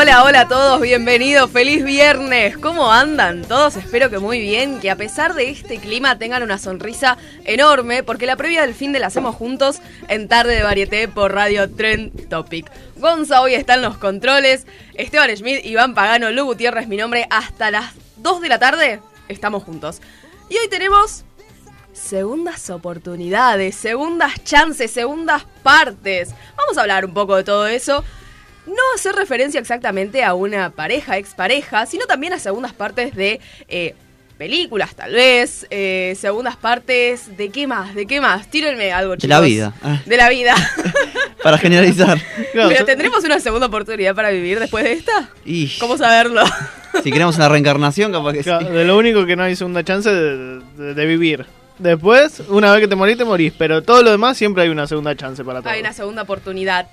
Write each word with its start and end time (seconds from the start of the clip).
Hola, 0.00 0.24
hola 0.24 0.40
a 0.40 0.48
todos, 0.48 0.80
bienvenidos, 0.80 1.50
feliz 1.50 1.84
viernes. 1.84 2.56
¿Cómo 2.56 2.90
andan 2.90 3.42
todos? 3.42 3.76
Espero 3.76 4.08
que 4.08 4.18
muy 4.18 4.40
bien, 4.40 4.80
que 4.80 4.90
a 4.90 4.96
pesar 4.96 5.34
de 5.34 5.50
este 5.50 5.76
clima 5.76 6.16
tengan 6.16 6.42
una 6.42 6.56
sonrisa 6.56 7.18
enorme, 7.44 8.02
porque 8.02 8.24
la 8.24 8.36
previa 8.36 8.62
del 8.62 8.74
fin 8.74 8.94
de 8.94 8.98
la 8.98 9.08
hacemos 9.08 9.34
juntos 9.34 9.82
en 10.08 10.26
Tarde 10.26 10.54
de 10.54 10.62
Varieté 10.62 11.06
por 11.06 11.34
Radio 11.34 11.70
Trend 11.70 12.30
Topic. 12.30 12.72
Gonza 12.96 13.42
hoy 13.42 13.52
está 13.52 13.74
en 13.74 13.82
los 13.82 13.98
controles, 13.98 14.66
Esteban 14.94 15.36
Schmidt, 15.36 15.66
Iván 15.66 15.92
Pagano, 15.92 16.30
Lu 16.30 16.46
Gutiérrez, 16.46 16.88
mi 16.88 16.96
nombre, 16.96 17.26
hasta 17.28 17.70
las 17.70 17.92
2 18.16 18.40
de 18.40 18.48
la 18.48 18.58
tarde 18.58 19.02
estamos 19.28 19.64
juntos. 19.64 20.00
Y 20.48 20.56
hoy 20.56 20.68
tenemos 20.70 21.24
segundas 21.92 22.70
oportunidades, 22.70 23.74
segundas 23.74 24.42
chances, 24.44 24.90
segundas 24.90 25.44
partes. 25.62 26.30
Vamos 26.56 26.78
a 26.78 26.80
hablar 26.80 27.04
un 27.04 27.12
poco 27.12 27.36
de 27.36 27.44
todo 27.44 27.66
eso 27.66 28.02
no 28.66 28.82
hacer 28.94 29.14
referencia 29.14 29.60
exactamente 29.60 30.22
a 30.22 30.34
una 30.34 30.70
pareja, 30.70 31.16
expareja, 31.16 31.86
sino 31.86 32.06
también 32.06 32.32
a 32.32 32.38
segundas 32.38 32.72
partes 32.72 33.14
de 33.14 33.40
eh, 33.68 33.94
películas, 34.38 34.94
tal 34.94 35.12
vez, 35.12 35.66
eh, 35.70 36.16
segundas 36.18 36.56
partes 36.56 37.36
de 37.36 37.50
qué 37.50 37.66
más, 37.66 37.94
de 37.94 38.06
qué 38.06 38.20
más. 38.20 38.48
Tírenme 38.50 38.92
algo, 38.92 39.14
chicos. 39.16 39.22
De 39.22 39.28
la 39.28 39.40
vida. 39.40 39.74
Ah. 39.82 40.00
De 40.06 40.16
la 40.16 40.28
vida. 40.28 40.54
para 41.42 41.58
generalizar. 41.58 42.18
Pero 42.52 42.84
tendremos 42.84 43.24
una 43.24 43.40
segunda 43.40 43.66
oportunidad 43.66 44.14
para 44.14 44.30
vivir 44.30 44.58
después 44.60 44.84
de 44.84 44.92
esta. 44.92 45.30
¿Cómo 45.78 45.96
saberlo? 45.98 46.42
si 47.02 47.10
queremos 47.12 47.36
una 47.36 47.48
reencarnación, 47.48 48.12
capaz 48.12 48.32
que 48.32 48.40
Claro, 48.42 48.66
sí. 48.66 48.72
De 48.72 48.84
lo 48.84 48.96
único 48.98 49.24
que 49.26 49.36
no 49.36 49.42
hay 49.44 49.56
segunda 49.56 49.84
chance 49.84 50.10
de, 50.10 50.60
de- 50.76 50.94
de 50.94 51.06
vivir. 51.06 51.46
Después, 51.78 52.40
una 52.48 52.72
vez 52.72 52.82
que 52.82 52.88
te 52.88 52.94
morís, 52.94 53.16
te 53.16 53.24
morís. 53.24 53.52
Pero 53.56 53.82
todo 53.82 54.02
lo 54.02 54.10
demás 54.10 54.36
siempre 54.36 54.62
hay 54.64 54.68
una 54.68 54.86
segunda 54.86 55.14
chance 55.16 55.42
para 55.44 55.60
todo. 55.60 55.70
Hay 55.70 55.80
una 55.80 55.92
segunda 55.94 56.22
oportunidad. 56.22 56.86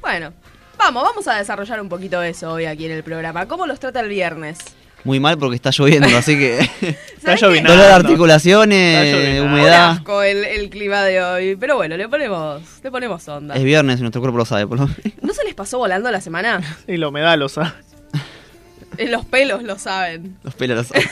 Bueno, 0.00 0.32
vamos, 0.78 1.02
vamos 1.02 1.28
a 1.28 1.36
desarrollar 1.36 1.80
un 1.80 1.88
poquito 1.88 2.22
eso 2.22 2.52
hoy 2.52 2.64
aquí 2.66 2.86
en 2.86 2.92
el 2.92 3.02
programa. 3.02 3.46
¿Cómo 3.46 3.66
los 3.66 3.78
trata 3.80 4.00
el 4.00 4.08
viernes? 4.08 4.58
Muy 5.04 5.20
mal 5.20 5.38
porque 5.38 5.54
está 5.56 5.70
lloviendo, 5.70 6.08
así 6.16 6.36
que. 6.36 6.58
Está 7.16 7.36
llovinando. 7.36 7.72
Dolor 7.74 7.86
de 7.88 7.92
articulaciones. 7.94 9.40
Un 9.42 9.48
humedad. 9.52 9.90
asco 9.90 10.22
el, 10.22 10.44
el 10.44 10.70
clima 10.70 11.02
de 11.04 11.22
hoy. 11.22 11.56
Pero 11.56 11.76
bueno, 11.76 11.96
le 11.96 12.08
ponemos, 12.08 12.62
le 12.82 12.90
ponemos 12.90 13.28
onda. 13.28 13.54
Es 13.54 13.62
viernes 13.62 13.98
y 13.98 14.02
nuestro 14.02 14.20
cuerpo 14.20 14.38
lo 14.38 14.44
sabe, 14.44 14.66
por 14.66 14.78
lo 14.78 14.86
menos. 14.86 14.98
¿No 15.22 15.32
se 15.34 15.44
les 15.44 15.54
pasó 15.54 15.78
volando 15.78 16.10
la 16.10 16.20
semana? 16.20 16.60
Y 16.88 16.96
la 16.96 17.08
humedad 17.08 17.38
lo 17.38 17.48
sabe. 17.48 17.72
En 18.96 19.12
los 19.12 19.24
pelos 19.24 19.62
lo 19.62 19.78
saben. 19.78 20.36
Los 20.42 20.54
pelos 20.54 20.76
lo 20.78 20.84
saben. 20.84 21.08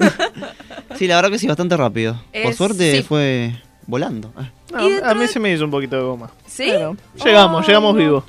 sí, 0.98 1.06
la 1.06 1.16
verdad 1.16 1.30
que 1.30 1.38
sí, 1.38 1.46
bastante 1.46 1.76
rápido. 1.76 2.20
Por 2.42 2.54
suerte 2.54 2.96
sí. 2.96 3.02
fue 3.04 3.54
volando. 3.86 4.32
Ah. 4.36 4.48
No, 4.72 4.78
a 5.04 5.14
mí 5.14 5.20
de- 5.20 5.28
se 5.28 5.38
me 5.38 5.52
hizo 5.52 5.64
un 5.64 5.70
poquito 5.70 5.96
de 5.96 6.02
goma. 6.02 6.30
¿Sí? 6.46 6.64
Pero 6.68 6.96
llegamos, 7.24 7.64
Oh, 7.64 7.66
llegamos 7.66 7.94
no. 7.94 8.00
vivos. 8.00 8.24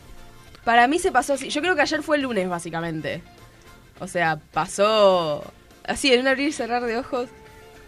Para 0.64 0.88
mí 0.88 1.00
se 1.00 1.12
pasó 1.12 1.34
así. 1.34 1.50
Yo 1.50 1.62
creo 1.62 1.76
que 1.76 1.81
ayer 1.81 2.04
fue 2.04 2.17
el 2.17 2.23
lunes, 2.23 2.48
básicamente. 2.50 3.22
O 4.00 4.08
sea, 4.08 4.38
pasó 4.54 5.44
así, 5.86 6.14
en 6.14 6.22
un 6.22 6.27
abrir 6.27 6.49
y 6.49 6.52
cerrar 6.52 6.83
de 6.83 6.98
ojos. 6.98 7.30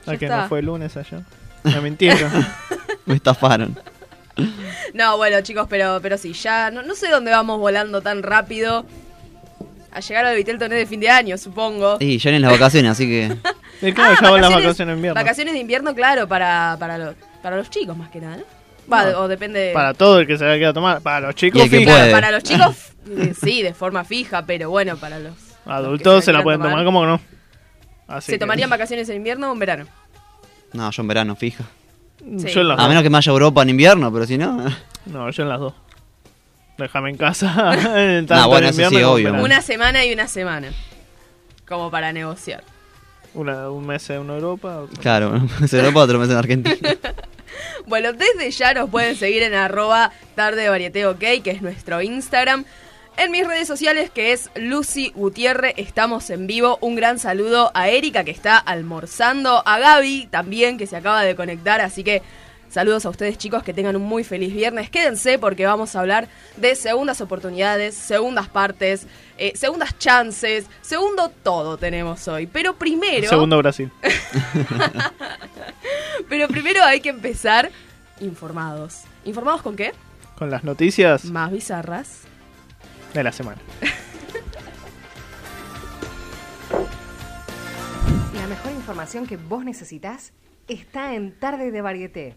Ya 0.06 0.14
¿A 0.14 0.18
que 0.18 0.26
está. 0.26 0.42
no 0.44 0.48
fue 0.50 0.60
el 0.60 0.66
lunes 0.66 0.96
allá? 0.98 1.22
Me 1.64 1.82
mintieron. 1.82 2.32
Me 3.06 3.16
estafaron. 3.16 3.80
No, 4.94 5.18
bueno, 5.18 5.42
chicos, 5.42 5.68
pero, 5.70 6.00
pero 6.02 6.18
sí, 6.18 6.34
ya 6.34 6.72
no, 6.72 6.82
no 6.82 6.96
sé 6.96 7.10
dónde 7.10 7.32
vamos 7.32 7.60
volando 7.60 8.02
tan 8.02 8.24
rápido. 8.24 8.86
A 9.92 10.00
llegar 10.00 10.26
al 10.26 10.36
Vitel 10.36 10.58
Toné 10.58 10.76
de 10.76 10.86
fin 10.88 11.00
de 11.00 11.10
año, 11.10 11.38
supongo. 11.38 11.98
Y 12.00 12.18
ya 12.18 12.32
en 12.32 12.42
las 12.42 12.52
vacaciones, 12.52 12.92
así 12.92 13.08
que. 13.08 13.36
Y 13.82 13.92
claro, 13.92 14.14
Ah, 14.18 14.22
ya 14.22 14.32
van 14.32 14.42
las 14.42 14.50
vacaciones 14.54 14.88
de 14.88 14.94
invierno. 14.98 15.22
Vacaciones 15.22 15.54
de 15.54 15.60
invierno, 15.60 15.94
claro, 15.94 16.26
para, 16.28 16.78
para, 16.80 16.98
los, 16.98 17.16
para 17.42 17.58
los 17.58 17.70
chicos 17.70 17.98
más 17.98 18.10
que 18.10 18.22
nada, 18.22 18.38
¿no? 18.38 18.44
Va, 18.92 19.12
No. 19.12 19.20
o 19.22 19.28
depende... 19.28 19.72
Para 19.74 19.94
todo 19.94 20.20
el 20.20 20.28
que 20.28 20.38
se 20.38 20.46
haya 20.46 20.56
quedado 20.56 20.72
a 20.72 20.74
tomar. 20.74 21.02
Para 21.02 21.28
los 21.28 21.36
chicos, 21.36 21.62
fija. 21.70 21.84
Claro, 21.86 22.12
para 22.12 22.32
los 22.32 22.44
chicos, 22.44 22.76
eh, 23.10 23.34
sí, 23.40 23.62
de 23.62 23.74
forma 23.74 24.04
fija, 24.04 24.46
pero 24.46 24.70
bueno, 24.70 24.98
para 24.98 25.20
los... 25.20 25.34
Adultos 25.66 26.26
se 26.26 26.34
la 26.34 26.44
pueden 26.44 26.62
tomar, 26.62 26.84
como 26.84 27.02
que 27.02 27.08
no. 27.08 27.22
Así 28.08 28.26
¿Se 28.28 28.32
que- 28.34 28.40
tomarían 28.40 28.70
vacaciones 28.70 29.08
en 29.10 29.18
invierno 29.18 29.50
o 29.50 29.54
en 29.54 29.60
verano? 29.60 29.86
No, 30.74 30.90
yo 30.92 31.02
en 31.02 31.08
verano, 31.08 31.36
fija. 31.36 31.64
Sí. 32.38 32.48
Yo 32.50 32.62
en 32.62 32.68
las 32.70 32.78
A 32.80 32.82
dos. 32.84 32.90
menos 32.90 33.04
que 33.04 33.10
me 33.10 33.18
haya 33.18 33.32
Europa 33.32 33.62
en 33.62 33.70
invierno, 33.70 34.12
pero 34.12 34.26
si 34.26 34.38
no. 34.38 34.66
No, 35.06 35.30
yo 35.30 35.44
en 35.44 35.50
las 35.50 35.60
dos. 35.60 35.74
Déjame 36.78 37.10
en 37.12 37.18
casa. 37.18 37.74
en 38.18 38.26
tanto 38.26 38.48
bueno, 38.50 38.68
en 38.68 38.74
eso 38.74 38.82
invierno 38.84 38.98
sí, 39.18 39.24
como 39.24 39.34
obvio. 39.38 39.44
Una 39.46 39.62
semana 39.62 40.06
y 40.06 40.14
una 40.14 40.28
semana. 40.28 40.70
Como 41.68 41.90
para 41.92 42.12
negociar. 42.12 42.64
Una- 43.34 43.70
un 43.70 43.86
mes 43.88 44.10
en 44.10 44.30
Europa. 44.30 44.80
otro- 44.82 45.02
Claro, 45.02 45.30
un 45.32 45.50
mes 45.60 45.74
en 45.74 45.80
Europa, 45.80 46.00
otro 46.02 46.20
mes 46.20 46.30
en 46.30 46.38
Argentina. 46.38 46.78
Bueno, 47.86 48.14
desde 48.14 48.52
ya 48.52 48.74
nos 48.74 48.90
pueden 48.90 49.16
seguir 49.16 49.44
en 49.44 49.54
arroba 49.54 50.12
tarde 50.36 50.70
que 51.44 51.52
es 51.52 51.62
nuestro 51.62 52.02
Instagram. 52.02 52.66
En 53.16 53.30
mis 53.30 53.46
redes 53.46 53.68
sociales, 53.68 54.10
que 54.10 54.32
es 54.32 54.50
Lucy 54.56 55.12
Gutiérrez, 55.14 55.76
estamos 55.78 56.32
en 56.32 56.48
vivo. 56.48 56.80
Un 56.82 56.96
gran 56.96 57.20
saludo 57.20 57.70
a 57.76 57.90
Erika, 57.90 58.24
que 58.24 58.32
está 58.32 58.58
almorzando. 58.58 59.62
A 59.68 59.78
Gaby, 59.78 60.28
también, 60.32 60.80
que 60.80 60.88
se 60.88 60.96
acaba 60.96 61.22
de 61.22 61.36
conectar. 61.36 61.80
Así 61.80 62.04
que 62.04 62.24
saludos 62.74 63.06
a 63.06 63.10
ustedes, 63.10 63.38
chicos, 63.38 63.62
que 63.62 63.72
tengan 63.72 63.96
un 63.96 64.02
muy 64.02 64.24
feliz 64.24 64.52
viernes. 64.52 64.90
Quédense 64.90 65.38
porque 65.38 65.66
vamos 65.66 65.96
a 65.96 66.00
hablar 66.00 66.28
de 66.58 66.76
segundas 66.76 67.22
oportunidades, 67.22 67.94
segundas 67.94 68.50
partes, 68.50 69.06
eh, 69.38 69.54
segundas 69.56 69.98
chances, 70.00 70.66
segundo 70.82 71.30
todo 71.30 71.78
tenemos 71.78 72.28
hoy. 72.28 72.48
Pero 72.48 72.76
primero... 72.76 73.30
Segundo 73.30 73.60
Brasil. 73.60 73.92
Pero 76.30 76.48
primero 76.48 76.84
hay 76.84 77.00
que 77.00 77.10
empezar 77.10 77.72
informados. 78.20 79.02
¿Informados 79.24 79.62
con 79.62 79.76
qué? 79.76 79.94
Con 80.36 80.50
las 80.50 80.64
noticias 80.64 81.26
Más 81.26 81.52
bizarras. 81.52 82.22
de 83.14 83.24
la 83.24 83.32
semana. 83.32 83.62
La 88.34 88.48
mejor 88.48 88.72
información 88.72 89.28
que 89.28 89.38
vos 89.38 89.64
necesitas 89.64 90.34
está 90.68 91.14
en 91.14 91.38
Tarde 91.40 91.72
de 91.72 91.82
Varieté. 91.82 92.36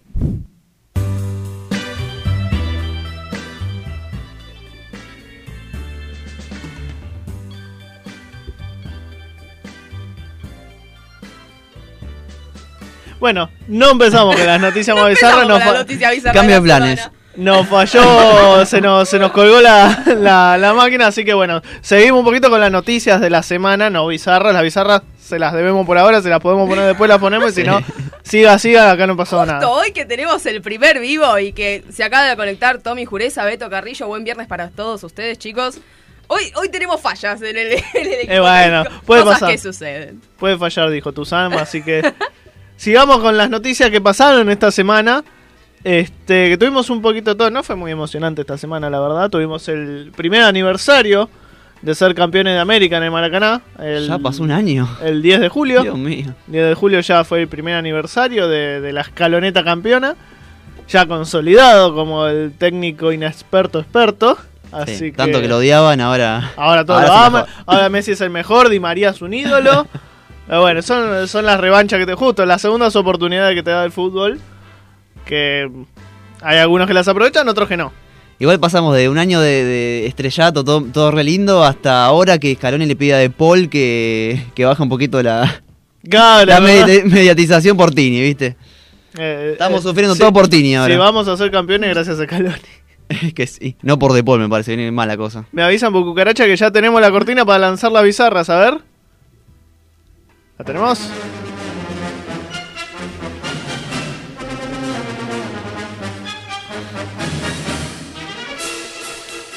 Bueno, 13.19 13.50
no 13.66 13.92
empezamos 13.92 14.36
con 14.36 14.47
las 14.47 14.60
noticias 14.60 14.97
más 14.97 15.09
bizarras. 15.10 15.48
Nos, 15.48 15.62
con 15.62 15.72
la 15.72 15.78
noticia 15.81 16.10
bizarra 16.10 16.34
Cambio 16.34 16.56
de 16.56 16.62
planes. 16.62 17.10
Nos 17.36 17.66
falló, 17.69 18.64
se 18.66 18.80
nos, 18.80 19.08
se 19.08 19.19
nos 19.19 19.32
colgó 19.32 19.60
la, 19.60 20.02
la, 20.19 20.56
la 20.58 20.74
máquina. 20.74 21.06
Así 21.08 21.24
que 21.24 21.34
bueno, 21.34 21.62
seguimos 21.80 22.20
un 22.20 22.24
poquito 22.24 22.50
con 22.50 22.60
las 22.60 22.70
noticias 22.70 23.20
de 23.20 23.30
la 23.30 23.42
semana. 23.42 23.91
No 23.91 24.06
bizarras, 24.06 24.52
las 24.52 24.62
bizarras 24.62 25.02
se 25.20 25.38
las 25.38 25.52
debemos 25.52 25.86
por 25.86 25.98
ahora. 25.98 26.22
Se 26.22 26.28
las 26.28 26.41
podemos 26.41 26.69
poner 26.69 26.86
después, 26.86 27.08
las 27.08 27.19
ponemos. 27.19 27.50
Y 27.52 27.54
si 27.62 27.64
no, 27.64 27.80
siga, 28.22 28.58
siga, 28.58 28.91
acá 28.91 29.06
no 29.06 29.16
pasó 29.16 29.38
Justo 29.38 29.52
nada. 29.52 29.69
hoy 29.69 29.92
que 29.92 30.04
tenemos 30.04 30.44
el 30.47 30.62
primer 30.62 31.00
vivo 31.00 31.38
y 31.38 31.52
que 31.52 31.84
se 31.92 32.04
acaba 32.04 32.24
de 32.24 32.36
conectar 32.36 32.78
Tommy 32.78 33.04
Jureza, 33.04 33.44
Beto 33.44 33.68
Carrillo. 33.70 34.06
Buen 34.09 34.24
viernes 34.24 34.47
para 34.47 34.68
todos 34.71 35.03
ustedes, 35.04 35.38
chicos. 35.38 35.78
Hoy, 36.28 36.50
hoy 36.56 36.68
tenemos 36.71 37.00
fallas 37.00 37.41
en 37.42 37.56
el, 37.56 37.72
en 37.94 38.06
el 38.06 38.12
equipo 38.15 38.33
Eh, 38.33 38.41
bueno, 38.41 38.84
puede 39.04 39.22
Cosas 39.22 39.41
pasar. 39.41 39.53
que 39.54 39.59
suceden. 39.59 40.21
Puede 40.38 40.59
fallar, 40.59 40.91
dijo 40.91 41.12
Tuzam, 41.12 41.53
así 41.53 41.83
que 41.83 42.03
sigamos 42.77 43.21
con 43.21 43.36
las 43.36 43.48
noticias 43.50 43.91
que 43.91 44.00
pasaron 44.00 44.50
esta 44.50 44.71
semana. 44.71 45.22
Este, 45.86 46.48
que 46.48 46.59
tuvimos 46.59 46.91
un 46.91 47.00
poquito 47.00 47.36
todo, 47.36 47.48
no 47.48 47.62
fue 47.62 47.77
muy 47.77 47.92
emocionante 47.92 48.41
esta 48.41 48.59
semana, 48.59 48.91
la 48.91 48.98
verdad. 48.98 49.30
Tuvimos 49.30 49.68
el 49.68 50.10
primer 50.16 50.42
aniversario 50.42 51.30
de 51.80 51.94
ser 51.94 52.12
campeones 52.16 52.54
de 52.54 52.59
América 52.59 52.97
en 52.97 53.04
el 53.04 53.12
Maracaná. 53.12 53.60
El, 53.78 54.09
Ya 54.09 54.18
pasó 54.18 54.42
un 54.42 54.50
año. 54.50 54.88
El 55.00 55.22
10 55.22 55.38
de 55.38 55.48
julio. 55.48 55.83
Dios 55.84 55.97
mío. 55.97 56.34
10 56.48 56.68
de 56.71 56.74
julio 56.74 56.98
ya 56.98 57.22
fue 57.22 57.42
el 57.42 57.47
primer 57.47 57.77
aniversario 57.77 58.48
de, 58.48 58.80
de 58.80 58.92
la 58.92 59.03
escaloneta 59.03 59.62
campeona. 59.62 60.16
Ya 60.88 61.06
consolidado 61.06 61.94
como 61.94 62.27
el 62.27 62.50
técnico 62.59 63.12
inexperto 63.12 63.78
experto. 63.78 64.36
Así 64.72 64.97
Sí, 64.97 65.04
que, 65.12 65.16
Tanto 65.18 65.41
que 65.41 65.47
lo 65.47 65.59
odiaban, 65.59 66.00
ahora. 66.00 66.50
Ahora 66.56 66.84
todos 66.84 67.03
Ahora 67.03 67.15
lo 67.15 67.27
aman. 67.27 67.44
Ahora 67.65 67.88
Messi 67.91 68.10
es 68.10 68.21
el 68.22 68.30
mejor, 68.30 68.71
Di 68.71 68.80
María 68.80 69.10
es 69.10 69.22
un 69.22 69.33
ídolo. 69.33 69.86
Pero 70.48 70.62
bueno, 70.62 70.83
son, 70.83 71.28
son 71.28 71.47
las 71.47 71.60
revanchas 71.60 72.00
que 72.00 72.06
te 72.06 72.15
justo, 72.15 72.44
las 72.44 72.60
segundas 72.60 72.97
oportunidades 72.97 73.54
que 73.54 73.62
te 73.62 73.71
da 73.71 73.84
el 73.84 73.92
fútbol. 73.92 74.41
Que 75.26 75.70
hay 76.40 76.58
algunos 76.58 76.86
que 76.86 76.94
las 76.94 77.06
aprovechan, 77.08 77.46
otros 77.48 77.68
que 77.68 77.76
no. 77.76 77.92
Igual 78.38 78.58
pasamos 78.60 78.96
de 78.96 79.08
un 79.08 79.18
año 79.18 79.40
de, 79.40 79.64
de 79.64 80.06
estrellato, 80.06 80.64
todo, 80.64 80.82
todo 80.82 81.10
re 81.10 81.24
lindo, 81.24 81.64
hasta 81.64 82.04
ahora 82.04 82.38
que 82.38 82.54
Scaloni 82.54 82.86
le 82.86 82.96
pide 82.96 83.14
a 83.14 83.18
De 83.18 83.30
Paul 83.30 83.68
que, 83.68 84.42
que 84.54 84.64
baja 84.64 84.82
un 84.82 84.90
poquito 84.90 85.22
la, 85.22 85.62
Claro, 86.08 86.46
la 86.46 86.60
mediatización 86.60 87.76
por 87.76 87.92
Tini, 87.92 88.20
¿viste? 88.20 88.56
Eh, 89.18 89.50
Estamos 89.52 89.80
eh, 89.80 89.82
sufriendo 89.88 90.14
sí, 90.14 90.20
todo 90.20 90.32
por 90.32 90.48
Tini 90.48 90.76
ahora. 90.76 90.92
Sí, 90.92 90.98
vamos 90.98 91.26
a 91.28 91.36
ser 91.36 91.50
campeones 91.50 91.90
gracias 91.90 92.20
a 92.20 92.26
Caloni. 92.26 92.54
que 93.34 93.46
sí, 93.46 93.76
no 93.82 93.98
por 93.98 94.12
De 94.12 94.22
Paul 94.22 94.40
me 94.40 94.48
parece, 94.48 94.76
viene 94.76 94.92
mala 94.92 95.16
cosa. 95.16 95.46
Me 95.52 95.62
avisan 95.62 95.92
por 95.92 96.04
cucaracha 96.04 96.44
que 96.44 96.56
ya 96.56 96.70
tenemos 96.70 97.00
la 97.00 97.10
cortina 97.10 97.44
para 97.44 97.58
lanzar 97.58 97.92
las 97.92 98.04
bizarras, 98.04 98.50
a 98.50 98.58
ver. 98.58 98.78
¿La 100.58 100.64
tenemos? 100.64 101.10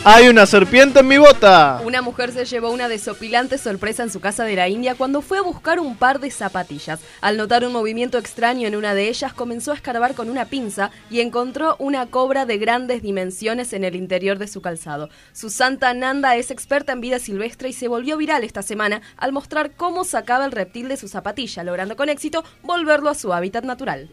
Hay 0.06 0.30
una 0.30 0.46
serpiente 0.46 1.02
en 1.02 1.10
mi 1.10 1.18
bota. 1.18 1.82
Una 1.84 2.02
mujer 2.02 2.32
se 2.32 2.46
llevó 2.46 2.72
una 2.72 2.88
desopilante 2.88 3.58
sorpresa 3.58 4.02
en 4.02 4.10
su 4.10 4.22
casa 4.22 4.46
de 4.46 4.56
la 4.56 4.70
India 4.70 4.96
cuando 4.96 5.22
fue 5.22 5.40
a 5.40 5.42
buscar 5.42 5.78
un 5.78 5.98
par 5.98 6.22
de 6.22 6.32
zapatillas. 6.32 7.02
Al 7.20 7.36
notar 7.36 7.66
un 7.66 7.74
movimiento 7.74 8.18
extraño 8.18 8.66
en 8.66 8.78
una 8.78 8.94
de 8.94 9.10
ellas, 9.10 9.34
comenzó 9.34 9.74
a 9.74 9.76
escarbar 9.76 10.16
con 10.16 10.30
una 10.30 10.46
pinza 10.46 10.90
y 11.10 11.20
encontró 11.20 11.76
una 11.80 12.06
cobra 12.06 12.46
de 12.46 12.58
grandes 12.58 13.02
dimensiones 13.02 13.74
en 13.74 13.84
el 13.84 13.98
interior 13.98 14.40
de 14.40 14.48
su 14.48 14.62
calzado. 14.62 15.10
Susanta 15.34 15.94
Nanda 15.94 16.38
es 16.38 16.50
experta 16.50 16.94
en 16.94 17.02
vida 17.02 17.20
silvestre 17.20 17.68
y 17.68 17.74
se 17.74 17.90
volvió 17.90 18.16
viral 18.16 18.46
esta 18.46 18.62
semana 18.62 19.02
al 19.18 19.34
mostrar 19.34 19.72
cómo 19.76 20.06
sacaba 20.06 20.46
el 20.46 20.54
reptil 20.54 20.88
de 20.88 20.96
su 20.96 21.10
zapatilla, 21.10 21.66
logrando 21.66 21.98
con 21.98 22.08
éxito 22.08 22.46
volverlo 22.64 23.10
a 23.10 23.16
su 23.16 23.34
hábitat 23.34 23.66
natural. 23.66 24.10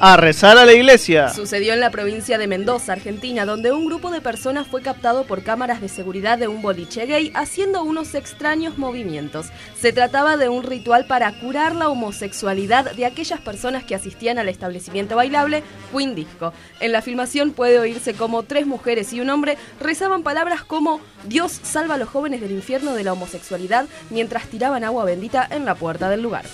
A 0.00 0.16
rezar 0.16 0.58
a 0.58 0.64
la 0.64 0.72
iglesia. 0.72 1.28
Sucedió 1.28 1.72
en 1.72 1.80
la 1.80 1.90
provincia 1.90 2.36
de 2.36 2.48
Mendoza, 2.48 2.92
Argentina, 2.92 3.46
donde 3.46 3.72
un 3.72 3.86
grupo 3.86 4.10
de 4.10 4.20
personas 4.20 4.66
fue 4.66 4.82
captado 4.82 5.24
por 5.24 5.44
cámaras 5.44 5.80
de 5.80 5.88
seguridad 5.88 6.36
de 6.36 6.48
un 6.48 6.62
boliche 6.62 7.06
gay 7.06 7.30
haciendo 7.34 7.82
unos 7.82 8.14
extraños 8.14 8.76
movimientos. 8.76 9.46
Se 9.80 9.92
trataba 9.92 10.36
de 10.36 10.48
un 10.48 10.64
ritual 10.64 11.06
para 11.06 11.32
curar 11.40 11.76
la 11.76 11.88
homosexualidad 11.88 12.92
de 12.92 13.06
aquellas 13.06 13.40
personas 13.40 13.84
que 13.84 13.94
asistían 13.94 14.38
al 14.38 14.48
establecimiento 14.48 15.16
bailable 15.16 15.62
Queen 15.92 16.14
Disco. 16.14 16.52
En 16.80 16.92
la 16.92 17.00
filmación 17.00 17.52
puede 17.52 17.78
oírse 17.78 18.14
como 18.14 18.42
tres 18.42 18.66
mujeres 18.66 19.12
y 19.12 19.20
un 19.20 19.30
hombre 19.30 19.56
rezaban 19.80 20.22
palabras 20.22 20.64
como 20.64 21.00
Dios 21.24 21.60
salva 21.62 21.94
a 21.94 21.98
los 21.98 22.08
jóvenes 22.08 22.40
del 22.40 22.50
infierno 22.50 22.94
de 22.94 23.04
la 23.04 23.12
homosexualidad 23.12 23.86
mientras 24.10 24.48
tiraban 24.48 24.82
agua 24.82 25.04
bendita 25.04 25.46
en 25.50 25.64
la 25.64 25.76
puerta 25.76 26.10
del 26.10 26.22
lugar. 26.22 26.44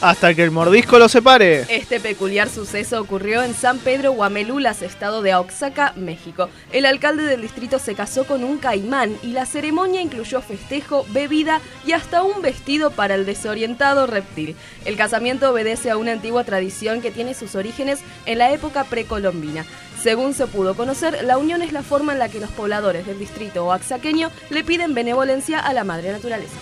Hasta 0.00 0.32
que 0.34 0.42
el 0.42 0.50
mordisco 0.50 0.98
lo 0.98 1.10
separe. 1.10 1.66
Este 1.68 2.00
peculiar 2.00 2.48
suceso 2.48 2.98
ocurrió 3.02 3.42
en 3.42 3.54
San 3.54 3.78
Pedro 3.78 4.12
Guamelulas, 4.12 4.80
estado 4.80 5.20
de 5.20 5.34
Oaxaca, 5.34 5.92
México. 5.94 6.48
El 6.72 6.86
alcalde 6.86 7.24
del 7.24 7.42
distrito 7.42 7.78
se 7.78 7.94
casó 7.94 8.24
con 8.24 8.42
un 8.42 8.56
caimán 8.56 9.18
y 9.22 9.32
la 9.32 9.44
ceremonia 9.44 10.00
incluyó 10.00 10.40
festejo, 10.40 11.04
bebida 11.10 11.60
y 11.84 11.92
hasta 11.92 12.22
un 12.22 12.40
vestido 12.40 12.92
para 12.92 13.14
el 13.14 13.26
desorientado 13.26 14.06
reptil. 14.06 14.56
El 14.86 14.96
casamiento 14.96 15.50
obedece 15.50 15.90
a 15.90 15.98
una 15.98 16.12
antigua 16.12 16.44
tradición 16.44 17.02
que 17.02 17.10
tiene 17.10 17.34
sus 17.34 17.54
orígenes 17.54 18.00
en 18.24 18.38
la 18.38 18.52
época 18.52 18.84
precolombina. 18.84 19.66
Según 20.02 20.32
se 20.32 20.46
pudo 20.46 20.74
conocer, 20.76 21.24
la 21.24 21.36
unión 21.36 21.60
es 21.60 21.72
la 21.74 21.82
forma 21.82 22.14
en 22.14 22.20
la 22.20 22.30
que 22.30 22.40
los 22.40 22.50
pobladores 22.50 23.04
del 23.04 23.18
distrito 23.18 23.66
oaxaqueño 23.66 24.30
le 24.48 24.64
piden 24.64 24.94
benevolencia 24.94 25.58
a 25.58 25.74
la 25.74 25.84
madre 25.84 26.10
naturaleza. 26.10 26.56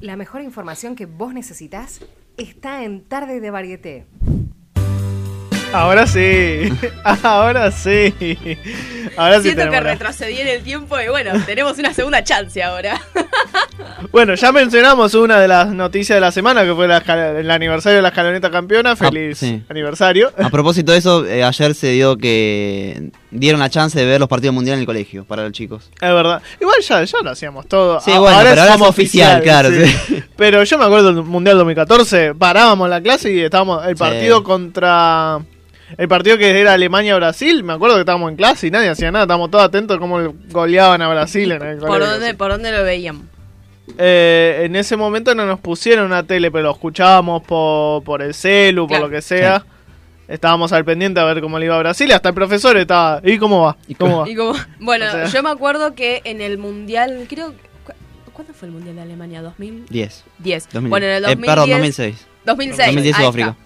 La 0.00 0.16
mejor 0.16 0.42
información 0.42 0.96
que 0.96 1.06
vos 1.06 1.34
necesitas 1.34 2.00
está 2.36 2.84
en 2.84 3.02
Tarde 3.02 3.40
de 3.40 3.50
Varieté. 3.50 4.06
Ahora 5.72 6.06
sí. 6.06 6.68
Ahora 7.22 7.70
sí. 7.70 8.12
Ahora 9.16 9.36
sí 9.36 9.52
Siento 9.52 9.70
que 9.70 9.80
retrocedí 9.80 10.40
en 10.40 10.48
el 10.48 10.62
tiempo 10.62 10.98
y 11.00 11.08
bueno, 11.08 11.32
tenemos 11.46 11.78
una 11.78 11.94
segunda 11.94 12.24
chance 12.24 12.62
ahora. 12.62 13.00
Bueno, 14.12 14.34
ya 14.34 14.50
mencionamos 14.50 15.14
una 15.14 15.38
de 15.38 15.46
las 15.46 15.68
noticias 15.68 16.16
de 16.16 16.20
la 16.20 16.32
semana, 16.32 16.64
que 16.64 16.74
fue 16.74 16.88
la 16.88 16.98
el 17.38 17.50
aniversario 17.50 17.96
de 17.96 18.02
la 18.02 18.08
escaloneta 18.08 18.50
campeona. 18.50 18.96
Feliz 18.96 19.38
sí. 19.38 19.62
aniversario. 19.68 20.32
A 20.38 20.48
propósito 20.48 20.92
de 20.92 20.98
eso, 20.98 21.26
eh, 21.26 21.44
ayer 21.44 21.74
se 21.74 21.92
dio 21.92 22.16
que 22.16 23.10
dieron 23.30 23.60
la 23.60 23.70
chance 23.70 23.98
de 23.98 24.04
ver 24.06 24.18
los 24.20 24.28
partidos 24.28 24.54
mundiales 24.54 24.78
en 24.78 24.80
el 24.80 24.86
colegio 24.86 25.24
para 25.24 25.42
los 25.44 25.52
chicos. 25.52 25.88
Es 25.94 26.00
verdad. 26.12 26.42
Igual 26.60 26.76
ya, 26.80 27.04
ya 27.04 27.18
lo 27.22 27.30
hacíamos 27.30 27.66
todo. 27.66 28.00
Sí, 28.00 28.10
bueno, 28.10 28.38
pero 28.42 28.60
ahora 28.62 28.74
es 28.74 28.80
oficial, 28.80 29.42
claro, 29.42 29.70
sí. 29.70 30.22
Pero 30.36 30.64
yo 30.64 30.78
me 30.78 30.84
acuerdo 30.84 31.12
del 31.12 31.22
Mundial 31.24 31.56
2014, 31.58 32.34
parábamos 32.34 32.88
la 32.88 33.00
clase 33.00 33.30
y 33.32 33.40
estábamos 33.40 33.84
el 33.86 33.96
Sí. 33.96 34.00
partido 34.00 34.42
contra... 34.42 35.38
El 35.98 36.06
partido 36.06 36.38
que 36.38 36.48
era 36.60 36.72
Alemania-Brasil, 36.74 37.64
me 37.64 37.72
acuerdo 37.72 37.96
que 37.96 38.00
estábamos 38.02 38.30
en 38.30 38.36
clase 38.36 38.68
y 38.68 38.70
nadie 38.70 38.88
hacía 38.88 39.10
nada, 39.10 39.24
estábamos 39.24 39.50
todos 39.50 39.64
atentos 39.64 39.96
a 39.96 40.00
cómo 40.00 40.20
le 40.20 40.30
goleaban 40.50 41.02
a 41.02 41.08
Brasil 41.08 41.50
en 41.50 41.62
el 41.62 41.78
¿Por 41.78 41.88
colegio, 41.88 42.10
dónde, 42.12 42.28
sí. 42.30 42.34
¿Por 42.34 42.50
dónde 42.52 42.70
lo 42.72 42.84
veían? 42.84 43.28
Eh, 43.98 44.62
en 44.66 44.76
ese 44.76 44.96
momento 44.96 45.34
no 45.34 45.46
nos 45.46 45.58
pusieron 45.58 46.06
una 46.06 46.22
tele, 46.22 46.50
pero 46.52 46.64
lo 46.64 46.70
escuchábamos 46.70 47.42
por, 47.42 48.04
por 48.04 48.22
el 48.22 48.34
celu, 48.34 48.86
Claro. 48.86 49.02
por 49.02 49.10
lo 49.10 49.16
que 49.16 49.20
sea. 49.22 49.64
Estábamos 50.30 50.72
al 50.72 50.84
pendiente 50.84 51.18
a 51.20 51.24
ver 51.24 51.40
cómo 51.40 51.58
le 51.58 51.66
iba 51.66 51.74
a 51.76 51.80
Brasil. 51.80 52.08
y 52.08 52.12
Hasta 52.12 52.28
el 52.30 52.34
profesor 52.34 52.76
estaba. 52.76 53.20
¿Y 53.24 53.36
cómo 53.38 53.62
va? 53.62 53.76
¿Y 53.88 53.94
¿Cómo 53.96 54.20
va? 54.20 54.28
Y 54.30 54.34
como, 54.36 54.54
bueno, 54.78 55.06
O 55.06 55.10
sea- 55.10 55.24
yo 55.26 55.42
me 55.42 55.50
acuerdo 55.50 55.94
que 55.94 56.22
en 56.24 56.40
el 56.40 56.56
mundial, 56.56 57.26
creo, 57.28 57.52
cu- 57.84 57.92
¿cuándo 58.32 58.54
fue 58.54 58.68
el 58.68 58.74
mundial 58.74 58.94
de 58.96 59.02
Alemania? 59.02 59.42
2010. 59.42 60.24
10. 60.38 60.68
2010. 60.72 60.88
Bueno, 60.90 61.06
en 61.06 61.12
el 61.12 61.24
Eh, 61.24 61.26
2010, 61.26 61.50
perdón, 61.54 61.70
2006. 61.70 62.26
2006. 62.46 62.86
2010 62.86 63.16
ahí 63.16 63.22
Sudáfrica. 63.24 63.56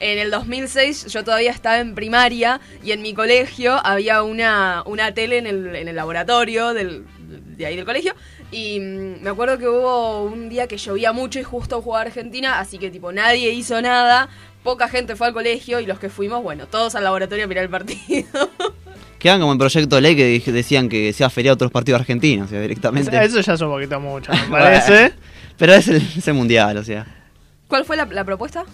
En 0.00 0.18
el 0.18 0.30
2006 0.30 1.06
yo 1.06 1.22
todavía 1.24 1.50
estaba 1.52 1.78
en 1.78 1.94
primaria 1.94 2.60
y 2.82 2.90
en 2.92 3.00
mi 3.00 3.14
colegio 3.14 3.74
había 3.86 4.22
una, 4.22 4.82
una 4.86 5.12
tele 5.14 5.38
en 5.38 5.46
el, 5.46 5.76
en 5.76 5.88
el 5.88 5.94
laboratorio 5.96 6.74
del, 6.74 7.04
de 7.56 7.64
ahí 7.66 7.76
del 7.76 7.84
colegio 7.84 8.14
y 8.54 8.78
mm, 8.80 9.22
me 9.22 9.30
acuerdo 9.30 9.58
que 9.58 9.68
hubo 9.68 10.22
un 10.24 10.48
día 10.48 10.66
que 10.68 10.76
llovía 10.76 11.12
mucho 11.12 11.38
y 11.40 11.42
justo 11.42 11.82
jugaba 11.82 12.02
Argentina, 12.06 12.58
así 12.60 12.78
que 12.78 12.90
tipo 12.90 13.10
nadie 13.12 13.50
hizo 13.52 13.80
nada, 13.82 14.28
poca 14.62 14.88
gente 14.88 15.16
fue 15.16 15.26
al 15.26 15.32
colegio 15.32 15.80
y 15.80 15.86
los 15.86 15.98
que 15.98 16.08
fuimos, 16.08 16.42
bueno, 16.42 16.66
todos 16.66 16.94
al 16.94 17.04
laboratorio 17.04 17.44
a 17.44 17.48
mirar 17.48 17.64
el 17.64 17.70
partido. 17.70 18.26
Quedan 19.18 19.40
como 19.40 19.52
en 19.52 19.58
proyecto 19.58 19.96
de 19.96 20.02
ley 20.02 20.14
que 20.16 20.52
decían 20.52 20.88
que 20.88 21.12
sea 21.12 21.30
feriado 21.30 21.54
otros 21.54 21.70
partidos 21.70 22.00
argentinos, 22.00 22.46
o 22.46 22.50
sea, 22.50 22.60
directamente. 22.60 23.24
Eso 23.24 23.40
ya 23.40 23.54
es 23.54 23.60
un 23.62 23.70
poquito 23.70 23.98
mucho, 23.98 24.30
me 24.32 24.38
parece. 24.50 25.12
Pero 25.56 25.72
es 25.74 25.88
el, 25.88 25.96
es 25.96 26.28
el 26.28 26.34
mundial, 26.34 26.76
o 26.76 26.84
sea. 26.84 27.06
¿Cuál 27.66 27.84
fue 27.86 27.96
la, 27.96 28.04
la 28.04 28.22
propuesta? 28.24 28.64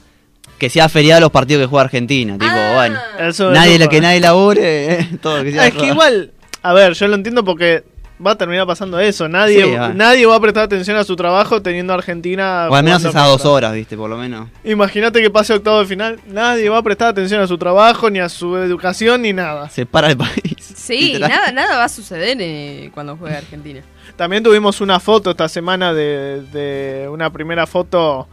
Que 0.58 0.68
sea 0.68 0.88
feriado 0.88 1.20
los 1.20 1.30
partidos 1.30 1.62
que 1.62 1.66
juega 1.68 1.84
Argentina. 1.84 2.32
Tipo, 2.34 2.46
Ah. 2.52 2.72
bueno. 2.74 2.98
Eso 3.20 3.50
Nadie, 3.52 3.76
eso 3.76 3.84
lo 3.84 3.90
que 3.90 4.00
nadie 4.00 4.18
labure, 4.20 4.94
eh, 5.00 5.08
todo 5.22 5.42
que 5.44 5.52
sea 5.52 5.68
es 5.68 5.74
que 5.74 5.86
igual, 5.86 6.32
a 6.62 6.72
ver, 6.72 6.94
yo 6.94 7.06
lo 7.06 7.14
entiendo 7.14 7.44
porque 7.44 7.84
va 8.24 8.32
a 8.32 8.34
terminar 8.36 8.66
pasando 8.66 8.98
eso. 9.00 9.28
Nadie, 9.28 9.64
Sí, 9.64 9.70
va. 9.72 9.88
nadie 9.94 10.26
va 10.26 10.36
a 10.36 10.40
prestar 10.40 10.64
atención 10.64 10.96
a 10.96 11.04
su 11.04 11.16
trabajo 11.16 11.62
teniendo 11.62 11.92
a 11.92 11.96
Argentina. 11.96 12.66
O 12.70 12.74
al 12.74 12.84
menos 12.84 13.04
esas 13.04 13.26
dos 13.26 13.44
horas, 13.44 13.72
viste, 13.72 13.96
por 13.96 14.10
lo 14.10 14.16
menos. 14.18 14.48
Imagínate 14.64 15.20
que 15.22 15.30
pase 15.30 15.54
octavo 15.54 15.80
de 15.80 15.86
final. 15.86 16.20
Nadie 16.26 16.68
va 16.68 16.78
a 16.78 16.82
prestar 16.82 17.08
atención 17.08 17.40
a 17.40 17.46
su 17.46 17.56
trabajo, 17.58 18.10
ni 18.10 18.18
a 18.18 18.28
su 18.28 18.56
educación, 18.56 19.22
ni 19.22 19.32
nada. 19.32 19.68
Se 19.70 19.86
para 19.86 20.10
el 20.10 20.16
país. 20.16 20.56
Sí, 20.74 21.16
nada, 21.20 21.50
nada 21.52 21.76
va 21.78 21.84
a 21.84 21.88
suceder 21.88 22.36
eh, 22.40 22.90
cuando 22.92 23.16
juegue 23.16 23.36
Argentina. 23.36 23.80
También 24.16 24.42
tuvimos 24.42 24.80
una 24.80 25.00
foto 25.00 25.30
esta 25.30 25.48
semana 25.48 25.94
de, 25.94 26.42
de 26.52 27.08
una 27.08 27.30
primera 27.32 27.66
foto 27.66 28.28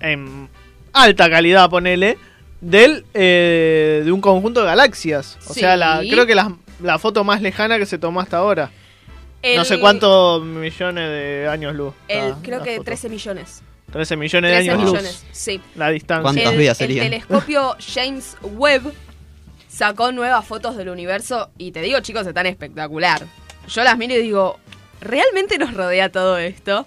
en 0.00 0.48
alta 0.92 1.30
calidad, 1.30 1.70
ponele, 1.70 2.18
del, 2.60 3.04
eh, 3.14 4.02
de 4.04 4.12
un 4.12 4.20
conjunto 4.20 4.60
de 4.60 4.66
galaxias. 4.66 5.38
O 5.48 5.54
Sí. 5.54 5.60
sea, 5.60 5.76
la, 5.76 6.00
creo 6.08 6.26
que 6.26 6.34
la, 6.34 6.54
la 6.82 6.98
foto 6.98 7.24
más 7.24 7.40
lejana 7.40 7.78
que 7.78 7.86
se 7.86 7.98
tomó 7.98 8.20
hasta 8.20 8.36
ahora. 8.38 8.70
No 9.42 9.48
El- 9.62 9.64
sé 9.66 9.80
cuántos 9.80 10.42
millones 10.44 11.08
de 11.10 11.48
años 11.50 11.74
luz. 11.74 11.94
El, 12.08 12.30
la- 12.30 12.38
creo 12.42 12.62
que 12.62 12.72
foto. 12.76 12.84
13 12.84 13.08
millones. 13.08 13.62
13 13.90 14.16
millones 14.16 14.50
de 14.50 14.56
13 14.56 14.70
años 14.70 14.82
millones, 14.84 15.24
luz. 15.24 15.24
sí. 15.36 15.60
La 15.74 15.88
distancia. 15.90 16.22
¿Cuántas 16.22 16.52
el, 16.52 16.58
vidas 16.58 16.80
el 16.80 16.86
serían? 16.86 17.06
telescopio 17.06 17.76
James 17.94 18.36
Webb 18.42 18.92
sacó 19.68 20.12
nuevas 20.12 20.44
fotos 20.46 20.76
del 20.76 20.88
universo 20.88 21.50
y 21.58 21.72
te 21.72 21.80
digo, 21.82 22.00
chicos, 22.00 22.26
están 22.26 22.46
espectacular. 22.46 23.22
Yo 23.68 23.84
las 23.84 23.98
miro 23.98 24.14
y 24.14 24.18
digo, 24.22 24.58
¿realmente 25.00 25.58
nos 25.58 25.74
rodea 25.74 26.10
todo 26.10 26.38
esto? 26.38 26.86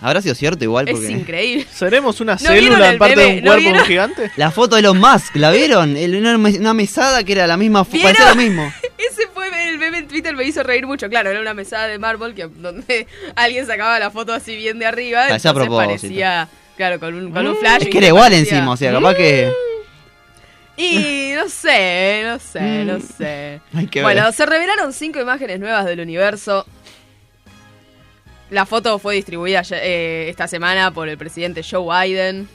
Habrá 0.00 0.20
sido 0.20 0.34
cierto 0.34 0.62
igual 0.64 0.88
Es 0.88 0.94
porque. 0.96 1.12
increíble. 1.12 1.66
¿Seremos 1.72 2.20
una 2.20 2.34
¿No 2.34 2.38
vieron 2.52 2.58
célula 2.70 2.92
en 2.92 2.98
parte 2.98 3.16
de 3.20 3.26
un 3.26 3.36
¿No 3.36 3.40
cuerpo 3.42 3.54
de 3.54 3.60
vieron? 3.60 3.80
un 3.80 3.86
gigante? 3.86 4.30
La 4.36 4.50
foto 4.50 4.76
de 4.76 4.80
Elon 4.80 4.98
Musk, 4.98 5.36
¿la 5.36 5.50
vieron? 5.50 5.96
El- 5.96 6.16
una, 6.16 6.36
una 6.36 6.74
mesada 6.74 7.24
que 7.24 7.32
era 7.32 7.46
la 7.46 7.56
misma, 7.56 7.84
parecía 7.84 8.28
lo 8.30 8.34
mismo. 8.34 8.70
Ese 8.98 9.28
fue 9.32 9.48
el 9.70 9.78
meme 9.78 9.98
en 9.98 10.08
Twitter, 10.08 10.34
me 10.36 10.44
hizo 10.44 10.62
reír 10.62 10.86
mucho. 10.86 11.08
Claro, 11.08 11.30
era 11.30 11.40
una 11.40 11.54
mesada 11.54 11.86
de 11.86 11.98
mármol 11.98 12.34
que, 12.34 12.46
donde 12.46 13.06
alguien 13.36 13.66
sacaba 13.66 13.98
la 13.98 14.10
foto 14.10 14.32
así 14.34 14.56
bien 14.56 14.78
de 14.78 14.86
arriba. 14.86 15.26
Parecía 15.28 15.50
a 15.50 15.54
propósito. 15.54 15.86
parecía, 15.86 16.48
claro, 16.76 17.00
con 17.00 17.14
un, 17.14 17.30
con 17.32 17.46
un 17.46 17.56
flash. 17.56 17.82
Es 17.82 17.86
y 17.88 17.90
que 17.90 17.98
era 17.98 18.06
igual 18.08 18.30
parecía- 18.32 18.56
encima, 18.58 18.72
o 18.72 18.76
sea, 18.76 18.92
capaz 18.92 19.14
que. 19.14 19.50
Y 20.76 21.32
no 21.36 21.48
sé, 21.48 22.22
no 22.24 22.38
sé, 22.40 22.60
Mm. 22.60 22.86
no 22.86 22.98
sé. 23.00 23.60
Hay 23.74 23.86
que 23.86 24.02
bueno, 24.02 24.30
se 24.32 24.44
revelaron 24.44 24.92
cinco 24.92 25.20
imágenes 25.20 25.60
nuevas 25.60 25.84
del 25.86 26.00
universo. 26.00 26.66
La 28.54 28.66
foto 28.66 29.00
fue 29.00 29.16
distribuida 29.16 29.62
eh, 29.72 30.26
esta 30.28 30.46
semana 30.46 30.92
por 30.92 31.08
el 31.08 31.18
presidente 31.18 31.64
Joe 31.68 32.06
Biden. 32.06 32.48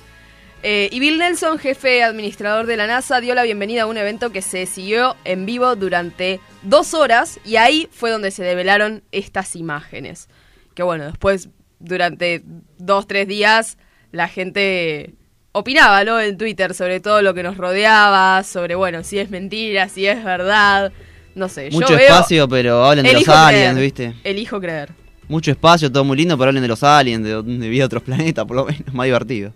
Eh, 0.63 0.87
y 0.93 0.99
Bill 1.01 1.17
Nelson, 1.17 1.59
jefe 1.59 2.03
administrador 2.03 2.67
de 2.67 2.77
la 2.77 2.87
NASA, 2.87 3.19
dio 3.19 3.35
la 3.35 3.43
bienvenida 3.43 3.81
a 3.81 3.85
un 3.85 3.97
evento 3.97 4.29
que 4.31 4.41
se 4.41 4.65
siguió 4.65 5.17
en 5.25 5.45
vivo 5.45 5.75
durante 5.75 6.39
dos 6.63 6.93
horas 6.93 7.41
y 7.43 7.57
ahí 7.57 7.89
fue 7.91 8.11
donde 8.11 8.31
se 8.31 8.43
develaron 8.43 9.03
estas 9.11 9.57
imágenes. 9.57 10.29
Que 10.73 10.83
bueno, 10.83 11.03
después, 11.03 11.49
durante 11.79 12.43
dos, 12.77 13.05
tres 13.05 13.27
días, 13.27 13.77
la 14.13 14.29
gente 14.29 15.15
opinaba, 15.51 16.05
¿no? 16.05 16.17
En 16.21 16.37
Twitter 16.37 16.73
sobre 16.75 17.01
todo 17.01 17.21
lo 17.21 17.33
que 17.33 17.43
nos 17.43 17.57
rodeaba, 17.57 18.41
sobre, 18.43 18.75
bueno, 18.75 19.03
si 19.03 19.19
es 19.19 19.29
mentira, 19.31 19.89
si 19.89 20.07
es 20.07 20.23
verdad, 20.23 20.93
no 21.35 21.49
sé. 21.49 21.71
Mucho 21.71 21.89
yo 21.89 21.97
veo, 21.97 22.07
espacio, 22.07 22.47
pero 22.47 22.85
hablan 22.85 23.03
de 23.03 23.11
los 23.11 23.27
aliens, 23.27 23.73
creer, 23.73 23.75
¿viste? 23.75 24.15
Elijo 24.23 24.61
creer. 24.61 24.98
Mucho 25.29 25.51
espacio, 25.51 25.89
todo 25.91 26.03
muy 26.03 26.17
lindo, 26.17 26.37
pero 26.37 26.49
hablen 26.49 26.61
de 26.61 26.67
los 26.67 26.83
aliens, 26.83 27.23
de, 27.23 27.41
de 27.41 27.69
vida 27.69 27.83
de 27.83 27.85
otros 27.85 28.03
planetas, 28.03 28.45
por 28.45 28.57
lo 28.57 28.65
menos, 28.65 28.81
más 28.93 29.05
divertido. 29.05 29.53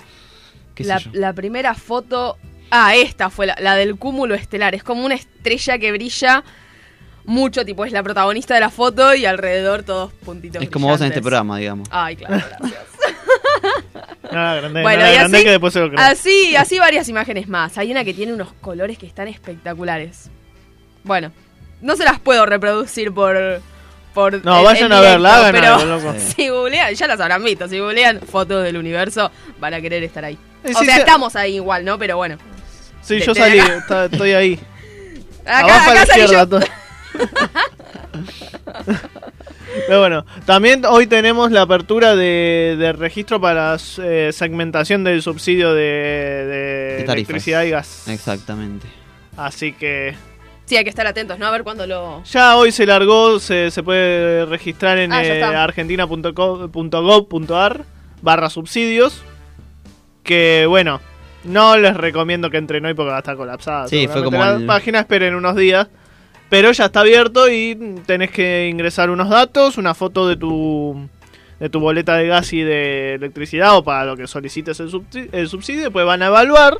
¿Qué 0.75 0.83
sé 0.83 0.89
La, 0.89 0.97
yo? 0.99 1.09
la 1.13 1.33
primera 1.33 1.75
foto. 1.75 2.37
Ah, 2.71 2.95
esta 2.95 3.29
fue 3.29 3.47
la, 3.47 3.55
la 3.59 3.75
del 3.75 3.97
cúmulo 3.97 4.33
estelar. 4.33 4.73
Es 4.73 4.83
como 4.83 5.03
una 5.05 5.15
estrella 5.15 5.77
que 5.77 5.91
brilla 5.91 6.43
mucho, 7.25 7.63
tipo, 7.65 7.85
es 7.85 7.91
la 7.91 8.01
protagonista 8.03 8.53
de 8.55 8.59
la 8.61 8.69
foto 8.69 9.13
y 9.13 9.25
alrededor 9.25 9.83
todos 9.83 10.11
puntitos. 10.13 10.61
Es 10.61 10.69
como 10.69 10.87
vos 10.87 10.99
en 11.01 11.07
este 11.07 11.21
programa, 11.21 11.57
digamos. 11.57 11.87
Ay, 11.91 12.15
claro, 12.15 12.35
gracias. 12.59 12.81
No 14.23 14.31
la 14.39 14.51
agrandé, 14.53 14.81
bueno, 14.81 15.03
y 15.03 15.15
así, 15.15 15.43
que 15.43 15.51
después 15.51 15.73
se 15.73 15.79
lo 15.79 15.89
creo. 15.89 15.99
así, 15.99 16.55
así 16.55 16.79
varias 16.79 17.07
imágenes 17.09 17.47
más. 17.47 17.77
Hay 17.77 17.91
una 17.91 18.03
que 18.03 18.13
tiene 18.13 18.33
unos 18.33 18.51
colores 18.53 18.97
que 18.97 19.05
están 19.05 19.27
espectaculares. 19.27 20.29
Bueno, 21.03 21.31
no 21.81 21.95
se 21.95 22.03
las 22.03 22.19
puedo 22.19 22.45
reproducir 22.45 23.13
por. 23.13 23.61
Por 24.13 24.43
No, 24.45 24.59
el- 24.59 24.65
vayan 24.65 24.85
el 24.91 24.97
a 24.97 25.01
verla, 25.01 25.37
hagan 25.37 25.51
pero 25.53 25.75
algo, 25.75 25.85
loco. 25.97 26.15
si 26.35 26.49
googlean, 26.49 26.93
ya 26.93 27.07
las 27.07 27.19
habrán 27.19 27.43
visto. 27.43 27.67
Si 27.67 27.79
googlean 27.79 28.19
fotos 28.21 28.63
del 28.63 28.77
universo, 28.77 29.31
van 29.59 29.73
a 29.73 29.81
querer 29.81 30.03
estar 30.03 30.23
ahí. 30.25 30.37
O 30.63 30.79
sí, 30.79 30.85
sea, 30.85 30.97
estamos 30.97 31.35
ahí 31.35 31.55
igual, 31.55 31.83
¿no? 31.85 31.97
Pero 31.99 32.17
bueno. 32.17 32.37
Sí, 33.01 33.15
de- 33.15 33.21
yo 33.25 33.35
salí, 33.35 33.57
está- 33.59 34.05
estoy 34.05 34.31
ahí. 34.33 34.59
Acá, 35.45 35.59
Abajo 35.59 35.91
a 35.91 35.93
la 35.93 36.01
acá 36.03 36.13
salí 36.13 36.23
izquierda. 36.23 36.59
yo. 36.59 36.65
Pero 39.87 39.99
bueno, 39.99 40.25
también 40.45 40.85
hoy 40.85 41.07
tenemos 41.07 41.51
la 41.51 41.61
apertura 41.63 42.15
de, 42.15 42.75
de 42.77 42.93
registro 42.93 43.41
para 43.41 43.75
eh, 44.03 44.29
segmentación 44.31 45.03
del 45.03 45.21
subsidio 45.23 45.73
de, 45.73 45.81
de 45.81 46.45
De 46.97 47.03
tarifas. 47.05 47.15
electricidad 47.15 47.63
y 47.63 47.69
gas. 47.71 48.07
Exactamente. 48.07 48.87
Así 49.35 49.73
que 49.73 50.15
Sí, 50.65 50.77
hay 50.77 50.83
que 50.83 50.89
estar 50.89 51.05
atentos, 51.05 51.37
¿no? 51.39 51.45
A 51.47 51.51
ver 51.51 51.63
cuándo 51.63 51.85
lo. 51.85 52.23
ya 52.23 52.55
hoy 52.55 52.71
se 52.71 52.85
largó, 52.85 53.39
se, 53.39 53.69
se 53.69 53.83
puede 53.83 54.45
registrar 54.45 54.97
en 54.97 55.11
Ah, 55.11 55.23
eh, 55.23 55.43
argentina.gov.ar 55.43 57.85
barra 58.21 58.49
subsidios. 58.49 59.21
Que 60.23 60.65
bueno, 60.67 61.01
no 61.43 61.77
les 61.77 61.95
recomiendo 61.97 62.49
que 62.49 62.57
entren 62.57 62.85
hoy 62.85 62.93
porque 62.93 63.09
va 63.11 63.17
a 63.17 63.19
estar 63.19 63.35
colapsada. 63.35 63.87
Sí, 63.89 64.07
fue 64.07 64.23
como 64.23 64.37
la 64.39 64.55
el- 64.55 64.65
página, 64.65 64.99
esperen 65.01 65.35
unos 65.35 65.55
días. 65.55 65.87
Pero 66.49 66.71
ya 66.71 66.85
está 66.85 66.99
abierto 67.01 67.49
y 67.49 67.75
tenés 68.05 68.29
que 68.31 68.67
ingresar 68.69 69.09
unos 69.09 69.29
datos, 69.29 69.77
una 69.77 69.93
foto 69.95 70.27
de 70.27 70.37
tu 70.37 71.09
de 71.59 71.69
tu 71.69 71.79
boleta 71.79 72.15
de 72.15 72.27
gas 72.27 72.51
y 72.53 72.61
de 72.61 73.15
electricidad 73.15 73.75
o 73.77 73.83
para 73.83 74.05
lo 74.05 74.15
que 74.17 74.27
solicites 74.27 74.79
el, 74.79 74.89
subsi- 74.91 75.29
el 75.31 75.47
subsidio. 75.49 75.83
Después 75.83 76.05
van 76.05 76.21
a 76.21 76.27
evaluar 76.27 76.77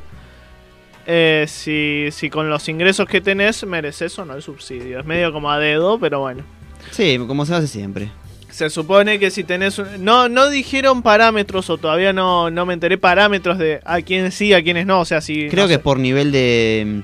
eh, 1.06 1.44
si, 1.48 2.06
si 2.10 2.30
con 2.30 2.48
los 2.50 2.68
ingresos 2.68 3.06
que 3.08 3.20
tenés 3.20 3.64
mereces 3.66 4.18
o 4.18 4.24
no 4.24 4.34
el 4.34 4.42
subsidio. 4.42 5.00
Es 5.00 5.06
medio 5.06 5.32
como 5.32 5.50
a 5.50 5.58
dedo, 5.58 5.98
pero 5.98 6.20
bueno. 6.20 6.42
Sí, 6.90 7.18
como 7.26 7.44
se 7.46 7.54
hace 7.54 7.66
siempre. 7.68 8.10
Se 8.50 8.70
supone 8.70 9.18
que 9.18 9.30
si 9.30 9.42
tenés... 9.42 9.78
un- 9.78 10.04
No, 10.04 10.28
no 10.28 10.48
dijeron 10.48 11.02
parámetros 11.02 11.68
o 11.70 11.76
todavía 11.78 12.12
no, 12.12 12.50
no 12.50 12.64
me 12.66 12.74
enteré 12.74 12.98
parámetros 12.98 13.58
de 13.58 13.80
a 13.84 14.00
quién 14.02 14.30
sí, 14.30 14.52
a 14.52 14.62
quiénes 14.62 14.86
no. 14.86 15.00
O 15.00 15.04
sea, 15.04 15.20
si... 15.20 15.48
Creo 15.48 15.64
no 15.64 15.68
que 15.68 15.74
sé. 15.74 15.78
es 15.78 15.82
por 15.82 15.98
nivel 15.98 16.30
de... 16.30 17.02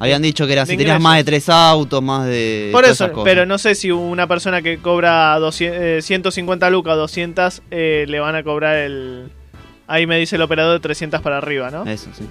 Habían 0.00 0.22
dicho 0.22 0.46
que 0.46 0.52
era 0.54 0.66
si 0.66 0.76
tenías 0.76 1.00
más 1.00 1.16
de 1.18 1.24
tres 1.24 1.48
autos, 1.48 2.02
más 2.02 2.26
de... 2.26 2.70
Por 2.72 2.84
eso, 2.84 3.10
pero 3.22 3.46
no 3.46 3.58
sé 3.58 3.76
si 3.76 3.92
una 3.92 4.26
persona 4.26 4.60
que 4.60 4.78
cobra 4.78 5.38
200, 5.38 5.78
eh, 5.80 6.02
150 6.02 6.70
lucas, 6.70 6.96
200, 6.96 7.62
eh, 7.70 8.04
le 8.08 8.18
van 8.18 8.34
a 8.34 8.42
cobrar 8.42 8.76
el... 8.78 9.28
Ahí 9.86 10.06
me 10.08 10.18
dice 10.18 10.34
el 10.36 10.42
operador 10.42 10.74
de 10.74 10.80
300 10.80 11.20
para 11.22 11.38
arriba, 11.38 11.70
¿no? 11.70 11.84
Eso, 11.86 12.10
sí. 12.16 12.24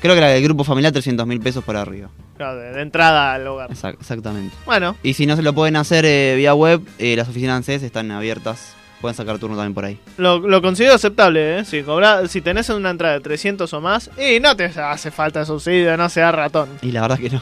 Creo 0.00 0.14
que 0.14 0.18
era 0.18 0.34
el 0.34 0.42
grupo 0.42 0.64
familiar 0.64 0.92
300 0.92 1.26
mil 1.26 1.40
pesos 1.40 1.64
por 1.64 1.76
arriba. 1.76 2.08
Claro, 2.36 2.56
de, 2.58 2.72
de 2.72 2.82
entrada 2.82 3.34
al 3.34 3.46
hogar. 3.46 3.68
Exact- 3.70 3.96
exactamente. 4.00 4.54
Bueno, 4.64 4.96
Y 5.02 5.14
si 5.14 5.26
no 5.26 5.34
se 5.34 5.42
lo 5.42 5.52
pueden 5.54 5.74
hacer 5.76 6.04
eh, 6.04 6.34
vía 6.36 6.54
web, 6.54 6.80
eh, 6.98 7.16
las 7.16 7.28
oficinas 7.28 7.56
ANSES 7.56 7.82
están 7.82 8.10
abiertas. 8.12 8.74
Pueden 9.00 9.14
sacar 9.16 9.38
turno 9.38 9.56
también 9.56 9.74
por 9.74 9.84
ahí. 9.84 9.98
lo, 10.16 10.38
lo 10.40 10.60
considero 10.60 10.94
aceptable, 10.94 11.58
¿eh? 11.60 11.64
Si, 11.64 11.82
cobra, 11.84 12.26
si 12.26 12.40
tenés 12.40 12.68
una 12.68 12.90
entrada 12.90 13.14
de 13.14 13.20
300 13.20 13.72
o 13.72 13.80
más, 13.80 14.10
y 14.18 14.40
no 14.40 14.56
te 14.56 14.64
hace 14.64 15.10
falta 15.12 15.44
subsidio, 15.44 15.96
no 15.96 16.08
sea 16.08 16.32
ratón. 16.32 16.68
Y 16.82 16.90
la 16.90 17.02
verdad 17.02 17.18
que 17.18 17.30
no. 17.30 17.40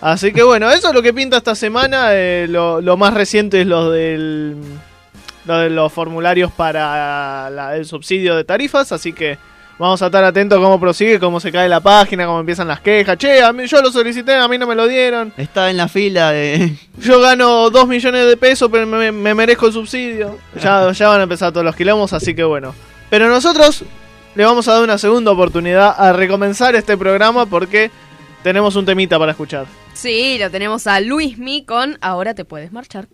Así 0.00 0.32
que 0.32 0.42
bueno, 0.42 0.70
eso 0.70 0.88
es 0.88 0.94
lo 0.94 1.02
que 1.02 1.12
pinta 1.14 1.36
esta 1.36 1.54
semana. 1.54 2.08
eh, 2.14 2.46
lo, 2.48 2.80
lo 2.80 2.96
más 2.96 3.14
reciente 3.14 3.60
es 3.60 3.66
lo 3.66 3.90
del 3.90 4.56
lo 5.44 5.58
de 5.58 5.70
los 5.70 5.92
formularios 5.92 6.50
para 6.52 7.50
la- 7.50 7.76
el 7.76 7.84
subsidio 7.84 8.34
de 8.36 8.44
tarifas. 8.44 8.92
Así 8.92 9.12
que 9.12 9.38
vamos 9.78 10.00
a 10.02 10.06
estar 10.06 10.22
atentos 10.24 10.58
a 10.58 10.62
cómo 10.62 10.80
prosigue, 10.80 11.18
cómo 11.18 11.40
se 11.40 11.50
cae 11.50 11.68
la 11.68 11.80
página, 11.80 12.26
cómo 12.26 12.40
empiezan 12.40 12.68
las 12.68 12.80
quejas. 12.80 13.16
Che, 13.18 13.42
a 13.42 13.52
mí, 13.52 13.66
yo 13.66 13.82
lo 13.82 13.90
solicité, 13.90 14.34
a 14.34 14.48
mí 14.48 14.58
no 14.58 14.66
me 14.66 14.74
lo 14.74 14.86
dieron. 14.86 15.32
Está 15.36 15.70
en 15.70 15.76
la 15.76 15.88
fila 15.88 16.32
de... 16.32 16.74
Yo 16.98 17.20
gano 17.20 17.70
2 17.70 17.88
millones 17.88 18.26
de 18.26 18.36
pesos, 18.36 18.68
pero 18.70 18.86
me, 18.86 19.10
me 19.10 19.34
merezco 19.34 19.66
el 19.66 19.72
subsidio. 19.72 20.38
Ya, 20.60 20.90
ya 20.92 21.08
van 21.08 21.20
a 21.20 21.22
empezar 21.24 21.52
todos 21.52 21.64
los 21.64 21.74
quilombos, 21.74 22.12
así 22.12 22.34
que 22.34 22.44
bueno. 22.44 22.74
Pero 23.10 23.28
nosotros 23.28 23.84
le 24.34 24.44
vamos 24.44 24.68
a 24.68 24.74
dar 24.74 24.82
una 24.82 24.98
segunda 24.98 25.30
oportunidad 25.30 25.94
a 25.98 26.12
recomenzar 26.12 26.74
este 26.74 26.96
programa 26.96 27.46
porque 27.46 27.90
tenemos 28.42 28.76
un 28.76 28.86
temita 28.86 29.18
para 29.18 29.32
escuchar. 29.32 29.66
Sí, 29.94 30.38
lo 30.38 30.50
tenemos 30.50 30.86
a 30.86 31.00
Luis 31.00 31.38
Mi 31.38 31.64
con 31.64 31.98
Ahora 32.00 32.34
te 32.34 32.44
puedes 32.44 32.72
marchar. 32.72 33.08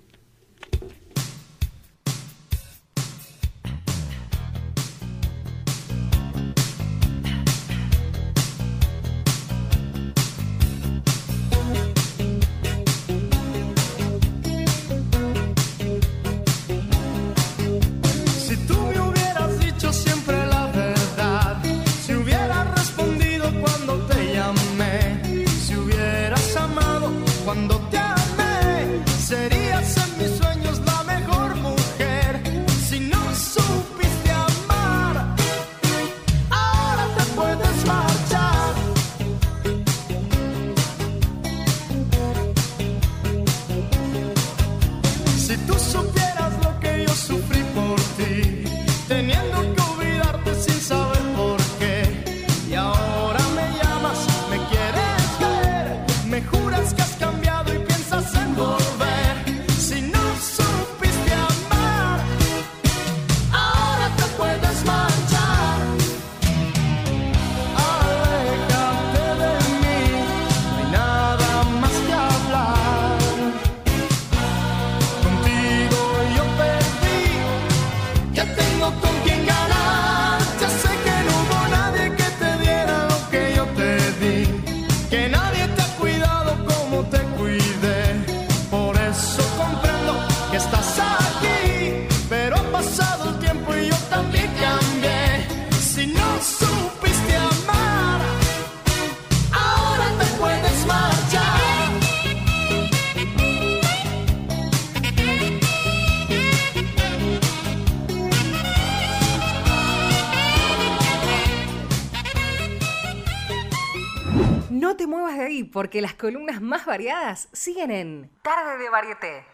Porque 115.79 116.01
las 116.01 116.15
columnas 116.15 116.61
más 116.61 116.87
variadas 116.87 117.47
siguen 117.53 117.93
en 117.93 118.31
Tarde 118.43 118.83
de 118.83 118.91
Varieté. 118.91 119.45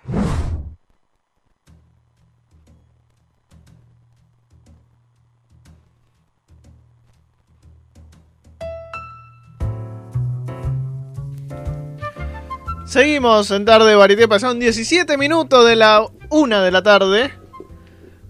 Seguimos 12.86 13.50
en 13.50 13.66
tarde 13.66 13.94
varieté, 13.94 14.26
pasaron 14.26 14.58
17 14.58 15.18
minutos 15.18 15.66
de 15.66 15.76
la 15.76 16.06
una 16.30 16.62
de 16.62 16.70
la 16.70 16.82
tarde. 16.82 17.34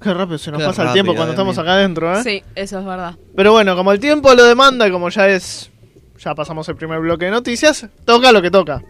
Qué 0.02 0.12
rápido 0.12 0.38
se 0.38 0.50
nos 0.50 0.58
Qué 0.58 0.66
pasa 0.66 0.82
el 0.82 0.92
tiempo 0.94 1.14
cuando 1.14 1.30
estamos 1.30 1.56
acá 1.58 1.74
adentro, 1.74 2.12
¿eh? 2.12 2.24
Sí, 2.24 2.42
eso 2.56 2.80
es 2.80 2.84
verdad. 2.84 3.14
Pero 3.36 3.52
bueno, 3.52 3.76
como 3.76 3.92
el 3.92 4.00
tiempo 4.00 4.34
lo 4.34 4.42
demanda, 4.42 4.88
y 4.88 4.90
como 4.90 5.10
ya 5.10 5.28
es. 5.28 5.70
Ya 6.18 6.34
pasamos 6.34 6.68
el 6.68 6.76
primer 6.76 7.00
bloque 7.00 7.26
de 7.26 7.30
noticias, 7.30 7.86
toca 8.04 8.32
lo 8.32 8.40
que 8.40 8.50
toca. 8.50 8.82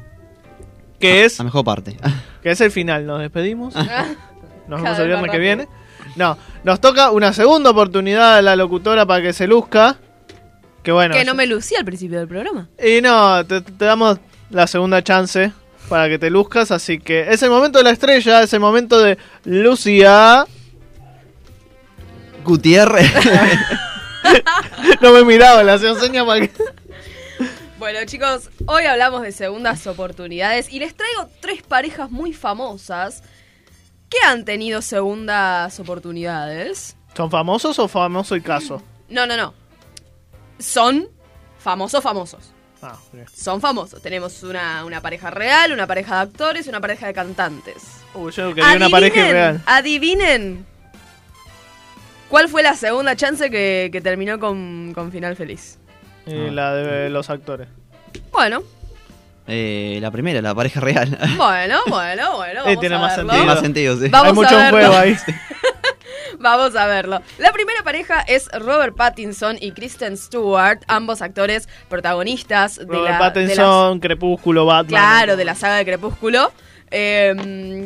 Que 1.00 1.25
es, 1.25 1.38
La 1.38 1.45
mejor 1.45 1.64
parte. 1.64 1.97
que 2.43 2.50
es 2.50 2.61
el 2.61 2.71
final. 2.71 3.07
Nos 3.07 3.21
despedimos. 3.21 3.75
Nos 3.75 3.85
Cada 3.85 4.83
vemos 4.83 4.99
el 4.99 5.07
viernes 5.07 5.31
que 5.31 5.38
viene. 5.38 5.69
No, 6.16 6.38
nos 6.62 6.81
toca 6.81 7.11
una 7.11 7.33
segunda 7.33 7.71
oportunidad 7.71 8.37
a 8.37 8.43
la 8.43 8.57
locutora 8.57 9.04
para 9.04 9.23
que 9.23 9.33
se 9.33 9.47
luzca. 9.47 9.97
Que 10.83 10.93
bueno. 10.93 11.14
que 11.14 11.25
no 11.25 11.35
me 11.35 11.47
lucía 11.47 11.78
al 11.78 11.85
principio 11.85 12.19
del 12.19 12.28
programa. 12.28 12.69
Y 12.83 13.00
no, 13.00 13.45
te, 13.47 13.62
te 13.62 13.85
damos 13.85 14.19
la 14.50 14.66
segunda 14.66 15.02
chance 15.02 15.52
para 15.88 16.09
que 16.09 16.19
te 16.19 16.31
luzcas, 16.31 16.71
así 16.71 16.99
que 16.99 17.33
es 17.33 17.43
el 17.43 17.50
momento 17.50 17.78
de 17.78 17.85
la 17.85 17.90
estrella, 17.90 18.43
es 18.43 18.52
el 18.52 18.61
momento 18.61 19.00
de 19.00 19.19
Lucía. 19.45 20.47
Gutiérrez. 22.45 23.11
No 25.02 25.12
me 25.12 25.23
miraba, 25.23 25.62
le 25.62 25.73
hacía 25.73 25.95
señas 25.97 26.25
para 26.25 26.40
que... 26.40 26.50
Bueno, 27.84 27.98
chicos, 28.06 28.48
hoy 28.64 28.84
hablamos 28.84 29.20
de 29.20 29.30
segundas 29.30 29.86
oportunidades 29.86 30.72
y 30.72 30.78
les 30.78 30.96
traigo 30.96 31.28
tres 31.40 31.62
parejas 31.62 32.10
muy 32.10 32.32
famosas 32.32 33.22
que 34.08 34.16
han 34.26 34.46
tenido 34.46 34.80
segundas 34.80 35.78
oportunidades. 35.78 36.96
¿Son 37.14 37.30
famosos 37.30 37.78
o 37.78 37.86
famoso 37.86 38.34
el 38.36 38.42
caso? 38.42 38.82
No, 39.10 39.26
no, 39.26 39.36
no. 39.36 39.52
Son 40.58 41.10
famosos, 41.58 42.02
famosos. 42.02 42.54
Ah, 42.80 42.96
bien. 43.12 43.26
Son 43.36 43.60
famosos. 43.60 44.00
Tenemos 44.00 44.42
una, 44.44 44.82
una 44.86 45.02
pareja 45.02 45.28
real, 45.28 45.70
una 45.70 45.86
pareja 45.86 46.14
de 46.14 46.20
actores 46.22 46.64
y 46.64 46.70
una 46.70 46.80
pareja 46.80 47.08
de 47.08 47.12
cantantes. 47.12 47.82
Uh, 48.14 48.30
yo 48.30 48.54
quería 48.54 48.76
una 48.76 48.88
pareja 48.88 49.30
real. 49.30 49.62
Adivinen. 49.66 50.64
¿Cuál 52.30 52.48
fue 52.48 52.62
la 52.62 52.76
segunda 52.76 53.14
chance 53.14 53.50
que, 53.50 53.90
que 53.92 54.00
terminó 54.00 54.40
con, 54.40 54.92
con 54.94 55.12
final 55.12 55.36
feliz? 55.36 55.78
Y 56.26 56.50
la 56.50 56.75
de 56.75 57.11
los 57.11 57.28
actores. 57.31 57.69
Bueno, 58.33 58.62
Eh, 59.47 59.99
la 60.00 60.11
primera, 60.11 60.40
la 60.40 60.54
pareja 60.54 60.81
real. 60.81 61.19
bueno, 61.37 61.78
bueno, 61.88 62.37
bueno. 62.37 62.62
Vamos 62.64 62.81
tiene 62.81 62.95
a 62.95 62.99
más 62.99 63.16
verlo. 63.16 63.31
Tiene 63.33 63.47
más 63.47 63.61
sentido, 63.61 63.97
sí. 63.99 64.09
Vamos 64.09 64.28
Hay 64.28 64.35
mucho 64.35 64.57
a 64.57 64.59
verlo. 64.71 64.78
juego 64.78 64.97
ahí. 64.97 65.16
Vamos 66.38 66.75
a 66.76 66.87
verlo. 66.87 67.21
La 67.38 67.52
primera 67.52 67.83
pareja 67.83 68.21
es 68.23 68.49
Robert 68.52 68.97
Pattinson 68.97 69.57
y 69.61 69.73
Kristen 69.73 70.16
Stewart, 70.16 70.81
ambos 70.88 71.23
actores 71.23 71.69
protagonistas 71.88 72.76
de 72.76 72.85
Robert 72.87 73.04
la, 73.04 73.12
de 73.12 73.19
Pattinson, 73.19 74.00
Crepúsculo, 74.00 74.64
la- 74.66 74.73
Batman. 74.83 74.88
claro, 75.00 75.37
de 75.37 75.45
la 75.45 75.54
saga 75.54 75.76
de 75.76 75.85
Crepúsculo. 75.85 76.50
Eh, 76.90 77.85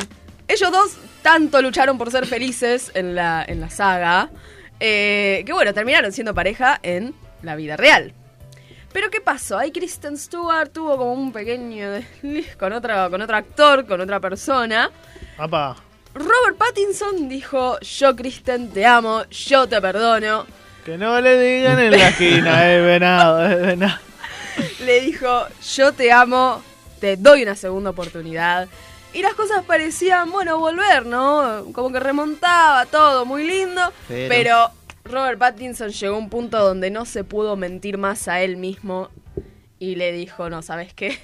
ellos 0.48 0.72
dos 0.72 0.96
tanto 1.22 1.60
lucharon 1.60 1.98
por 1.98 2.10
ser 2.10 2.26
felices 2.26 2.90
en 2.94 3.14
la, 3.14 3.44
en 3.46 3.60
la 3.60 3.68
saga, 3.70 4.30
eh, 4.80 5.42
que 5.44 5.52
bueno, 5.52 5.74
terminaron 5.74 6.12
siendo 6.12 6.34
pareja 6.34 6.78
en 6.82 7.14
la 7.42 7.54
vida 7.56 7.76
real. 7.76 8.12
Pero 8.92 9.10
¿qué 9.10 9.20
pasó? 9.20 9.58
Ahí 9.58 9.70
Kristen 9.70 10.16
Stewart 10.16 10.72
tuvo 10.72 10.96
como 10.96 11.12
un 11.12 11.32
pequeño 11.32 11.90
desliz 11.90 12.56
con, 12.56 12.72
otra, 12.72 13.08
con 13.10 13.20
otro 13.20 13.36
actor, 13.36 13.86
con 13.86 14.00
otra 14.00 14.18
persona. 14.20 14.90
Papá. 15.36 15.76
Robert 16.14 16.56
Pattinson 16.56 17.28
dijo, 17.28 17.78
yo 17.80 18.16
Kristen 18.16 18.70
te 18.70 18.84
amo, 18.86 19.24
yo 19.30 19.68
te 19.68 19.80
perdono. 19.80 20.46
Que 20.84 20.96
no 20.96 21.20
le 21.20 21.38
digan 21.38 21.78
en 21.78 21.90
la 21.92 22.08
esquina, 22.08 22.72
eh, 22.72 22.80
venado, 22.80 23.46
eh, 23.48 23.56
venado. 23.56 23.98
Le 24.84 25.00
dijo, 25.02 25.46
yo 25.74 25.92
te 25.92 26.10
amo, 26.10 26.62
te 26.98 27.16
doy 27.16 27.42
una 27.42 27.54
segunda 27.54 27.90
oportunidad. 27.90 28.68
Y 29.12 29.22
las 29.22 29.34
cosas 29.34 29.64
parecían, 29.64 30.30
bueno, 30.32 30.58
volver, 30.58 31.06
¿no? 31.06 31.66
Como 31.72 31.92
que 31.92 32.00
remontaba 32.00 32.86
todo, 32.86 33.24
muy 33.24 33.44
lindo. 33.44 33.92
Pero, 34.08 34.28
Pero- 34.28 34.70
Robert 35.10 35.38
Pattinson 35.38 35.90
llegó 35.90 36.16
a 36.16 36.18
un 36.18 36.28
punto 36.30 36.58
donde 36.58 36.90
no 36.90 37.04
se 37.04 37.24
pudo 37.24 37.56
mentir 37.56 37.98
más 37.98 38.28
a 38.28 38.40
él 38.42 38.56
mismo. 38.56 39.08
Y 39.80 39.94
le 39.94 40.10
dijo, 40.10 40.50
no, 40.50 40.60
¿sabes 40.60 40.92
qué? 40.92 41.16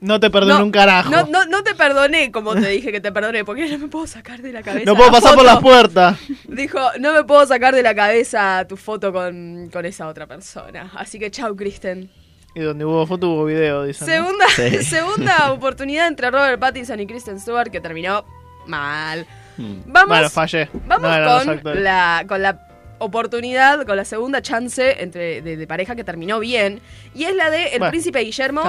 No 0.00 0.18
te 0.18 0.30
perdono 0.30 0.60
no, 0.60 0.64
un 0.64 0.70
carajo. 0.70 1.10
No, 1.10 1.26
no, 1.26 1.44
no 1.44 1.62
te 1.62 1.74
perdoné 1.74 2.32
como 2.32 2.54
te 2.54 2.66
dije 2.68 2.90
que 2.90 3.02
te 3.02 3.12
perdoné, 3.12 3.44
porque 3.44 3.68
no 3.68 3.76
me 3.76 3.88
puedo 3.88 4.06
sacar 4.06 4.40
de 4.40 4.50
la 4.50 4.62
cabeza. 4.62 4.86
No 4.86 4.96
puedo 4.96 5.10
la 5.10 5.12
pasar 5.20 5.34
por 5.34 5.44
las 5.44 5.58
puertas. 5.58 6.18
Dijo, 6.48 6.78
no 7.00 7.12
me 7.12 7.24
puedo 7.24 7.44
sacar 7.44 7.74
de 7.74 7.82
la 7.82 7.94
cabeza 7.94 8.64
tu 8.66 8.78
foto 8.78 9.12
con, 9.12 9.68
con 9.70 9.84
esa 9.84 10.08
otra 10.08 10.26
persona. 10.26 10.90
Así 10.96 11.18
que 11.18 11.30
chau, 11.30 11.54
Kristen. 11.54 12.10
Y 12.54 12.60
donde 12.60 12.86
hubo 12.86 13.06
foto 13.06 13.28
hubo 13.28 13.44
video. 13.44 13.92
Segunda, 13.92 14.46
Sí. 14.56 14.82
segunda 14.84 15.52
oportunidad 15.52 16.06
entre 16.08 16.30
Robert 16.30 16.58
Pattinson 16.58 16.98
y 17.00 17.06
Kristen 17.06 17.38
Stewart 17.38 17.70
que 17.70 17.82
terminó 17.82 18.24
mal. 18.66 19.26
Mm. 19.58 19.80
Vamos, 19.84 20.08
Bueno, 20.08 20.30
fallé. 20.30 20.70
vamos 20.86 21.60
con, 21.62 21.82
la, 21.84 22.24
con 22.26 22.40
la 22.40 22.67
oportunidad, 22.98 23.84
con 23.86 23.96
la 23.96 24.04
segunda 24.04 24.42
chance 24.42 25.02
entre 25.02 25.42
de, 25.42 25.56
de 25.56 25.66
pareja 25.66 25.96
que 25.96 26.04
terminó 26.04 26.38
bien. 26.40 26.80
Y 27.14 27.24
es 27.24 27.34
la 27.34 27.50
de 27.50 27.68
El 27.68 27.78
Bueno, 27.80 27.90
Príncipe 27.90 28.20
Guillermo 28.20 28.62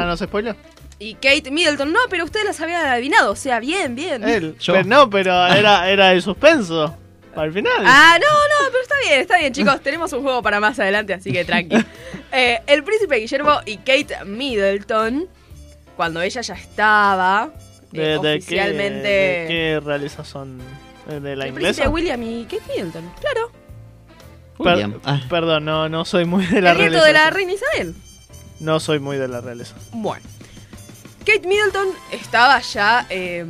y 1.00 1.14
Kate 1.16 1.50
Middleton. 1.52 1.92
No, 1.94 2.00
pero 2.10 2.26
ustedes 2.26 2.46
las 2.46 2.60
habían 2.62 2.86
adivinado. 2.86 3.32
O 3.32 3.36
sea, 3.36 3.60
bien, 3.60 3.96
bien. 3.96 4.24
Él. 4.28 4.56
Yo. 4.60 4.74
Pero 4.74 4.86
no, 4.88 5.10
pero 5.10 5.32
era, 5.48 5.90
era 5.90 6.10
de 6.10 6.22
suspenso. 6.22 6.96
Para 7.34 7.48
el 7.48 7.54
final. 7.54 7.72
Ah, 7.86 8.18
no, 8.20 8.26
no, 8.28 8.72
pero 8.72 8.82
está 8.82 8.96
bien, 9.08 9.22
está 9.22 9.38
bien, 9.38 9.54
chicos. 9.54 9.80
Tenemos 9.82 10.12
un 10.14 10.24
juego 10.24 10.42
para 10.42 10.60
más 10.60 10.80
adelante, 10.80 11.14
así 11.14 11.32
que 11.32 11.46
tranqui. 11.46 11.76
Eh, 12.32 12.60
el 12.68 12.84
príncipe 12.84 13.16
Guillermo 13.16 13.60
y 13.66 13.78
Kate 13.78 14.24
Middleton, 14.24 15.28
cuando 15.96 16.22
ella 16.22 16.42
ya 16.42 16.54
estaba 16.54 17.50
eh, 17.92 17.98
¿De, 17.98 18.02
de 18.20 18.38
oficialmente. 18.38 19.02
qué, 19.04 19.10
de 19.10 19.46
qué 19.48 19.80
realeza 19.84 20.24
son? 20.24 20.60
¿De 21.08 21.20
de 21.20 21.36
la 21.36 21.46
el 21.46 21.50
inglesa? 21.50 21.56
príncipe 21.56 21.88
William 21.88 22.22
y 22.22 22.44
Kate 22.44 22.62
Middleton, 22.68 23.12
claro. 23.20 23.52
Per-. 24.64 25.00
Ah. 25.06 25.22
Perdón, 25.30 25.66
no, 25.66 25.90
no 25.90 26.06
soy 26.06 26.26
muy 26.26 26.46
de 26.46 26.62
la 26.62 26.72
el 26.72 26.78
nieto 26.78 26.92
realeza. 26.92 27.08
de 27.08 27.14
la 27.14 27.30
reina 27.30 27.54
Isabel. 27.54 27.96
No 28.60 28.80
soy 28.80 29.00
muy 29.00 29.18
de 29.18 29.28
la 29.28 29.42
realeza. 29.42 29.76
Bueno. 29.92 30.26
Kate 31.20 31.48
Middleton 31.48 31.88
estaba 32.12 32.60
ya 32.62 33.06
eh, 33.10 33.46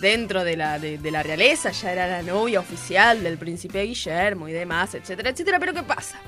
dentro 0.00 0.44
de 0.44 0.56
la, 0.56 0.78
de, 0.78 0.98
de 0.98 1.10
la 1.10 1.22
realeza, 1.22 1.70
ya 1.72 1.92
era 1.92 2.06
la 2.06 2.22
novia 2.22 2.60
oficial 2.60 3.22
del 3.22 3.36
príncipe 3.38 3.82
Guillermo 3.82 4.48
y 4.48 4.52
demás, 4.52 4.94
etcétera, 4.94 5.30
etcétera. 5.30 5.58
Pero 5.58 5.74
¿qué 5.74 5.82
pasa? 5.82 6.18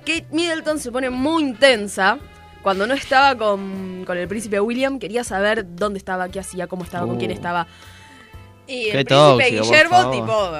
Kate 0.00 0.26
Middleton 0.30 0.78
se 0.78 0.90
pone 0.90 1.10
muy 1.10 1.42
intensa. 1.42 2.18
Cuando 2.62 2.86
no 2.86 2.92
estaba 2.92 3.36
con, 3.36 4.04
con 4.06 4.18
el 4.18 4.28
príncipe 4.28 4.60
William, 4.60 4.98
quería 4.98 5.24
saber 5.24 5.64
dónde 5.74 5.98
estaba, 5.98 6.28
qué 6.28 6.40
hacía, 6.40 6.66
cómo 6.66 6.84
estaba, 6.84 7.06
con 7.06 7.16
quién 7.16 7.30
estaba. 7.30 7.66
Y 8.66 8.90
el 8.90 9.04
príncipe 9.04 9.04
tóxico, 9.06 9.62
Guillermo, 9.62 10.10
tipo, 10.10 10.52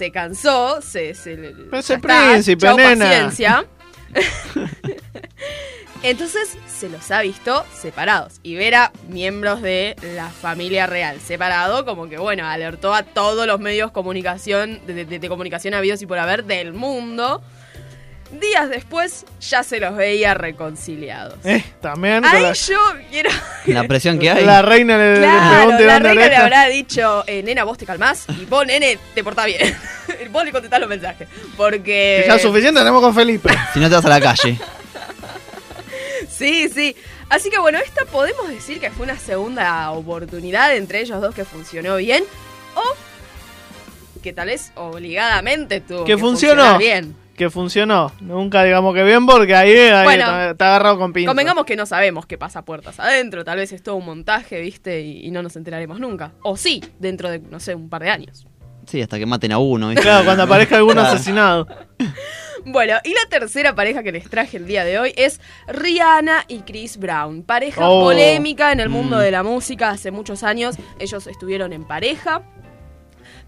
se 0.00 0.10
cansó, 0.10 0.80
se... 0.80 1.12
se 1.14 1.36
le- 1.36 1.50
Pero 1.50 1.76
es 1.78 1.88
ya 1.88 1.94
el 1.94 2.00
está, 2.00 2.24
príncipe, 2.30 2.66
chau, 2.66 2.76
nena. 2.78 3.04
paciencia. 3.04 3.66
Entonces 6.02 6.56
se 6.66 6.88
los 6.88 7.10
ha 7.10 7.20
visto 7.20 7.62
separados 7.78 8.40
y 8.42 8.54
ver 8.54 8.74
a 8.74 8.92
miembros 9.10 9.60
de 9.60 9.94
la 10.14 10.30
familia 10.30 10.86
real 10.86 11.20
separado, 11.20 11.84
como 11.84 12.08
que 12.08 12.16
bueno, 12.16 12.46
alertó 12.46 12.94
a 12.94 13.02
todos 13.02 13.46
los 13.46 13.60
medios 13.60 13.90
comunicación, 13.90 14.80
de, 14.86 15.04
de- 15.04 15.18
de 15.18 15.28
comunicación 15.28 15.74
habidos 15.74 16.00
y 16.00 16.06
por 16.06 16.18
haber 16.18 16.44
del 16.44 16.72
mundo. 16.72 17.42
Días 18.32 18.70
después 18.70 19.26
ya 19.40 19.62
se 19.64 19.80
los 19.80 19.96
veía 19.96 20.34
reconciliados. 20.34 21.34
Eh, 21.44 21.64
también. 21.80 22.22
con 22.22 22.30
Ahí 22.30 22.42
la, 22.42 22.52
yo 22.52 22.78
quiero. 23.10 23.30
La 23.66 23.84
presión 23.84 24.18
que 24.20 24.30
hay. 24.30 24.44
la 24.44 24.62
reina 24.62 24.96
le, 24.96 25.18
Claro, 25.18 25.70
la 25.78 25.98
reina 25.98 26.26
le 26.28 26.36
habrá 26.36 26.66
dicho, 26.66 27.24
eh, 27.26 27.42
nena, 27.42 27.64
vos 27.64 27.76
te 27.76 27.84
calmás 27.86 28.26
y 28.40 28.44
vos, 28.44 28.64
nene, 28.64 28.98
te 29.14 29.24
portás 29.24 29.46
bien. 29.46 29.76
vos 30.30 30.44
le 30.44 30.52
contestás 30.52 30.78
los 30.78 30.88
mensajes. 30.88 31.26
Porque. 31.56 32.20
Que 32.22 32.24
ya 32.28 32.36
es 32.36 32.42
suficiente 32.42 32.80
tenemos 32.80 33.02
con 33.02 33.14
Felipe. 33.14 33.50
Si 33.74 33.80
no 33.80 33.88
te 33.88 33.96
vas 33.96 34.04
a 34.04 34.08
la 34.08 34.20
calle. 34.20 34.58
Sí, 36.28 36.68
sí. 36.68 36.94
Así 37.28 37.50
que 37.50 37.58
bueno, 37.58 37.78
esta 37.78 38.04
podemos 38.06 38.48
decir 38.48 38.80
que 38.80 38.90
fue 38.90 39.04
una 39.04 39.18
segunda 39.18 39.90
oportunidad 39.90 40.74
entre 40.76 41.00
ellos 41.00 41.20
dos 41.20 41.34
que 41.34 41.44
funcionó 41.44 41.96
bien. 41.96 42.24
O 42.74 42.82
que 44.22 44.32
tal 44.32 44.46
vez 44.48 44.70
obligadamente 44.74 45.80
tuvo 45.80 46.04
Que 46.04 46.12
que 46.14 46.18
funcionó. 46.18 46.62
funcionar 46.62 46.78
bien. 46.78 47.16
Que 47.40 47.50
funcionó. 47.50 48.12
Nunca 48.20 48.62
digamos 48.64 48.94
que 48.94 49.02
bien 49.02 49.24
porque 49.26 49.54
ahí, 49.54 49.74
ahí 49.76 50.04
Bueno, 50.04 50.24
está, 50.24 50.50
está 50.50 50.66
agarrado 50.68 50.98
con 50.98 51.12
pinto. 51.14 51.30
Convengamos 51.30 51.64
que 51.64 51.74
no 51.74 51.86
sabemos 51.86 52.26
qué 52.26 52.36
pasa 52.36 52.64
puertas 52.66 53.00
adentro. 53.00 53.44
Tal 53.44 53.56
vez 53.56 53.72
es 53.72 53.82
todo 53.82 53.96
un 53.96 54.04
montaje, 54.04 54.60
¿viste? 54.60 55.00
Y, 55.00 55.26
y 55.26 55.30
no 55.30 55.42
nos 55.42 55.56
enteraremos 55.56 55.98
nunca. 55.98 56.32
O 56.42 56.56
sí, 56.58 56.82
dentro 56.98 57.30
de, 57.30 57.38
no 57.38 57.58
sé, 57.60 57.74
un 57.74 57.88
par 57.88 58.02
de 58.02 58.10
años. 58.10 58.46
Sí, 58.86 59.00
hasta 59.00 59.18
que 59.18 59.24
maten 59.26 59.52
a 59.52 59.58
uno. 59.58 59.88
¿viste? 59.88 60.02
Claro, 60.02 60.24
cuando 60.24 60.42
aparezca 60.42 60.76
algún 60.76 60.92
Claro. 60.94 61.08
asesinado. 61.08 61.66
Bueno, 62.66 62.96
y 63.04 63.10
la 63.14 63.20
tercera 63.30 63.74
pareja 63.74 64.02
que 64.02 64.12
les 64.12 64.28
traje 64.28 64.58
el 64.58 64.66
día 64.66 64.84
de 64.84 64.98
hoy 64.98 65.14
es 65.16 65.40
Rihanna 65.66 66.44
y 66.46 66.58
Chris 66.58 66.98
Brown. 66.98 67.42
Pareja 67.42 67.88
Oh. 67.88 68.02
polémica 68.04 68.70
en 68.70 68.80
el 68.80 68.90
mundo 68.90 69.16
Mm. 69.16 69.20
de 69.20 69.30
la 69.30 69.42
música 69.42 69.88
hace 69.88 70.10
muchos 70.10 70.42
años. 70.42 70.76
Ellos 70.98 71.26
estuvieron 71.26 71.72
en 71.72 71.84
pareja. 71.84 72.42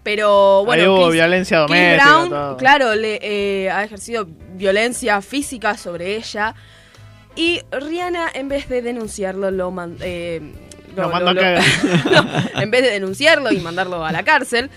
Pero 0.03 0.65
bueno, 0.65 0.83
Ahí 0.83 0.89
hubo 0.89 1.03
Chris- 1.05 1.13
violencia 1.13 1.65
Chris 1.65 1.77
doméstica. 1.79 2.05
Brown, 2.15 2.29
todo. 2.29 2.57
claro, 2.57 2.95
le 2.95 3.19
eh, 3.21 3.69
ha 3.71 3.83
ejercido 3.83 4.27
violencia 4.55 5.21
física 5.21 5.77
sobre 5.77 6.15
ella. 6.17 6.55
Y 7.35 7.61
Rihanna, 7.71 8.27
en 8.33 8.49
vez 8.49 8.67
de 8.69 8.81
denunciarlo, 8.81 9.49
lo, 9.49 9.71
man- 9.71 9.97
eh, 10.01 10.41
Lo 10.95 11.09
mandó 11.09 11.31
a 11.31 11.35
cagar. 11.35 11.63
no, 12.53 12.61
en 12.61 12.69
vez 12.71 12.81
de 12.83 12.89
denunciarlo 12.91 13.51
y 13.51 13.57
mandarlo 13.59 14.05
a 14.05 14.11
la 14.11 14.23
cárcel, 14.23 14.69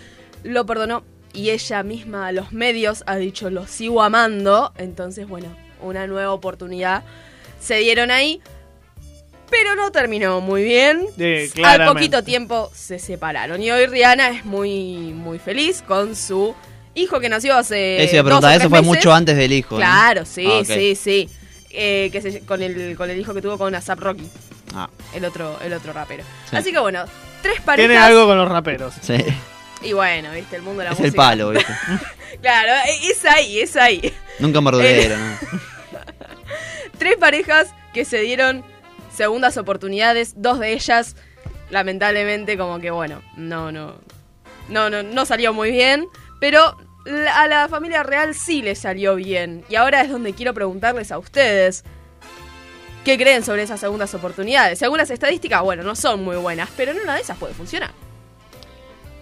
lo 0.45 0.65
perdonó. 0.65 1.03
Y 1.33 1.51
ella 1.51 1.83
misma 1.83 2.29
a 2.29 2.33
los 2.33 2.53
medios 2.53 3.03
ha 3.07 3.17
dicho, 3.17 3.51
lo 3.51 3.67
sigo 3.67 4.03
amando. 4.03 4.73
Entonces, 4.79 5.29
bueno, 5.29 5.49
una 5.83 6.07
nueva 6.07 6.33
oportunidad 6.33 7.03
se 7.61 7.77
dieron 7.79 8.11
ahí. 8.11 8.41
Pero 9.51 9.75
no 9.77 9.91
terminó 9.93 10.41
muy 10.41 10.65
bien. 10.65 11.07
Sí, 11.17 11.63
Al 11.63 11.87
poquito 11.87 12.25
tiempo 12.25 12.71
se 12.75 12.99
separaron. 12.99 13.63
Y 13.63 13.71
hoy 13.71 13.87
Rihanna 13.87 14.29
es 14.31 14.45
muy, 14.45 15.13
muy 15.15 15.39
feliz 15.39 15.83
con 15.87 16.17
su 16.17 16.55
hijo 16.95 17.21
que 17.21 17.29
nació 17.29 17.57
hace. 17.57 18.03
Eso 18.03 18.17
iba 18.17 18.21
a 18.21 18.23
dos 18.25 18.25
o 18.25 18.25
preguntar, 18.25 18.51
tres 18.53 18.61
eso 18.63 18.71
fue 18.71 18.81
meses. 18.81 18.97
mucho 18.97 19.13
antes 19.15 19.37
del 19.37 19.53
hijo. 19.53 19.75
¿no? 19.77 19.81
Claro, 19.81 20.25
sí, 20.25 20.47
Ah, 20.51 20.63
sí, 20.65 20.95
sí. 20.97 21.29
Eh, 21.71 22.09
que 22.11 22.23
se- 22.23 22.41
con, 22.41 22.63
el, 22.63 22.97
con 22.97 23.11
el 23.11 23.21
hijo 23.21 23.35
que 23.35 23.43
tuvo 23.43 23.57
con 23.59 23.75
ASAP 23.75 24.01
Rocky, 24.01 24.29
Ah, 24.75 24.89
el 25.15 25.25
otro, 25.25 25.59
el 25.63 25.73
otro 25.73 25.93
rapero. 25.93 26.25
Sí. 26.51 26.57
Así 26.57 26.73
que 26.73 26.79
bueno, 26.79 27.05
tres 27.43 27.61
parejas. 27.61 27.89
Tiene 27.91 28.03
algo 28.03 28.27
con 28.27 28.37
los 28.39 28.49
raperos. 28.49 28.95
sí. 29.01 29.17
Y 29.83 29.93
bueno, 29.93 30.33
viste, 30.33 30.57
el 30.57 30.63
mundo 30.63 30.79
de 30.81 30.85
la 30.87 30.93
Es 30.93 30.99
música. 30.99 31.09
el 31.09 31.15
palo, 31.15 31.51
¿viste? 31.51 31.73
Claro, 32.43 32.73
es 33.11 33.25
ahí, 33.27 33.61
es 33.61 33.77
ahí. 33.77 34.13
Nunca 34.39 34.61
mordero, 34.61 35.17
¿no? 35.19 35.39
Tres 36.99 37.17
parejas 37.19 37.69
que 37.93 38.05
se 38.05 38.21
dieron 38.21 38.65
segundas 39.17 39.57
oportunidades, 39.57 40.35
dos 40.37 40.59
de 40.61 40.73
ellas, 40.75 41.17
lamentablemente, 41.71 42.57
como 42.59 42.79
que 42.79 42.91
bueno, 42.91 43.23
no, 43.37 43.73
no. 43.73 43.95
No, 44.69 44.91
no, 44.91 45.03
no 45.03 45.25
salió 45.27 45.53
muy 45.53 45.71
bien. 45.71 46.07
Pero 46.41 46.77
a 47.35 47.47
la 47.47 47.69
familia 47.69 48.03
real 48.03 48.35
sí 48.35 48.63
le 48.63 48.75
salió 48.75 49.15
bien. 49.15 49.65
Y 49.69 49.77
ahora 49.77 50.03
es 50.03 50.11
donde 50.11 50.33
quiero 50.35 50.53
preguntarles 50.55 51.13
a 51.13 51.19
ustedes. 51.19 51.85
¿Qué 53.05 53.17
creen 53.17 53.45
sobre 53.45 53.63
esas 53.63 53.79
segundas 53.79 54.13
oportunidades? 54.15 54.81
Según 54.81 54.99
las 54.99 55.11
estadísticas, 55.11 55.63
bueno, 55.63 55.85
no 55.85 55.95
son 55.95 56.25
muy 56.25 56.37
buenas, 56.37 56.69
pero 56.77 56.91
en 56.91 56.99
una 57.01 57.15
de 57.15 57.21
esas 57.21 57.39
puede 57.39 57.55
funcionar. 57.55 57.93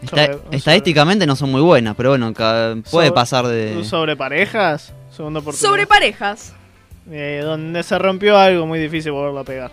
Sobre- 0.09 0.39
estadísticamente 0.51 1.27
no 1.27 1.37
son 1.37 1.51
muy 1.51 1.61
buenas, 1.61 1.95
pero 1.95 2.11
bueno, 2.11 2.33
puede 2.33 2.83
Sobre- 2.85 3.13
pasar 3.13 3.47
de... 3.47 3.85
Sobre 3.85 4.17
parejas, 4.17 4.93
segunda 5.15 5.41
oportunidad. 5.41 5.69
Sobre 5.71 5.87
parejas. 5.87 6.55
Eh, 7.11 7.43
donde 7.45 7.83
se 7.83 7.99
rompió 7.99 8.39
algo 8.39 8.67
muy 8.67 8.79
difícil 8.79 9.13
volverlo 9.13 9.41
a 9.41 9.45
pegar. 9.45 9.71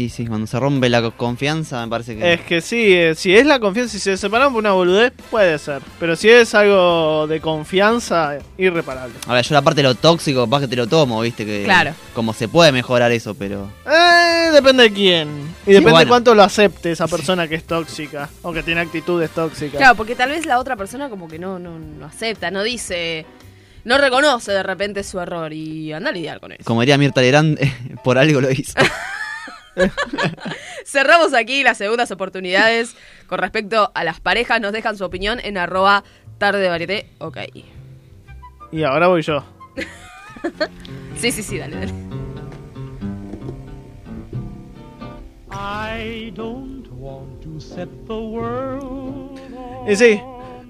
Y 0.00 0.10
sí, 0.10 0.28
cuando 0.28 0.46
se 0.46 0.60
rompe 0.60 0.88
la 0.88 1.02
co- 1.02 1.10
confianza, 1.10 1.82
me 1.84 1.88
parece 1.90 2.16
que... 2.16 2.32
Es 2.34 2.40
que 2.42 2.60
sí, 2.60 2.94
eh, 2.94 3.16
si 3.16 3.34
es 3.36 3.44
la 3.44 3.58
confianza, 3.58 3.90
si 3.90 3.98
se 3.98 4.16
separan 4.16 4.52
por 4.52 4.60
una 4.60 4.70
boludez, 4.70 5.12
puede 5.28 5.58
ser. 5.58 5.82
Pero 5.98 6.14
si 6.14 6.28
es 6.28 6.54
algo 6.54 7.26
de 7.26 7.40
confianza, 7.40 8.38
irreparable. 8.56 9.16
A 9.26 9.34
ver, 9.34 9.44
yo 9.44 9.54
la 9.54 9.62
parte 9.62 9.82
de 9.82 9.88
lo 9.88 9.96
tóxico, 9.96 10.44
capaz 10.44 10.60
que 10.60 10.68
te 10.68 10.76
lo 10.76 10.86
tomo, 10.86 11.20
viste, 11.20 11.44
que... 11.44 11.64
Claro. 11.64 11.94
Como 12.14 12.32
se 12.32 12.46
puede 12.46 12.70
mejorar 12.70 13.10
eso, 13.10 13.34
pero... 13.34 13.68
Eh, 13.90 14.50
depende 14.52 14.84
de 14.84 14.92
quién. 14.92 15.28
Y 15.66 15.72
depende 15.72 15.98
de 15.98 16.06
cuánto 16.06 16.32
lo 16.32 16.44
acepte 16.44 16.92
esa 16.92 17.08
persona 17.08 17.48
que 17.48 17.56
es 17.56 17.64
tóxica. 17.64 18.28
O 18.42 18.52
que 18.52 18.62
tiene 18.62 18.82
actitudes 18.82 19.30
tóxicas. 19.30 19.78
Claro, 19.78 19.96
porque 19.96 20.14
tal 20.14 20.30
vez 20.30 20.46
la 20.46 20.60
otra 20.60 20.76
persona 20.76 21.08
como 21.10 21.26
que 21.26 21.40
no, 21.40 21.58
no, 21.58 21.76
no 21.76 22.06
acepta, 22.06 22.52
no 22.52 22.62
dice, 22.62 23.26
no 23.82 23.98
reconoce 23.98 24.52
de 24.52 24.62
repente 24.62 25.02
su 25.02 25.18
error 25.18 25.52
y 25.52 25.92
anda 25.92 26.10
a 26.10 26.12
lidiar 26.12 26.38
con 26.38 26.52
eso. 26.52 26.62
Como 26.62 26.82
diría 26.82 26.96
Mirta 26.98 27.20
Legrand, 27.20 27.58
por 28.04 28.16
algo 28.16 28.40
lo 28.40 28.52
hizo. 28.52 28.74
Cerramos 30.84 31.34
aquí 31.34 31.62
las 31.62 31.78
segundas 31.78 32.10
oportunidades 32.10 32.96
con 33.26 33.38
respecto 33.38 33.90
a 33.94 34.04
las 34.04 34.20
parejas. 34.20 34.60
Nos 34.60 34.72
dejan 34.72 34.96
su 34.96 35.04
opinión 35.04 35.40
en 35.42 35.58
arroba 35.58 36.04
tarde 36.38 36.60
de 36.60 36.68
varieté. 36.68 37.10
Ok. 37.18 37.38
Y 38.72 38.82
ahora 38.82 39.08
voy 39.08 39.22
yo. 39.22 39.44
Sí, 41.16 41.32
sí, 41.32 41.42
sí, 41.42 41.58
dale, 41.58 41.74
dale. 41.74 41.92
I 45.50 46.30
don't 46.30 46.86
want 46.92 47.42
to 47.42 47.60
set 47.60 47.88
the 48.06 48.12
world 48.12 49.40
Y 49.88 49.96
sí, 49.96 50.20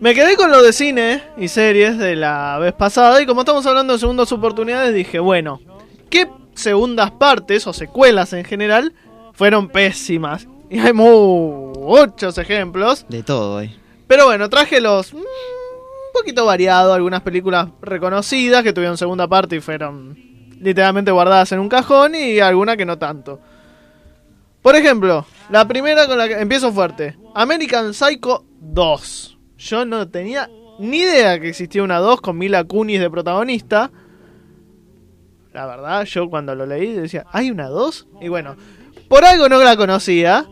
me 0.01 0.15
quedé 0.15 0.37
con 0.37 0.51
lo 0.51 0.63
de 0.63 0.73
cine 0.73 1.23
y 1.37 1.49
series 1.49 1.99
de 1.99 2.17
la 2.17 2.59
vez 2.59 2.73
pasada. 2.73 3.21
Y 3.21 3.27
como 3.27 3.41
estamos 3.41 3.67
hablando 3.67 3.93
de 3.93 3.99
segundas 3.99 4.33
oportunidades, 4.33 4.95
dije, 4.95 5.19
bueno, 5.19 5.61
¿qué 6.09 6.29
segundas 6.59 7.11
partes 7.13 7.67
o 7.67 7.73
secuelas 7.73 8.33
en 8.33 8.45
general 8.45 8.95
fueron 9.33 9.69
pésimas? 9.69 10.47
Y 10.71 10.79
hay 10.79 10.93
muchos 10.93 12.37
ejemplos. 12.37 13.07
De 13.09 13.23
todo, 13.23 13.63
eh. 13.63 13.75
Pero 14.07 14.27
bueno, 14.27 14.49
traje 14.51 14.81
los 14.81 15.15
mm, 15.15 15.17
un 15.17 16.13
poquito 16.13 16.45
variado, 16.45 16.93
algunas 16.93 17.23
películas 17.23 17.69
reconocidas 17.81 18.63
que 18.63 18.73
tuvieron 18.73 18.99
segunda 18.99 19.29
parte 19.29 19.57
y 19.57 19.61
fueron 19.61 20.17
literalmente 20.61 21.11
guardadas 21.11 21.53
en 21.53 21.61
un 21.61 21.69
cajón 21.69 22.15
y 22.15 22.41
alguna 22.41 22.77
que 22.77 22.85
no 22.85 22.99
tanto. 22.99 23.41
Por 24.63 24.77
ejemplo, 24.77 25.25
la 25.51 25.67
primera 25.67 26.07
con 26.07 26.19
la 26.19 26.29
que 26.29 26.35
empiezo 26.35 26.73
fuerte, 26.73 27.17
American 27.35 27.95
Psycho 27.95 28.45
2. 28.61 29.39
Yo 29.59 29.85
no 29.85 30.09
tenía 30.09 30.51
ni 30.79 30.99
idea 30.99 31.39
que 31.41 31.49
existía 31.49 31.83
una 31.83 31.99
2 31.99 32.21
con 32.21 32.39
Mila 32.39 32.65
Kunis 32.65 33.01
de 33.01 33.11
protagonista. 33.11 33.91
La 35.53 35.67
verdad, 35.67 36.05
yo 36.05 36.29
cuando 36.29 36.55
lo 36.55 36.67
leí 36.67 36.93
decía, 36.93 37.25
¿hay 37.33 37.51
una 37.51 37.69
2? 37.69 38.07
Y 38.21 38.29
bueno, 38.29 38.57
por 39.09 39.25
algo 39.25 39.49
no 39.49 39.63
la 39.63 39.77
conocía. 39.77 40.47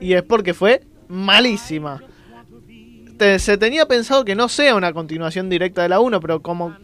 Y 0.00 0.14
es 0.14 0.22
porque 0.22 0.54
fue 0.54 0.82
malísima. 1.08 2.02
Te- 3.16 3.38
se 3.38 3.56
tenía 3.58 3.86
pensado 3.86 4.24
que 4.24 4.34
no 4.34 4.48
sea 4.48 4.74
una 4.74 4.92
continuación 4.92 5.48
directa 5.48 5.82
de 5.82 5.88
la 5.88 6.00
1, 6.00 6.20
pero 6.20 6.42
como 6.42 6.76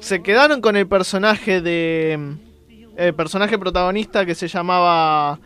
se 0.00 0.22
quedaron 0.22 0.60
con 0.60 0.76
el 0.76 0.86
personaje 0.86 1.60
de. 1.60 2.36
El 2.96 3.14
personaje 3.14 3.58
protagonista 3.58 4.24
que 4.24 4.34
se 4.34 4.46
llamaba. 4.48 5.38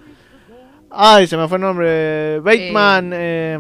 Ay, 0.90 1.26
se 1.26 1.36
me 1.36 1.48
fue 1.48 1.56
el 1.56 1.62
nombre. 1.62 2.40
Bateman. 2.40 3.10
eh. 3.14 3.58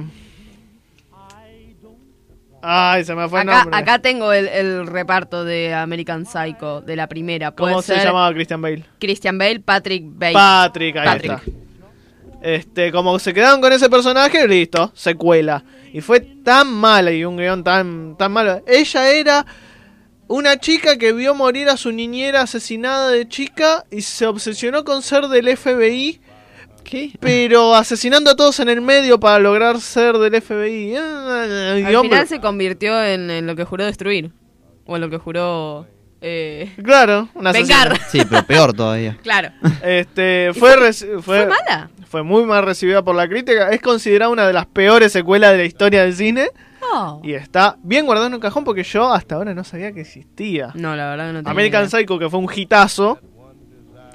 Ay, 2.70 3.02
se 3.04 3.14
me 3.14 3.26
fue 3.30 3.40
el 3.40 3.48
Acá, 3.48 3.62
nombre. 3.62 3.80
acá 3.80 3.98
tengo 4.00 4.30
el, 4.32 4.46
el 4.46 4.86
reparto 4.86 5.42
de 5.44 5.72
American 5.72 6.26
Psycho, 6.26 6.82
de 6.82 6.96
la 6.96 7.06
primera. 7.06 7.50
¿Cómo 7.52 7.80
se 7.80 7.96
llamaba 7.96 8.30
Christian 8.34 8.60
Bale? 8.60 8.84
Christian 8.98 9.38
Bale, 9.38 9.60
Patrick 9.60 10.04
Bale. 10.06 10.34
Patrick, 10.34 10.96
ahí 10.96 11.06
Patrick. 11.06 11.32
está. 11.32 11.42
Este, 12.42 12.92
como 12.92 13.18
se 13.18 13.32
quedaron 13.32 13.60
con 13.62 13.72
ese 13.72 13.88
personaje, 13.88 14.46
listo, 14.46 14.92
secuela. 14.94 15.64
Y 15.92 16.02
fue 16.02 16.20
tan 16.20 16.70
mala 16.70 17.10
y 17.10 17.24
un 17.24 17.38
guion 17.38 17.64
tan, 17.64 18.16
tan 18.18 18.32
malo. 18.32 18.62
Ella 18.66 19.10
era 19.12 19.46
una 20.28 20.58
chica 20.58 20.98
que 20.98 21.12
vio 21.14 21.34
morir 21.34 21.68
a 21.70 21.76
su 21.78 21.90
niñera 21.90 22.42
asesinada 22.42 23.08
de 23.10 23.26
chica 23.28 23.86
y 23.90 24.02
se 24.02 24.26
obsesionó 24.26 24.84
con 24.84 25.00
ser 25.00 25.28
del 25.28 25.56
FBI, 25.56 26.20
¿Qué? 26.88 27.10
pero 27.20 27.74
asesinando 27.74 28.30
a 28.30 28.36
todos 28.36 28.58
en 28.60 28.68
el 28.68 28.80
medio 28.80 29.20
para 29.20 29.38
lograr 29.38 29.80
ser 29.80 30.16
del 30.18 30.40
FBI. 30.40 30.94
Ah, 30.96 31.42
Al 31.86 31.94
hombre, 31.96 32.10
final 32.16 32.28
se 32.28 32.40
convirtió 32.40 33.02
en, 33.02 33.30
en 33.30 33.46
lo 33.46 33.54
que 33.56 33.64
juró 33.64 33.84
destruir. 33.84 34.30
O 34.86 34.96
en 34.96 35.02
lo 35.02 35.10
que 35.10 35.18
juró... 35.18 35.86
eh, 36.22 36.72
Claro, 36.82 37.28
una 37.34 37.52
Vengar. 37.52 37.92
asesina. 37.92 38.24
Sí, 38.24 38.28
pero 38.30 38.42
peor 38.46 38.72
todavía. 38.72 39.18
Claro. 39.22 39.50
Este, 39.82 40.48
¿Y 40.54 40.58
fue, 40.58 40.92
fue- 40.94 41.22
¿Fue 41.22 41.46
mala? 41.46 41.90
fue 42.08 42.22
muy 42.22 42.44
mal 42.44 42.64
recibida 42.64 43.02
por 43.04 43.14
la 43.14 43.28
crítica. 43.28 43.70
Es 43.70 43.82
considerada 43.82 44.30
una 44.32 44.46
de 44.46 44.54
las 44.54 44.64
peores 44.64 45.12
secuelas 45.12 45.52
de 45.52 45.58
la 45.58 45.64
historia 45.64 46.02
del 46.04 46.14
cine. 46.14 46.48
No. 46.80 47.20
Y 47.22 47.34
está 47.34 47.76
bien 47.82 48.06
guardado 48.06 48.28
en 48.28 48.34
un 48.34 48.40
cajón 48.40 48.64
porque 48.64 48.82
yo 48.82 49.12
hasta 49.12 49.34
ahora 49.34 49.52
no 49.52 49.62
sabía 49.62 49.92
que 49.92 50.00
existía. 50.00 50.70
No, 50.74 50.96
la 50.96 51.10
verdad 51.10 51.26
que 51.26 51.32
no 51.34 51.38
tenía 51.40 51.50
American 51.50 51.82
idea. 51.84 51.90
Psycho, 52.00 52.18
que 52.18 52.30
fue 52.30 52.38
un 52.40 52.48
hitazo 52.54 53.18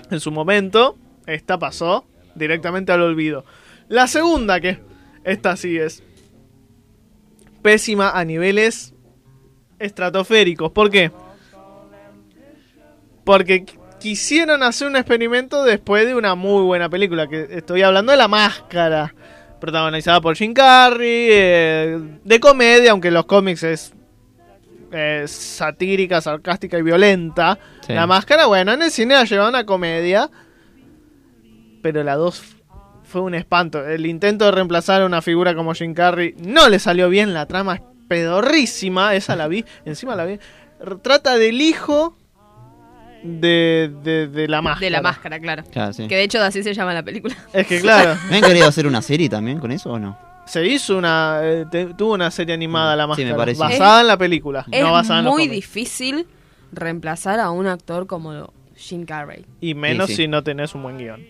en 0.10 0.20
su 0.20 0.32
momento, 0.32 0.98
esta 1.28 1.60
pasó 1.60 2.06
directamente 2.36 2.92
al 2.92 3.02
olvido. 3.02 3.46
La 3.90 4.08
segunda, 4.08 4.60
que 4.60 4.80
esta 5.24 5.56
sí 5.56 5.78
es 5.78 6.04
pésima 7.62 8.10
a 8.12 8.26
niveles 8.26 8.94
estratosféricos. 9.80 10.72
¿Por 10.72 10.90
qué? 10.90 11.12
Porque 13.24 13.66
qu- 13.66 13.80
quisieron 14.00 14.64
hacer 14.64 14.88
un 14.88 14.96
experimento 14.96 15.64
después 15.64 16.06
de 16.06 16.16
una 16.16 16.36
muy 16.36 16.64
buena 16.64 16.90
película, 16.90 17.28
que 17.28 17.48
estoy 17.52 17.82
hablando 17.82 18.12
de 18.12 18.18
La 18.18 18.28
Máscara, 18.28 19.14
protagonizada 19.62 20.20
por 20.20 20.36
Jim 20.36 20.54
Carrey, 20.54 21.28
eh, 21.32 22.00
de 22.24 22.40
comedia, 22.40 22.92
aunque 22.92 23.08
en 23.10 23.14
los 23.14 23.26
cómics 23.26 23.64
es 23.64 23.94
eh, 24.92 25.24
satírica, 25.28 26.20
sarcástica 26.20 26.78
y 26.78 26.82
violenta. 26.82 27.58
Sí. 27.88 27.94
La 27.94 28.06
Máscara, 28.06 28.46
bueno, 28.48 28.74
en 28.74 28.82
el 28.82 28.92
cine 28.92 29.16
la 29.16 29.24
llevaban 29.24 29.56
a 29.56 29.66
comedia, 29.66 30.30
pero 31.84 32.04
la 32.04 32.16
2 32.16 32.42
fue 33.04 33.22
un 33.22 33.36
espanto. 33.36 33.86
El 33.88 34.08
intento 34.08 34.46
de 34.46 34.52
reemplazar 34.52 35.04
a 35.04 35.06
una 35.06 35.22
figura 35.22 35.54
como 35.54 35.76
Jim 35.76 35.94
Carrey 35.94 36.34
no 36.40 36.68
le 36.70 36.80
salió 36.80 37.10
bien, 37.10 37.36
la 37.36 37.46
trama 37.46 37.76
es 37.76 37.82
pedorrísima, 38.08 39.14
esa 39.14 39.36
la 39.36 39.48
vi, 39.48 39.64
encima 39.86 40.16
la 40.16 40.26
vi. 40.26 40.40
trata 41.04 41.38
del 41.38 41.62
hijo 41.62 42.18
de, 43.24 43.92
de, 44.04 44.28
de 44.28 44.48
la 44.48 44.62
máscara. 44.62 44.86
De 44.86 44.90
la 44.90 45.02
máscara, 45.02 45.40
claro. 45.40 45.64
Claro, 45.72 45.94
sí. 45.94 46.08
Que 46.08 46.16
de 46.16 46.24
hecho 46.24 46.42
así 46.42 46.64
se 46.64 46.74
llama 46.74 46.94
la 46.94 47.04
película. 47.04 47.36
Es 47.54 47.68
que 47.68 47.80
claro, 47.80 48.18
¿Me 48.30 48.38
han 48.38 48.44
querido 48.44 48.68
hacer 48.68 48.88
una 48.88 49.02
serie 49.02 49.30
también 49.30 49.60
con 49.60 49.72
eso 49.72 49.92
o 49.92 50.00
no? 50.00 50.18
se 50.46 50.66
hizo 50.68 50.98
una. 50.98 51.40
eh, 51.42 51.66
te- 51.72 51.94
tuvo 51.94 52.16
una 52.16 52.30
serie 52.30 52.54
animada 52.54 52.98
la 52.98 53.04
Sí, 53.04 53.08
máscara. 53.10 53.30
me 53.30 53.36
parece. 53.38 53.60
Basada 53.62 54.02
en 54.02 54.08
la 54.08 54.18
película. 54.18 54.66
Es 54.72 54.82
no 54.84 54.92
basada 54.92 55.22
muy 55.22 55.48
difícil 55.48 56.28
reemplazar 56.74 57.40
a 57.40 57.50
un 57.52 57.66
actor 57.68 58.08
como 58.08 58.52
Jim 58.76 59.06
Carrey. 59.06 59.46
Y 59.62 59.74
menos 59.74 60.08
Sí, 60.08 60.16
sí. 60.18 60.22
si 60.24 60.28
no 60.28 60.44
tenés 60.44 60.76
un 60.76 60.84
buen 60.84 60.98
guion. 60.98 61.22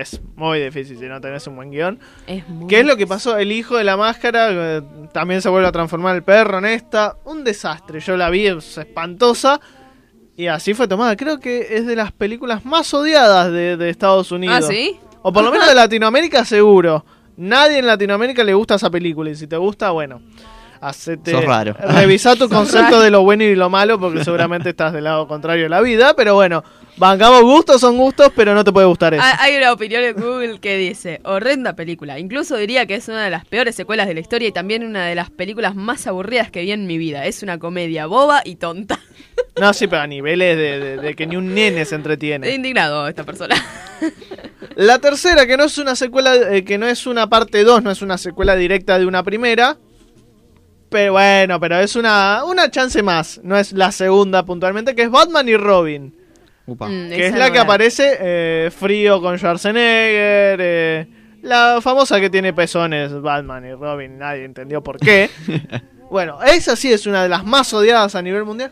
Es 0.00 0.20
muy 0.34 0.60
difícil 0.60 0.98
si 0.98 1.06
no 1.06 1.20
tenés 1.20 1.46
un 1.46 1.56
buen 1.56 1.70
guion. 1.70 1.98
Es 2.26 2.48
muy 2.48 2.66
¿Qué 2.66 2.80
es 2.80 2.86
lo 2.86 2.96
que 2.96 3.06
pasó? 3.06 3.36
El 3.38 3.52
hijo 3.52 3.76
de 3.76 3.84
la 3.84 3.96
máscara 3.96 4.48
eh, 4.50 4.82
también 5.12 5.42
se 5.42 5.48
vuelve 5.48 5.68
a 5.68 5.72
transformar 5.72 6.14
el 6.16 6.22
perro 6.22 6.58
en 6.58 6.66
esta. 6.66 7.16
Un 7.24 7.44
desastre. 7.44 8.00
Yo 8.00 8.16
la 8.16 8.30
vi, 8.30 8.46
es 8.46 8.78
espantosa. 8.78 9.60
Y 10.36 10.48
así 10.48 10.74
fue 10.74 10.86
tomada. 10.86 11.16
Creo 11.16 11.40
que 11.40 11.76
es 11.76 11.86
de 11.86 11.96
las 11.96 12.12
películas 12.12 12.64
más 12.64 12.92
odiadas 12.92 13.50
de, 13.50 13.76
de 13.76 13.88
Estados 13.90 14.30
Unidos. 14.32 14.58
Ah, 14.58 14.62
¿sí? 14.62 14.96
O 15.22 15.32
por 15.32 15.42
lo 15.44 15.50
menos 15.52 15.66
de 15.66 15.74
Latinoamérica 15.74 16.44
seguro. 16.44 17.04
Nadie 17.36 17.78
en 17.78 17.86
Latinoamérica 17.86 18.44
le 18.44 18.54
gusta 18.54 18.74
esa 18.76 18.90
película. 18.90 19.30
Y 19.30 19.34
si 19.36 19.46
te 19.46 19.56
gusta, 19.56 19.90
bueno. 19.90 20.20
Hacete, 20.80 21.30
Sos 21.32 21.44
raro. 21.44 21.74
Revisá 21.78 22.36
tu 22.36 22.48
concepto 22.50 23.00
de 23.00 23.10
lo 23.10 23.22
bueno 23.22 23.44
y 23.44 23.54
lo 23.54 23.70
malo 23.70 23.98
porque 23.98 24.22
seguramente 24.24 24.70
estás 24.70 24.92
del 24.92 25.04
lado 25.04 25.26
contrario 25.28 25.64
de 25.64 25.68
la 25.70 25.80
vida. 25.80 26.14
Pero 26.16 26.34
bueno, 26.34 26.62
bancamos 26.96 27.42
gustos, 27.42 27.80
son 27.80 27.96
gustos, 27.96 28.30
pero 28.36 28.54
no 28.54 28.64
te 28.64 28.72
puede 28.72 28.86
gustar 28.86 29.14
eso. 29.14 29.22
Hay 29.40 29.56
una 29.56 29.72
opinión 29.72 30.02
en 30.04 30.14
Google 30.14 30.58
que 30.60 30.76
dice, 30.76 31.20
horrenda 31.24 31.74
película. 31.74 32.18
Incluso 32.18 32.56
diría 32.56 32.86
que 32.86 32.94
es 32.96 33.08
una 33.08 33.24
de 33.24 33.30
las 33.30 33.44
peores 33.44 33.74
secuelas 33.74 34.06
de 34.06 34.14
la 34.14 34.20
historia 34.20 34.48
y 34.48 34.52
también 34.52 34.84
una 34.84 35.06
de 35.06 35.14
las 35.14 35.30
películas 35.30 35.74
más 35.74 36.06
aburridas 36.06 36.50
que 36.50 36.62
vi 36.62 36.72
en 36.72 36.86
mi 36.86 36.98
vida. 36.98 37.24
Es 37.26 37.42
una 37.42 37.58
comedia 37.58 38.06
boba 38.06 38.42
y 38.44 38.56
tonta. 38.56 38.98
No, 39.60 39.72
sí, 39.72 39.86
pero 39.86 40.02
a 40.02 40.06
niveles 40.06 40.56
de, 40.56 40.78
de- 40.80 40.96
de 40.98 41.14
que 41.14 41.26
ni 41.26 41.36
un 41.36 41.54
nene 41.54 41.76
se 41.76 41.82
Estoy 41.82 41.96
entretiene. 41.96 42.50
indignado 42.54 43.06
esta 43.08 43.24
persona. 43.24 43.54
La 44.76 44.98
tercera, 44.98 45.46
que 45.46 45.56
no 45.56 45.64
es 45.64 45.78
una 45.78 45.94
secuela, 45.96 46.34
eh, 46.34 46.64
que 46.64 46.76
no 46.78 46.86
es 46.86 47.06
una 47.06 47.28
parte 47.28 47.64
2, 47.64 47.82
no 47.82 47.90
es 47.90 48.02
una 48.02 48.18
secuela 48.18 48.54
directa 48.56 48.98
de 48.98 49.06
una 49.06 49.22
primera. 49.22 49.78
Pero 50.96 51.12
bueno, 51.12 51.60
pero 51.60 51.78
es 51.78 51.94
una, 51.94 52.42
una 52.46 52.70
chance 52.70 53.02
más. 53.02 53.38
No 53.42 53.58
es 53.58 53.72
la 53.72 53.92
segunda 53.92 54.46
puntualmente, 54.46 54.94
que 54.94 55.02
es 55.02 55.10
Batman 55.10 55.46
y 55.46 55.54
Robin. 55.54 56.14
Upa. 56.64 56.88
Mm, 56.88 57.10
Que 57.10 57.26
es 57.26 57.34
la 57.34 57.48
no 57.48 57.52
que 57.52 57.58
aparece 57.58 58.16
eh, 58.18 58.70
frío 58.74 59.20
con 59.20 59.36
Schwarzenegger. 59.36 60.58
eh, 60.58 61.06
la 61.42 61.80
famosa 61.82 62.18
que 62.18 62.30
tiene 62.30 62.54
pezones, 62.54 63.12
Batman 63.20 63.66
y 63.66 63.74
Robin. 63.74 64.16
Nadie 64.16 64.46
entendió 64.46 64.82
por 64.82 64.96
qué. 64.96 65.28
bueno, 66.10 66.42
esa 66.42 66.74
sí 66.76 66.90
es 66.90 67.06
una 67.06 67.22
de 67.24 67.28
las 67.28 67.44
más 67.44 67.74
odiadas 67.74 68.14
a 68.14 68.22
nivel 68.22 68.46
mundial. 68.46 68.70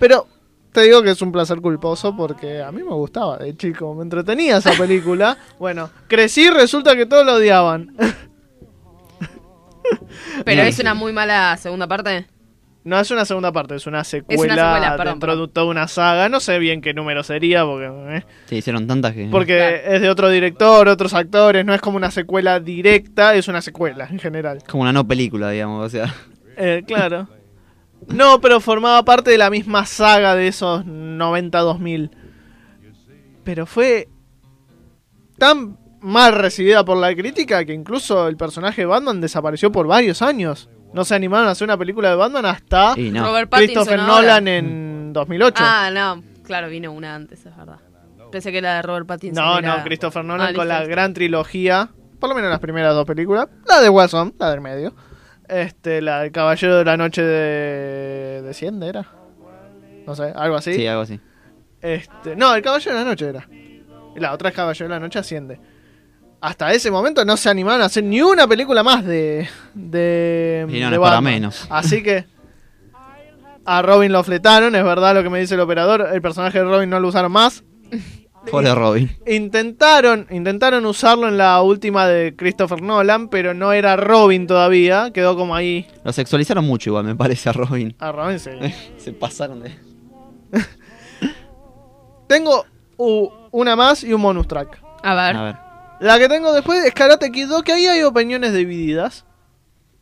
Pero 0.00 0.26
te 0.72 0.82
digo 0.82 1.00
que 1.00 1.10
es 1.10 1.22
un 1.22 1.30
placer 1.30 1.60
culposo 1.60 2.16
porque 2.16 2.60
a 2.60 2.72
mí 2.72 2.82
me 2.82 2.92
gustaba 2.92 3.38
de 3.38 3.56
chico. 3.56 3.94
Me 3.94 4.02
entretenía 4.02 4.56
esa 4.56 4.72
película. 4.72 5.38
bueno, 5.60 5.90
crecí 6.08 6.46
y 6.46 6.50
resulta 6.50 6.96
que 6.96 7.06
todos 7.06 7.24
la 7.24 7.34
odiaban. 7.34 7.94
Pero 10.44 10.62
es 10.62 10.76
sí. 10.76 10.82
una 10.82 10.94
muy 10.94 11.12
mala 11.12 11.56
segunda 11.56 11.86
parte. 11.86 12.26
no 12.84 12.98
es 12.98 13.10
una 13.10 13.24
segunda 13.24 13.52
parte, 13.52 13.74
es 13.74 13.86
una 13.86 14.04
secuela, 14.04 14.40
secuela, 14.54 14.90
perdón, 14.96 15.06
dentro 15.14 15.28
perdón. 15.28 15.46
de 15.46 15.52
toda 15.52 15.66
una 15.66 15.86
saga. 15.88 16.28
No 16.28 16.40
sé 16.40 16.58
bien 16.58 16.80
qué 16.80 16.94
número 16.94 17.22
sería 17.22 17.64
porque... 17.64 17.86
eh. 18.16 18.24
Sí, 18.46 18.56
hicieron 18.56 18.86
tantas 18.86 19.12
que... 19.12 19.28
Porque 19.30 19.56
Claro. 19.56 19.94
es 19.96 20.00
de 20.02 20.08
otro 20.10 20.30
director, 20.30 20.88
otros 20.88 21.12
actores, 21.14 21.64
no 21.64 21.74
es 21.74 21.80
como 21.80 21.96
una 21.96 22.10
secuela 22.10 22.58
directa, 22.60 23.34
es 23.34 23.48
una 23.48 23.60
secuela 23.62 24.06
en 24.10 24.18
general. 24.18 24.62
Como 24.68 24.82
una 24.82 24.92
no 24.92 25.06
película, 25.06 25.50
digamos, 25.50 25.86
o 25.86 25.88
sea... 25.90 26.14
Eh, 26.56 26.82
claro. 26.86 27.28
No, 28.08 28.40
pero 28.40 28.60
formaba 28.60 29.04
parte 29.04 29.30
de 29.30 29.38
la 29.38 29.50
misma 29.50 29.84
saga 29.86 30.34
de 30.34 30.48
esos 30.48 30.84
90-2000. 30.86 32.10
Pero 33.44 33.66
fue 33.66 34.08
tan 35.38 35.76
mal 36.00 36.32
recibida 36.34 36.84
por 36.84 36.96
la 36.96 37.14
crítica 37.14 37.64
que 37.64 37.72
incluso 37.74 38.26
el 38.28 38.36
personaje 38.36 38.82
de 38.82 38.86
Batman 38.86 39.20
desapareció 39.20 39.70
por 39.72 39.86
varios 39.86 40.22
años. 40.22 40.68
No 40.92 41.04
se 41.04 41.14
animaron 41.14 41.46
a 41.48 41.52
hacer 41.52 41.66
una 41.66 41.76
película 41.78 42.10
de 42.10 42.16
Batman 42.16 42.46
hasta 42.46 42.94
no. 42.96 43.32
Christopher 43.50 44.00
ahora. 44.00 44.12
Nolan 44.20 44.48
en 44.48 45.12
2008. 45.12 45.62
Ah, 45.64 45.90
no. 45.92 46.22
Claro, 46.44 46.68
vino 46.68 46.90
una 46.92 47.14
antes, 47.14 47.46
es 47.46 47.56
verdad. 47.56 47.78
Pensé 48.32 48.50
que 48.50 48.58
era 48.58 48.74
de 48.76 48.82
Robert 48.82 49.06
Pattinson. 49.06 49.44
No, 49.44 49.58
era- 49.58 49.76
no, 49.78 49.84
Christopher 49.84 50.20
Ah, 50.22 50.26
Nolan 50.26 50.46
listo, 50.48 50.60
con 50.60 50.68
la 50.68 50.84
gran 50.84 51.14
trilogía, 51.14 51.90
por 52.18 52.28
lo 52.28 52.34
menos 52.34 52.50
las 52.50 52.58
primeras 52.60 52.94
dos 52.94 53.04
películas, 53.06 53.48
la 53.68 53.80
de 53.80 53.88
Watson, 53.88 54.34
la 54.38 54.50
del 54.50 54.60
medio, 54.60 54.94
este, 55.48 56.00
la 56.02 56.20
del 56.22 56.32
Caballero 56.32 56.76
de 56.78 56.84
la 56.84 56.96
Noche 56.96 57.22
de, 57.22 58.42
de 58.42 58.54
Ciende 58.54 58.88
era, 58.88 59.06
no 60.06 60.14
sé, 60.16 60.32
algo 60.34 60.56
así. 60.56 60.74
Sí, 60.74 60.86
algo 60.86 61.02
así. 61.02 61.20
Este, 61.80 62.36
no, 62.36 62.54
el 62.54 62.62
Caballero 62.62 62.96
de 62.98 63.04
la 63.04 63.10
Noche 63.10 63.28
era. 63.28 63.48
La 64.16 64.32
otra 64.32 64.48
es 64.50 64.54
Caballero 64.56 64.86
de 64.86 64.94
la 64.94 65.00
Noche 65.00 65.18
asciende. 65.20 65.60
Hasta 66.40 66.72
ese 66.72 66.90
momento 66.90 67.24
no 67.24 67.36
se 67.36 67.50
animaron 67.50 67.82
a 67.82 67.86
hacer 67.86 68.02
ni 68.02 68.22
una 68.22 68.46
película 68.46 68.82
más 68.82 69.04
de 69.04 69.48
de, 69.74 70.66
Y 70.68 70.80
no, 70.80 70.90
de 70.90 70.96
no 70.96 71.02
para 71.02 71.16
Batman. 71.16 71.34
menos. 71.34 71.66
Así 71.68 72.02
que 72.02 72.24
a 73.64 73.82
Robin 73.82 74.10
lo 74.10 74.24
fletaron, 74.24 74.74
es 74.74 74.82
verdad 74.82 75.14
lo 75.14 75.22
que 75.22 75.28
me 75.30 75.38
dice 75.38 75.54
el 75.54 75.60
operador, 75.60 76.08
el 76.12 76.22
personaje 76.22 76.58
de 76.58 76.64
Robin 76.64 76.88
no 76.88 76.98
lo 76.98 77.08
usaron 77.08 77.30
más. 77.30 77.62
Pobre 78.50 78.74
Robin. 78.74 79.10
Intentaron, 79.26 80.26
intentaron 80.30 80.86
usarlo 80.86 81.28
en 81.28 81.36
la 81.36 81.60
última 81.60 82.08
de 82.08 82.34
Christopher 82.34 82.80
Nolan, 82.80 83.28
pero 83.28 83.52
no 83.52 83.72
era 83.72 83.96
Robin 83.96 84.46
todavía, 84.46 85.10
quedó 85.12 85.36
como 85.36 85.54
ahí. 85.54 85.86
Lo 86.04 86.12
sexualizaron 86.12 86.64
mucho 86.64 86.88
igual, 86.90 87.04
me 87.04 87.14
parece, 87.14 87.50
a 87.50 87.52
Robin. 87.52 87.94
A 87.98 88.12
Robin 88.12 88.40
sí. 88.40 88.50
Se 88.96 89.12
pasaron 89.12 89.60
de... 89.60 89.72
Tengo 92.28 92.64
uh, 92.96 93.28
una 93.50 93.76
más 93.76 94.02
y 94.04 94.14
un 94.14 94.22
bonus 94.22 94.48
track. 94.48 94.80
A 95.02 95.14
ver. 95.14 95.36
A 95.36 95.42
ver. 95.42 95.69
La 96.00 96.18
que 96.18 96.30
tengo 96.30 96.54
después 96.54 96.82
es 96.82 96.94
Karate 96.94 97.30
Kid 97.30 97.48
2, 97.48 97.62
que 97.62 97.72
ahí 97.72 97.86
hay 97.86 98.02
opiniones 98.02 98.54
divididas. 98.54 99.26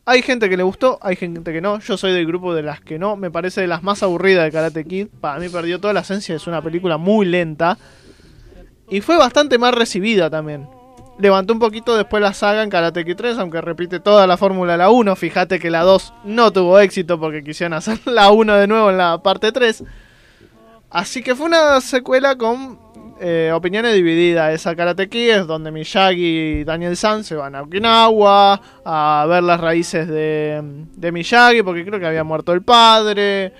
Hay 0.06 0.22
gente 0.22 0.48
que 0.48 0.56
le 0.56 0.62
gustó, 0.62 1.00
hay 1.02 1.16
gente 1.16 1.52
que 1.52 1.60
no. 1.60 1.80
Yo 1.80 1.96
soy 1.96 2.12
del 2.12 2.24
grupo 2.24 2.54
de 2.54 2.62
las 2.62 2.80
que 2.80 3.00
no. 3.00 3.16
Me 3.16 3.32
parece 3.32 3.62
de 3.62 3.66
las 3.66 3.82
más 3.82 4.04
aburridas 4.04 4.44
de 4.44 4.52
Karate 4.52 4.84
Kid. 4.84 5.08
Para 5.20 5.40
mí 5.40 5.48
perdió 5.48 5.80
toda 5.80 5.92
la 5.92 6.00
esencia. 6.00 6.36
Es 6.36 6.46
una 6.46 6.62
película 6.62 6.98
muy 6.98 7.26
lenta. 7.26 7.76
Y 8.88 9.00
fue 9.00 9.18
bastante 9.18 9.58
más 9.58 9.74
recibida 9.74 10.30
también. 10.30 10.68
Levantó 11.18 11.52
un 11.52 11.58
poquito 11.58 11.96
después 11.96 12.22
la 12.22 12.32
saga 12.32 12.62
en 12.62 12.70
Karate 12.70 13.04
Kid 13.04 13.16
3, 13.16 13.38
aunque 13.38 13.60
repite 13.60 13.98
toda 13.98 14.28
la 14.28 14.36
fórmula 14.36 14.76
la 14.76 14.90
1. 14.90 15.16
Fíjate 15.16 15.58
que 15.58 15.68
la 15.68 15.82
2 15.82 16.14
no 16.24 16.52
tuvo 16.52 16.78
éxito 16.78 17.18
porque 17.18 17.42
quisieron 17.42 17.72
hacer 17.72 17.98
la 18.06 18.30
1 18.30 18.54
de 18.54 18.66
nuevo 18.68 18.90
en 18.90 18.98
la 18.98 19.20
parte 19.20 19.50
3. 19.50 19.82
Así 20.90 21.22
que 21.22 21.34
fue 21.34 21.46
una 21.46 21.80
secuela 21.80 22.36
con 22.36 22.78
eh, 23.20 23.50
opiniones 23.54 23.94
divididas. 23.94 24.52
Esa 24.54 24.74
Karate 24.76 25.08
Kid 25.08 25.30
es 25.30 25.46
donde 25.46 25.70
Miyagi 25.70 26.60
y 26.60 26.64
Daniel 26.64 26.96
San 26.96 27.24
se 27.24 27.34
van 27.34 27.54
a 27.54 27.62
Okinawa 27.62 28.60
a 28.84 29.26
ver 29.28 29.42
las 29.42 29.60
raíces 29.60 30.08
de, 30.08 30.60
de 30.96 31.12
Miyagi 31.12 31.62
porque 31.62 31.84
creo 31.84 31.98
que 32.00 32.06
había 32.06 32.24
muerto 32.24 32.52
el 32.52 32.62
padre. 32.62 33.52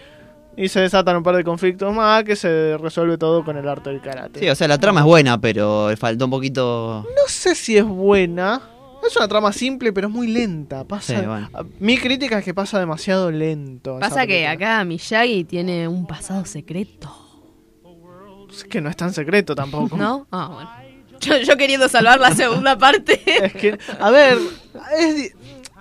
Y 0.56 0.68
se 0.68 0.80
desatan 0.80 1.16
un 1.18 1.22
par 1.22 1.36
de 1.36 1.44
conflictos 1.44 1.94
más 1.94 2.24
que 2.24 2.34
se 2.34 2.76
resuelve 2.78 3.16
todo 3.16 3.44
con 3.44 3.56
el 3.56 3.68
arte 3.68 3.90
del 3.90 4.00
karate. 4.00 4.40
Sí, 4.40 4.48
o 4.48 4.56
sea, 4.56 4.66
la 4.66 4.76
trama 4.78 5.00
es 5.00 5.06
buena, 5.06 5.40
pero 5.40 5.88
faltó 5.96 6.24
un 6.24 6.32
poquito... 6.32 7.04
No 7.08 7.22
sé 7.28 7.54
si 7.54 7.76
es 7.76 7.84
buena. 7.84 8.60
Es 9.06 9.16
una 9.16 9.28
trama 9.28 9.52
simple, 9.52 9.92
pero 9.92 10.08
es 10.08 10.12
muy 10.12 10.26
lenta. 10.26 10.82
Pasa. 10.82 11.20
Sí, 11.20 11.24
bueno. 11.24 11.48
a- 11.54 11.62
Mi 11.78 11.96
crítica 11.96 12.38
es 12.40 12.44
que 12.44 12.54
pasa 12.54 12.80
demasiado 12.80 13.30
lento. 13.30 13.98
Pasa 14.00 14.26
que 14.26 14.48
acá 14.48 14.82
Miyagi 14.82 15.44
tiene 15.44 15.86
un 15.86 16.04
pasado 16.08 16.44
secreto. 16.44 17.08
Es 18.58 18.64
que 18.64 18.80
no 18.80 18.90
es 18.90 18.96
tan 18.96 19.12
secreto 19.12 19.54
tampoco. 19.54 19.96
¿No? 19.96 20.26
Ah, 20.32 20.50
bueno. 20.52 20.70
Yo, 21.20 21.36
yo 21.38 21.56
queriendo 21.56 21.88
salvar 21.88 22.20
la 22.20 22.30
segunda 22.32 22.78
parte. 22.78 23.20
Es 23.44 23.52
que, 23.52 23.76
a 23.98 24.08
ver, 24.10 24.38
es 24.96 25.34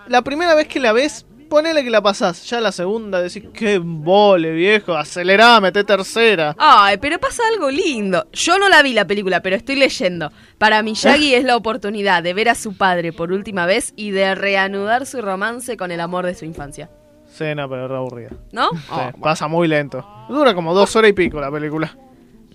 la 0.07 0.23
primera 0.23 0.55
vez 0.55 0.67
que 0.67 0.79
la 0.79 0.93
ves, 0.93 1.27
ponele 1.47 1.83
que 1.83 1.91
la 1.91 2.01
pasás. 2.01 2.43
Ya 2.49 2.59
la 2.59 2.71
segunda 2.71 3.21
decís, 3.21 3.43
qué 3.53 3.77
vole, 3.77 4.51
viejo, 4.51 4.95
acelerá, 4.95 5.61
mete 5.61 5.83
tercera. 5.83 6.55
Ay, 6.57 6.97
pero 6.97 7.19
pasa 7.19 7.43
algo 7.53 7.69
lindo. 7.69 8.25
Yo 8.33 8.57
no 8.57 8.67
la 8.67 8.81
vi 8.81 8.93
la 8.93 9.05
película, 9.05 9.41
pero 9.43 9.55
estoy 9.55 9.75
leyendo. 9.75 10.31
Para 10.57 10.81
Miyagi 10.81 11.35
es 11.35 11.43
la 11.43 11.55
oportunidad 11.55 12.23
de 12.23 12.33
ver 12.33 12.49
a 12.49 12.55
su 12.55 12.75
padre 12.75 13.13
por 13.13 13.31
última 13.31 13.67
vez 13.67 13.93
y 13.95 14.09
de 14.09 14.33
reanudar 14.33 15.05
su 15.05 15.21
romance 15.21 15.77
con 15.77 15.91
el 15.91 15.99
amor 15.99 16.25
de 16.25 16.33
su 16.33 16.45
infancia. 16.45 16.89
No, 17.39 17.69
pero 17.69 17.85
es 17.85 17.91
aburrida. 17.91 18.29
¿no? 18.51 18.71
Sí, 18.71 18.77
Oh, 18.89 19.11
pasa 19.21 19.47
muy 19.47 19.67
lento. 19.67 20.03
Dura 20.29 20.55
como 20.55 20.73
dos 20.73 20.95
horas 20.95 21.11
y 21.11 21.13
pico 21.13 21.39
la 21.39 21.51
película. 21.51 21.95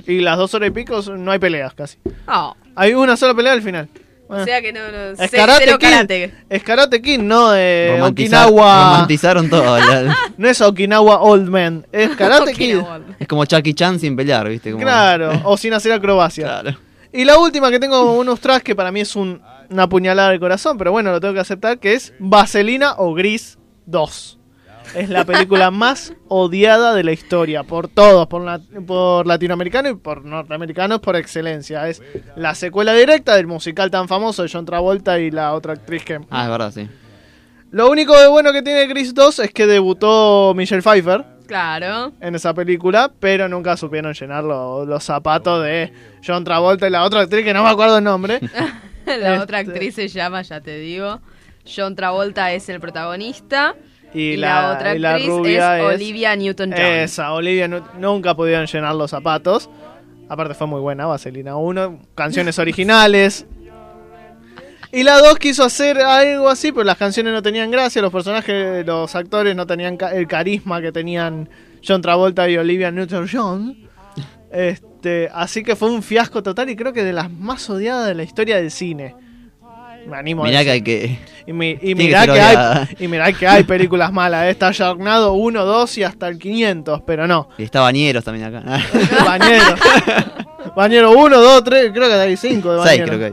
Y 0.06 0.20
las 0.20 0.36
dos 0.38 0.52
horas 0.54 0.68
y 0.68 0.72
pico 0.72 1.00
no 1.16 1.30
hay 1.30 1.38
peleas 1.38 1.74
casi. 1.74 1.98
oh. 2.28 2.54
Hay 2.74 2.94
una 2.94 3.16
sola 3.16 3.34
pelea 3.34 3.52
al 3.52 3.62
final. 3.62 3.88
O 4.28 4.44
sea 4.44 4.62
que 4.62 4.72
no, 4.72 4.80
no 4.90 5.22
Es 5.22 5.30
karate 5.30 5.76
karate. 5.78 6.34
Es 6.48 6.62
Karate 6.62 7.02
Kid, 7.02 7.18
no 7.18 7.54
eh, 7.54 7.98
romantizar- 7.98 8.46
Okinawa. 8.46 8.84
romantizaron 8.92 9.50
todo. 9.50 9.78
la- 9.78 10.16
No 10.38 10.48
es 10.48 10.58
Okinawa 10.62 11.20
Old 11.20 11.48
Man, 11.50 11.86
es 11.92 12.08
Karate 12.16 12.54
Kid. 12.54 12.78
Es 13.18 13.28
como 13.28 13.44
Chucky 13.44 13.74
Chan 13.74 13.98
sin 14.00 14.16
pelear, 14.16 14.48
¿viste? 14.48 14.72
Como- 14.72 14.82
Claro, 14.82 15.32
o 15.44 15.56
sin 15.58 15.74
hacer 15.74 15.92
acrobacia. 15.92 16.44
Claro. 16.46 16.78
Y 17.12 17.26
la 17.26 17.38
última 17.38 17.70
que 17.70 17.78
tengo 17.78 18.18
unos 18.18 18.40
tracks 18.40 18.64
que 18.64 18.74
para 18.74 18.90
mí 18.90 19.00
es 19.00 19.14
un- 19.16 19.42
una 19.68 19.86
puñalada 19.86 20.30
del 20.30 20.40
corazón, 20.40 20.78
pero 20.78 20.92
bueno, 20.92 21.10
lo 21.12 21.20
tengo 21.20 21.34
que 21.34 21.40
aceptar, 21.40 21.78
que 21.78 21.92
es 21.92 22.14
Vaselina 22.18 22.94
o 22.96 23.12
Gris 23.12 23.58
2. 23.84 24.38
Es 24.94 25.08
la 25.08 25.24
película 25.24 25.70
más 25.70 26.12
odiada 26.28 26.94
de 26.94 27.04
la 27.04 27.12
historia 27.12 27.62
por 27.62 27.88
todos, 27.88 28.26
por, 28.26 28.42
la- 28.42 28.60
por 28.86 29.26
latinoamericanos 29.26 29.92
y 29.92 29.94
por 29.96 30.24
norteamericanos 30.24 31.00
por 31.00 31.16
excelencia. 31.16 31.88
Es 31.88 32.02
la 32.36 32.54
secuela 32.54 32.92
directa 32.94 33.36
del 33.36 33.46
musical 33.46 33.90
tan 33.90 34.08
famoso 34.08 34.42
de 34.42 34.50
John 34.52 34.64
Travolta 34.66 35.18
y 35.18 35.30
la 35.30 35.54
otra 35.54 35.74
actriz 35.74 36.04
que... 36.04 36.20
Ah, 36.30 36.44
es 36.44 36.50
verdad, 36.50 36.70
sí. 36.72 36.88
Lo 37.70 37.90
único 37.90 38.18
de 38.20 38.26
bueno 38.28 38.52
que 38.52 38.62
tiene 38.62 38.86
Chris 38.88 39.14
2 39.14 39.38
es 39.40 39.50
que 39.52 39.66
debutó 39.66 40.52
Michelle 40.54 40.82
Pfeiffer 40.82 41.24
Claro. 41.46 42.12
en 42.20 42.34
esa 42.34 42.52
película, 42.54 43.10
pero 43.18 43.48
nunca 43.48 43.76
supieron 43.76 44.12
llenar 44.14 44.44
lo- 44.44 44.84
los 44.84 45.02
zapatos 45.04 45.62
de 45.64 45.92
John 46.26 46.44
Travolta 46.44 46.86
y 46.86 46.90
la 46.90 47.02
otra 47.04 47.20
actriz 47.22 47.44
que 47.44 47.52
no 47.54 47.62
me 47.62 47.70
acuerdo 47.70 47.98
el 47.98 48.04
nombre. 48.04 48.40
La 49.04 49.42
otra 49.42 49.60
Este. 49.60 49.72
actriz 49.72 49.94
se 49.96 50.06
llama, 50.06 50.42
ya 50.42 50.60
te 50.60 50.78
digo. 50.78 51.20
John 51.66 51.96
Travolta 51.96 52.52
es 52.52 52.68
el 52.68 52.78
protagonista. 52.78 53.74
Y, 54.14 54.20
Y, 54.32 54.36
la, 54.36 54.72
otra 54.72 54.94
y 54.94 54.98
la 54.98 55.10
actriz 55.14 55.28
rubia 55.28 55.78
es, 55.78 55.84
es 55.88 55.94
Olivia 55.94 56.36
Newton-John. 56.36 56.80
Esa, 56.80 57.32
Olivia 57.32 57.66
nu- 57.68 57.82
nunca 57.98 58.34
pudieron 58.34 58.66
llenar 58.66 58.94
los 58.94 59.10
zapatos. 59.10 59.70
Aparte 60.28 60.54
fue 60.54 60.66
muy 60.66 60.80
buena, 60.80 61.06
Vaselina 61.06 61.56
1, 61.56 61.98
canciones 62.14 62.58
originales. 62.58 63.46
Y 64.94 65.04
la 65.04 65.18
2 65.18 65.38
quiso 65.38 65.64
hacer 65.64 65.98
algo 66.00 66.50
así, 66.50 66.70
pero 66.70 66.84
las 66.84 66.98
canciones 66.98 67.32
no 67.32 67.42
tenían 67.42 67.70
gracia, 67.70 68.02
los 68.02 68.12
personajes, 68.12 68.84
los 68.86 69.14
actores 69.14 69.56
no 69.56 69.66
tenían 69.66 69.96
ca- 69.96 70.10
el 70.14 70.26
carisma 70.28 70.82
que 70.82 70.92
tenían 70.92 71.48
John 71.86 72.02
Travolta 72.02 72.48
y 72.50 72.58
Olivia 72.58 72.90
Newton-John. 72.90 73.88
Este, 74.50 75.30
así 75.32 75.62
que 75.62 75.76
fue 75.76 75.90
un 75.90 76.02
fiasco 76.02 76.42
total 76.42 76.68
y 76.68 76.76
creo 76.76 76.92
que 76.92 77.04
de 77.04 77.14
las 77.14 77.30
más 77.30 77.70
odiadas 77.70 78.06
de 78.06 78.14
la 78.14 78.22
historia 78.22 78.56
del 78.56 78.70
cine. 78.70 79.14
Me 80.06 80.16
animo 80.16 80.42
a 80.44 80.46
Mirá 80.48 80.64
que 80.64 80.64
decir. 80.66 80.72
hay 80.72 80.82
que. 80.82 81.18
Y, 81.46 81.52
mi- 81.52 81.70
y 81.70 81.76
que 81.78 81.94
mirá 81.94 82.26
que 82.26 82.40
hay, 82.40 82.88
y 82.98 83.08
mirá 83.08 83.32
que 83.32 83.46
hay 83.46 83.64
películas 83.64 84.12
malas. 84.12 84.44
¿eh? 84.46 84.50
Está 84.50 84.70
Sharknado 84.72 85.32
1, 85.34 85.64
2 85.64 85.98
y 85.98 86.04
hasta 86.04 86.28
el 86.28 86.38
500, 86.38 87.02
pero 87.06 87.26
no. 87.26 87.48
Y 87.58 87.62
está 87.64 87.80
Bañeros 87.80 88.24
también 88.24 88.54
acá. 88.54 88.62
Bañero. 89.24 89.74
Bañero 90.76 91.10
1, 91.12 91.38
2, 91.40 91.64
3, 91.64 91.90
creo 91.92 92.08
que 92.08 92.14
hay 92.14 92.36
5 92.36 92.72
de 92.72 92.78
Seis 92.78 93.00
Bañero. 93.00 93.06
creo 93.06 93.18
que 93.18 93.24
hay. 93.26 93.32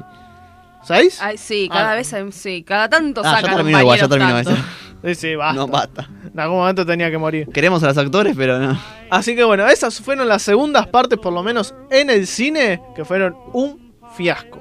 ¿Seis? 0.83 1.19
Ay, 1.21 1.37
sí, 1.37 1.67
cada 1.71 1.91
Ah. 1.91 1.95
vez 1.95 2.13
hay- 2.13 2.31
sí, 2.31 2.63
cada 2.63 2.89
tanto 2.89 3.21
Ah, 3.23 3.35
ya 3.35 3.41
sacan 3.41 3.55
terminó 3.57 3.79
igual, 3.79 3.99
ya 3.99 4.07
bañeros 4.07 4.43
terminó 4.43 4.57
eso. 4.57 4.63
Sí, 5.01 5.15
sí, 5.15 5.35
basta. 5.35 5.55
No, 5.55 5.65
basta. 5.65 6.09
En 6.33 6.37
algún 6.37 6.57
momento 6.57 6.85
tenía 6.85 7.09
que 7.09 7.17
morir. 7.17 7.47
Queremos 7.53 7.81
a 7.83 7.87
los 7.87 7.97
actores, 7.97 8.35
pero 8.35 8.59
no. 8.59 8.77
Así 9.09 9.33
que 9.33 9.45
bueno, 9.45 9.65
esas 9.69 10.01
fueron 10.01 10.27
las 10.27 10.41
segundas 10.41 10.87
partes, 10.87 11.17
por 11.19 11.31
lo 11.31 11.41
menos 11.41 11.73
en 11.89 12.09
el 12.09 12.27
cine, 12.27 12.81
que 12.97 13.05
fueron 13.05 13.33
un 13.53 13.93
fiasco. 14.17 14.59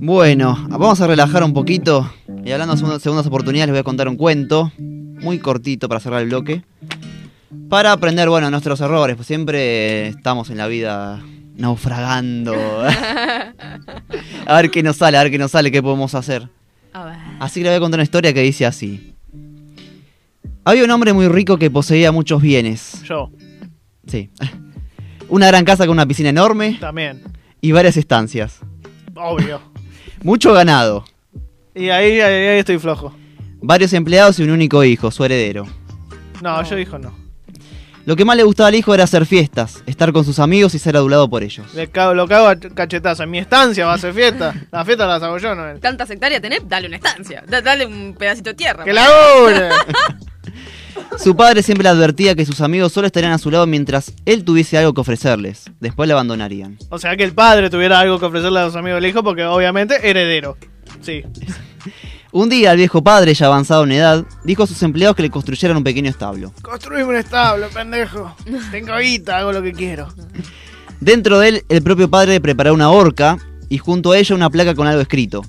Bueno, 0.00 0.56
vamos 0.68 1.00
a 1.00 1.06
relajar 1.06 1.42
un 1.42 1.52
poquito. 1.52 2.10
Y 2.44 2.52
hablando 2.52 2.74
de 2.74 2.78
segundas, 2.78 3.02
segundas 3.02 3.26
oportunidades, 3.26 3.68
les 3.68 3.72
voy 3.74 3.80
a 3.80 3.84
contar 3.84 4.08
un 4.08 4.16
cuento. 4.16 4.72
Muy 4.78 5.38
cortito 5.38 5.88
para 5.88 6.00
cerrar 6.00 6.22
el 6.22 6.28
bloque. 6.28 6.62
Para 7.68 7.92
aprender, 7.92 8.28
bueno, 8.28 8.50
nuestros 8.50 8.80
errores. 8.80 9.16
Pues 9.16 9.26
siempre 9.26 10.08
estamos 10.08 10.50
en 10.50 10.58
la 10.58 10.68
vida 10.68 11.20
naufragando. 11.56 12.54
a 14.46 14.56
ver 14.56 14.70
qué 14.70 14.82
nos 14.82 14.96
sale, 14.96 15.18
a 15.18 15.22
ver 15.24 15.32
qué 15.32 15.38
nos 15.38 15.50
sale, 15.50 15.72
qué 15.72 15.82
podemos 15.82 16.14
hacer. 16.14 16.48
A 16.92 17.04
ver. 17.04 17.16
Así 17.40 17.60
que 17.60 17.64
le 17.64 17.70
voy 17.70 17.76
a 17.76 17.80
contar 17.80 17.98
una 17.98 18.04
historia 18.04 18.32
que 18.32 18.42
dice 18.42 18.66
así. 18.66 19.14
Había 20.64 20.84
un 20.84 20.90
hombre 20.90 21.12
muy 21.12 21.28
rico 21.28 21.56
que 21.58 21.70
poseía 21.70 22.12
muchos 22.12 22.40
bienes. 22.40 23.02
Yo, 23.04 23.30
Sí. 24.06 24.30
Una 25.28 25.48
gran 25.48 25.66
casa 25.66 25.84
con 25.84 25.92
una 25.92 26.06
piscina 26.06 26.30
enorme 26.30 26.78
también. 26.80 27.22
y 27.60 27.72
varias 27.72 27.98
estancias. 27.98 28.60
Obvio. 29.14 29.60
Mucho 30.22 30.52
ganado. 30.52 31.04
Y 31.74 31.90
ahí, 31.90 32.20
ahí, 32.20 32.46
ahí 32.46 32.58
estoy 32.58 32.78
flojo. 32.78 33.14
Varios 33.60 33.92
empleados 33.92 34.38
y 34.38 34.42
un 34.42 34.50
único 34.50 34.82
hijo, 34.84 35.10
su 35.10 35.24
heredero. 35.24 35.66
No, 36.42 36.62
yo 36.62 36.76
dijo 36.76 36.98
no. 36.98 37.12
Lo 38.04 38.16
que 38.16 38.24
más 38.24 38.36
le 38.38 38.42
gustaba 38.42 38.68
al 38.68 38.74
hijo 38.74 38.94
era 38.94 39.04
hacer 39.04 39.26
fiestas, 39.26 39.82
estar 39.86 40.12
con 40.12 40.24
sus 40.24 40.38
amigos 40.38 40.74
y 40.74 40.78
ser 40.78 40.96
adulado 40.96 41.28
por 41.28 41.42
ellos. 41.42 41.74
Le 41.74 41.88
cago, 41.90 42.14
lo 42.14 42.26
cago 42.26 42.48
a 42.48 42.56
cachetazo. 42.56 43.24
En 43.24 43.30
mi 43.30 43.38
estancia 43.38 43.84
va 43.84 43.94
a 43.94 43.98
ser 43.98 44.14
fiesta. 44.14 44.54
La 44.72 44.82
fiesta 44.84 45.06
la 45.06 45.16
hago 45.16 45.36
yo, 45.36 45.54
no 45.54 45.68
él. 45.68 45.78
Tanta 45.78 46.06
sectaria 46.06 46.40
tenés, 46.40 46.66
dale 46.66 46.86
una 46.86 46.96
estancia. 46.96 47.44
Da- 47.46 47.60
dale 47.60 47.84
un 47.84 48.14
pedacito 48.18 48.50
de 48.50 48.54
tierra. 48.54 48.82
¡Que 48.84 48.94
labure! 48.94 49.68
Su 51.18 51.36
padre 51.36 51.62
siempre 51.62 51.82
le 51.82 51.88
advertía 51.88 52.34
que 52.34 52.46
sus 52.46 52.60
amigos 52.60 52.92
solo 52.92 53.06
estarían 53.06 53.32
a 53.32 53.38
su 53.38 53.50
lado 53.50 53.66
mientras 53.66 54.12
él 54.24 54.44
tuviese 54.44 54.78
algo 54.78 54.94
que 54.94 55.00
ofrecerles. 55.00 55.64
Después 55.80 56.06
le 56.06 56.12
abandonarían. 56.12 56.78
O 56.90 56.98
sea 56.98 57.16
que 57.16 57.24
el 57.24 57.32
padre 57.32 57.70
tuviera 57.70 57.98
algo 57.98 58.18
que 58.18 58.26
ofrecerle 58.26 58.60
a 58.60 58.66
los 58.66 58.76
amigos 58.76 59.00
del 59.00 59.10
hijo 59.10 59.22
porque 59.22 59.44
obviamente 59.44 60.08
heredero. 60.08 60.56
Sí. 61.00 61.24
Un 62.30 62.50
día 62.50 62.72
el 62.72 62.76
viejo 62.76 63.02
padre, 63.02 63.32
ya 63.32 63.46
avanzado 63.46 63.84
en 63.84 63.92
edad, 63.92 64.24
dijo 64.44 64.62
a 64.62 64.66
sus 64.66 64.82
empleados 64.82 65.16
que 65.16 65.22
le 65.22 65.30
construyeran 65.30 65.78
un 65.78 65.84
pequeño 65.84 66.10
establo. 66.10 66.52
Construime 66.60 67.04
un 67.04 67.16
establo, 67.16 67.68
pendejo. 67.70 68.36
Tengo 68.70 68.96
guita, 68.98 69.38
hago 69.38 69.52
lo 69.52 69.62
que 69.62 69.72
quiero. 69.72 70.08
Dentro 71.00 71.38
de 71.38 71.48
él, 71.48 71.64
el 71.68 71.82
propio 71.82 72.10
padre 72.10 72.40
preparó 72.40 72.74
una 72.74 72.90
horca 72.90 73.38
y 73.68 73.78
junto 73.78 74.12
a 74.12 74.18
ella 74.18 74.34
una 74.34 74.50
placa 74.50 74.74
con 74.74 74.86
algo 74.86 75.00
escrito. 75.00 75.42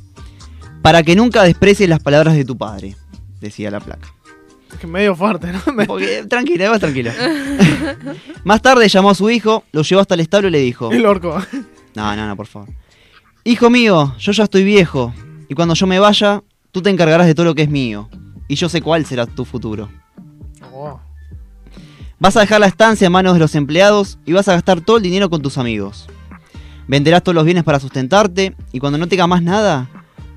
Para 0.82 1.04
que 1.04 1.16
nunca 1.16 1.44
desprecies 1.44 1.90
las 1.90 2.00
palabras 2.00 2.36
de 2.36 2.46
tu 2.46 2.58
padre, 2.58 2.96
decía 3.42 3.70
la 3.72 3.82
placa. 3.82 4.14
Es 4.72 4.80
que 4.80 4.88
medio 4.88 5.16
fuerte, 5.16 5.52
¿no? 5.52 5.60
Porque, 5.88 6.26
tranquila, 6.26 6.70
vas 6.70 6.80
tranquila. 6.82 7.14
Más 8.44 8.62
tarde 8.62 8.88
llamó 8.88 9.10
a 9.10 9.16
su 9.16 9.30
hijo, 9.30 9.64
lo 9.72 9.82
llevó 9.82 10.02
hasta 10.02 10.14
el 10.14 10.20
establo 10.22 10.48
y 10.48 10.52
le 10.52 10.60
dijo: 10.60 10.92
El 10.92 11.06
orco. 11.06 11.42
No, 11.96 12.16
no, 12.16 12.28
no, 12.28 12.36
por 12.36 12.48
favor. 12.48 12.70
Hijo 13.44 13.70
mío, 13.70 14.16
yo 14.20 14.32
ya 14.32 14.44
estoy 14.44 14.64
viejo, 14.64 15.14
y 15.48 15.56
cuando 15.56 15.74
yo 15.74 15.88
me 15.88 16.00
vaya, 16.00 16.44
tú 16.72 16.82
te 16.82 16.90
encargarás 16.90 17.26
de 17.26 17.34
todo 17.34 17.46
lo 17.46 17.56
que 17.56 17.64
es 17.64 17.70
mío, 17.70 18.10
y 18.48 18.56
yo 18.56 18.70
sé 18.70 18.82
cuál 18.82 19.06
será 19.06 19.26
tu 19.26 19.46
futuro. 19.46 19.90
Oh. 20.74 21.00
Vas 22.20 22.36
a 22.38 22.42
dejar 22.42 22.60
la 22.60 22.68
estancia 22.68 23.06
en 23.06 23.14
manos 23.14 23.34
de 23.34 23.40
los 23.40 23.56
empleados 23.56 24.20
y 24.26 24.34
vas 24.34 24.48
a 24.50 24.54
gastar 24.54 24.82
todo 24.82 24.98
el 24.98 25.04
dinero 25.04 25.30
con 25.30 25.42
tus 25.42 25.58
amigos. 25.58 26.08
Venderás 26.88 27.24
todos 27.24 27.34
los 27.34 27.46
bienes 27.46 27.64
para 27.64 27.80
sustentarte, 27.80 28.56
y 28.72 28.80
cuando 28.80 28.98
no 28.98 29.08
tengas 29.08 29.28
más 29.28 29.42
nada, 29.42 29.88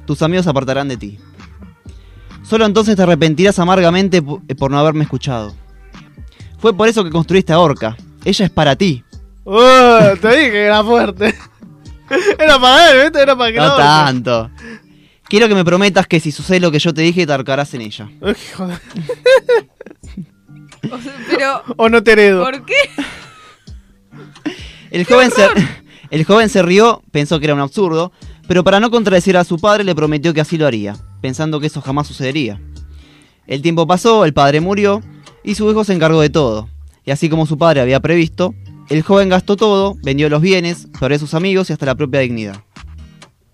tus 0.07 0.23
amigos 0.23 0.45
se 0.45 0.51
apartarán 0.51 0.89
de 0.89 0.97
ti. 0.97 1.19
Solo 2.43 2.67
entonces 2.67 2.97
te 2.97 3.03
arrepentirás 3.03 3.59
amargamente 3.59 4.21
po- 4.23 4.43
por 4.59 4.71
no 4.71 4.79
haberme 4.79 5.05
escuchado. 5.05 5.55
Fue 6.59 6.77
por 6.77 6.89
eso 6.89 7.03
que 7.05 7.11
construiste 7.11 7.53
a 7.53 7.59
Orca. 7.59 7.97
Ella 8.25 8.45
es 8.45 8.51
para 8.51 8.77
ti. 8.77 9.05
Oh, 9.45 9.99
te 10.21 10.29
dije 10.29 10.51
que 10.51 10.63
era 10.65 10.85
fuerte. 10.85 11.35
Era 12.39 12.59
para 12.61 12.91
él, 12.93 13.03
¿viste? 13.05 13.23
Era 13.23 13.35
para 13.37 13.51
que 13.53 13.59
No 13.59 13.75
tanto. 13.77 14.51
Quiero 15.25 15.49
que 15.49 15.55
me 15.55 15.65
prometas 15.65 16.07
que 16.07 16.21
si 16.21 16.31
sucede 16.31 16.61
lo 16.61 16.71
que 16.71 16.79
yo 16.79 16.93
te 16.93 17.01
dije, 17.01 17.27
te 17.27 17.33
ahorcarás 17.33 17.73
en 17.73 17.81
ella. 17.81 18.11
Uy, 18.21 18.37
joder. 18.55 18.79
O 20.91 20.99
sea, 20.99 21.13
Pero, 21.31 21.63
O 21.77 21.89
no 21.89 22.03
te 22.03 22.13
heredo. 22.13 22.45
¿por 22.45 22.65
qué? 22.67 22.75
El 24.91 25.07
joven, 25.07 25.31
se, 25.31 25.47
el 26.11 26.25
joven 26.25 26.49
se 26.51 26.63
rió, 26.63 27.03
pensó 27.11 27.39
que 27.41 27.47
era 27.47 27.55
un 27.55 27.61
absurdo, 27.61 28.13
pero 28.47 28.65
para 28.65 28.81
no 28.81 28.91
contradecir 28.91 29.37
a 29.37 29.45
su 29.45 29.59
padre 29.59 29.85
le 29.85 29.95
prometió 29.95 30.35
que 30.35 30.41
así 30.41 30.59
lo 30.59 30.67
haría, 30.67 30.97
pensando 31.21 31.61
que 31.61 31.67
eso 31.67 31.81
jamás 31.81 32.07
sucedería. 32.07 32.61
El 33.47 33.63
tiempo 33.63 33.87
pasó, 33.87 34.25
el 34.25 34.33
padre 34.33 34.61
murió 34.61 35.03
y 35.45 35.55
su 35.55 35.71
hijo 35.71 35.85
se 35.85 35.93
encargó 35.95 36.21
de 36.21 36.31
todo. 36.31 36.69
Y 37.05 37.11
así 37.11 37.29
como 37.29 37.47
su 37.47 37.59
padre 37.59 37.81
había 37.81 38.01
previsto, 38.01 38.55
el 38.89 39.03
joven 39.03 39.29
gastó 39.29 39.57
todo, 39.57 39.97
vendió 40.03 40.29
los 40.29 40.41
bienes, 40.41 40.89
perdió 40.99 41.17
a 41.17 41.21
sus 41.21 41.35
amigos 41.35 41.71
y 41.71 41.73
hasta 41.73 41.87
la 41.87 41.95
propia 41.95 42.21
dignidad. 42.21 42.57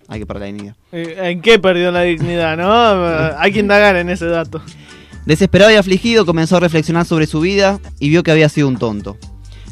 Hay 0.08 0.20
que 0.20 0.26
perder 0.26 0.40
la 0.42 0.46
dignidad. 0.46 0.76
Eh, 0.92 1.16
¿En 1.30 1.42
qué 1.42 1.58
perdió 1.58 1.92
la 1.92 2.02
dignidad, 2.02 2.56
no? 2.56 3.36
Hay 3.38 3.52
que 3.52 3.60
indagar 3.60 3.96
en 3.96 4.08
ese 4.08 4.26
dato. 4.26 4.60
Desesperado 5.26 5.70
y 5.70 5.74
afligido 5.74 6.24
comenzó 6.24 6.56
a 6.56 6.60
reflexionar 6.60 7.04
sobre 7.04 7.26
su 7.26 7.40
vida 7.40 7.78
y 8.00 8.08
vio 8.08 8.22
que 8.22 8.30
había 8.30 8.48
sido 8.48 8.68
un 8.68 8.78
tonto. 8.78 9.18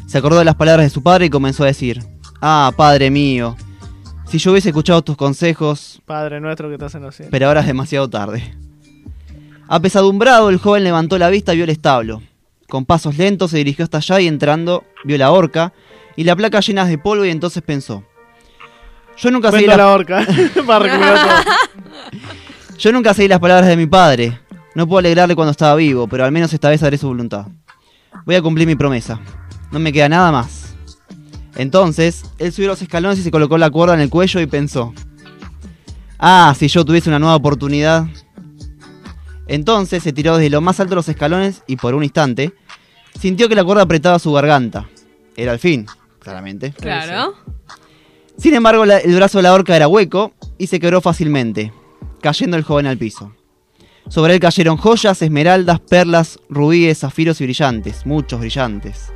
Se 0.05 0.19
acordó 0.19 0.39
de 0.39 0.45
las 0.45 0.55
palabras 0.55 0.85
de 0.85 0.89
su 0.91 1.01
padre 1.01 1.25
y 1.25 1.29
comenzó 1.29 1.63
a 1.63 1.67
decir, 1.67 2.03
Ah, 2.39 2.71
padre 2.77 3.09
mío, 3.09 3.57
si 4.27 4.37
yo 4.37 4.51
hubiese 4.51 4.69
escuchado 4.69 5.01
tus 5.01 5.15
consejos, 5.15 6.01
Padre 6.05 6.39
nuestro 6.39 6.67
que 6.67 6.75
estás 6.75 6.95
en 6.95 7.03
los 7.03 7.15
cielos. 7.15 7.31
pero 7.31 7.47
ahora 7.47 7.61
es 7.61 7.67
demasiado 7.67 8.09
tarde. 8.09 8.53
Apesadumbrado, 9.67 10.49
el 10.49 10.57
joven 10.57 10.83
levantó 10.83 11.17
la 11.17 11.29
vista 11.29 11.53
y 11.53 11.57
vio 11.57 11.63
el 11.65 11.69
establo. 11.69 12.21
Con 12.67 12.85
pasos 12.85 13.17
lentos 13.17 13.51
se 13.51 13.57
dirigió 13.57 13.83
hasta 13.83 13.97
allá 13.97 14.19
y 14.19 14.27
entrando, 14.27 14.83
vio 15.03 15.17
la 15.17 15.31
horca 15.31 15.73
y 16.15 16.23
la 16.23 16.35
placa 16.35 16.59
llenas 16.59 16.89
de 16.89 16.97
polvo 16.97 17.25
y 17.25 17.29
entonces 17.29 17.63
pensó. 17.63 18.03
Yo 19.17 19.31
nunca, 19.31 19.51
seguí 19.51 19.63
Vendo 19.63 19.77
las, 19.77 19.87
la 19.87 19.93
horca 19.93 20.27
para 20.67 21.43
yo 22.77 22.91
nunca 22.91 23.13
seguí 23.13 23.27
las 23.27 23.39
palabras 23.39 23.67
de 23.67 23.77
mi 23.77 23.87
padre. 23.87 24.39
No 24.75 24.85
puedo 24.87 24.99
alegrarle 24.99 25.35
cuando 25.35 25.51
estaba 25.51 25.75
vivo, 25.75 26.07
pero 26.07 26.23
al 26.23 26.31
menos 26.31 26.53
esta 26.53 26.69
vez 26.69 26.83
haré 26.83 26.97
su 26.97 27.07
voluntad. 27.07 27.47
Voy 28.25 28.35
a 28.35 28.41
cumplir 28.41 28.67
mi 28.67 28.75
promesa. 28.75 29.19
No 29.71 29.79
me 29.79 29.91
queda 29.91 30.07
nada 30.07 30.31
más. 30.31 30.66
Entonces, 31.57 32.23
él 32.37 32.53
subió 32.53 32.67
los 32.69 32.81
escalones 32.81 33.19
y 33.19 33.23
se 33.23 33.31
colocó 33.31 33.57
la 33.57 33.69
cuerda 33.69 33.95
en 33.95 33.99
el 34.01 34.09
cuello 34.09 34.39
y 34.39 34.45
pensó. 34.45 34.93
Ah, 36.19 36.55
si 36.57 36.67
yo 36.67 36.85
tuviese 36.85 37.09
una 37.09 37.19
nueva 37.19 37.35
oportunidad. 37.35 38.05
Entonces 39.47 40.03
se 40.03 40.13
tiró 40.13 40.37
desde 40.37 40.49
lo 40.49 40.61
más 40.61 40.79
alto 40.79 40.91
de 40.91 40.95
los 40.97 41.09
escalones 41.09 41.63
y 41.67 41.77
por 41.77 41.95
un 41.95 42.03
instante 42.03 42.53
sintió 43.19 43.47
que 43.49 43.55
la 43.55 43.63
cuerda 43.63 43.83
apretaba 43.83 44.19
su 44.19 44.31
garganta. 44.33 44.87
Era 45.35 45.53
el 45.53 45.59
fin, 45.59 45.85
claramente. 46.19 46.71
Claro. 46.73 47.33
Sin 48.37 48.53
embargo, 48.53 48.85
la- 48.85 48.97
el 48.99 49.15
brazo 49.15 49.37
de 49.39 49.43
la 49.43 49.53
horca 49.53 49.75
era 49.75 49.87
hueco 49.87 50.33
y 50.57 50.67
se 50.67 50.79
quebró 50.79 51.01
fácilmente, 51.01 51.71
cayendo 52.21 52.57
el 52.57 52.63
joven 52.63 52.87
al 52.87 52.97
piso. 52.97 53.31
Sobre 54.09 54.33
él 54.35 54.39
cayeron 54.39 54.77
joyas, 54.77 55.21
esmeraldas, 55.21 55.79
perlas, 55.79 56.39
rubíes, 56.49 56.99
zafiros 56.99 57.39
y 57.41 57.45
brillantes, 57.45 58.05
muchos 58.05 58.39
brillantes. 58.39 59.11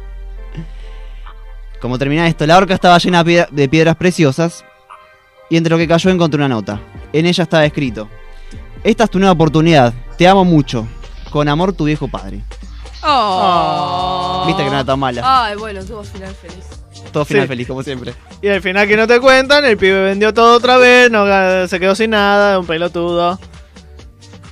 Como 1.82 1.98
termina 1.98 2.28
esto, 2.28 2.46
la 2.46 2.58
horca 2.58 2.74
estaba 2.76 2.98
llena 3.00 3.24
de 3.24 3.70
piedras 3.70 3.96
preciosas 3.96 4.64
y 5.50 5.58
entre 5.58 5.72
lo 5.72 5.78
que 5.78 5.88
cayó 5.88 6.10
encontré 6.12 6.38
una 6.38 6.48
nota. 6.48 6.80
En 7.12 7.26
ella 7.26 7.44
estaba 7.44 7.66
escrito, 7.66 8.08
esta 8.84 9.06
es 9.06 9.10
tu 9.10 9.18
nueva 9.20 9.34
oportunidad, 9.34 9.94
te 10.18 10.28
amo 10.28 10.46
mucho, 10.46 10.88
con 11.32 11.50
amor 11.50 11.74
tu 11.74 11.86
viejo 11.86 12.08
padre. 12.08 12.42
Oh. 13.04 14.44
Viste 14.46 14.64
que 14.64 14.70
no 14.70 14.76
era 14.76 14.86
tan 14.86 15.00
mala. 15.00 15.22
Ay, 15.46 15.56
bueno, 15.58 15.84
tuvo 15.84 16.04
final 16.04 16.34
feliz. 16.36 16.66
Todo 17.12 17.26
final 17.26 17.44
Sí. 17.44 17.48
feliz, 17.48 17.68
como 17.68 17.82
siempre. 17.84 18.14
Y 18.42 18.48
al 18.48 18.62
final 18.62 18.88
que 18.88 18.96
no 18.96 19.08
te 19.08 19.20
cuentan, 19.20 19.66
el 19.66 19.76
pibe 19.76 20.04
vendió 20.04 20.34
todo 20.34 20.56
otra 20.58 20.78
vez, 20.78 21.10
no, 21.12 21.26
se 21.68 21.80
quedó 21.80 21.96
sin 21.96 22.12
nada, 22.12 22.60
un 22.60 22.66
pelotudo. 22.68 23.40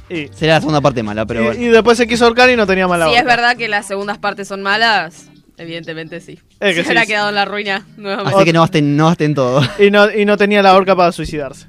Y, 0.10 0.28
Será 0.30 0.56
la 0.56 0.60
segunda 0.62 0.82
parte 0.82 1.04
mala, 1.04 1.28
pero 1.28 1.42
y- 1.42 1.46
bueno. 1.46 1.62
y 1.62 1.68
después 1.68 1.96
se 1.98 2.08
quiso 2.08 2.26
ahorcar 2.26 2.50
y 2.50 2.56
no 2.56 2.66
tenía 2.66 2.88
mala 2.88 3.06
Si 3.06 3.10
boca. 3.12 3.20
es 3.20 3.26
verdad 3.26 3.56
que 3.56 3.68
las 3.68 3.86
segundas 3.86 4.18
partes 4.18 4.48
son 4.48 4.64
malas, 4.64 5.28
evidentemente 5.60 6.20
sí. 6.22 6.40
Es 6.60 6.76
que 6.76 6.82
Se 6.82 6.84
sí, 6.84 6.90
habrá 6.90 7.02
sí. 7.02 7.08
quedado 7.08 7.30
en 7.30 7.36
la 7.36 7.46
ruina 7.46 7.86
nuevamente. 7.98 8.36
Así 8.36 8.46
que 8.46 8.54
no 8.54 8.62
gasten, 8.62 8.98
no 8.98 9.08
gasten 9.08 9.36
todo. 9.36 9.62
Y 9.80 9.92
no, 9.92 10.12
y 10.12 10.26
no 10.26 10.38
tenía 10.38 10.62
la 10.62 10.76
horca 10.76 10.96
para 10.96 11.12
suicidarse. 11.12 11.68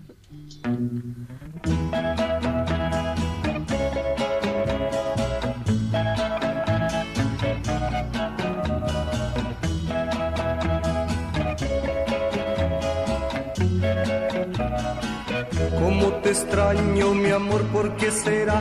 Cómo 15.79 16.09
te 16.23 16.31
extraño, 16.31 17.15
mi 17.15 17.31
amor, 17.31 17.63
¿por 17.73 17.97
qué 17.97 18.11
será? 18.11 18.61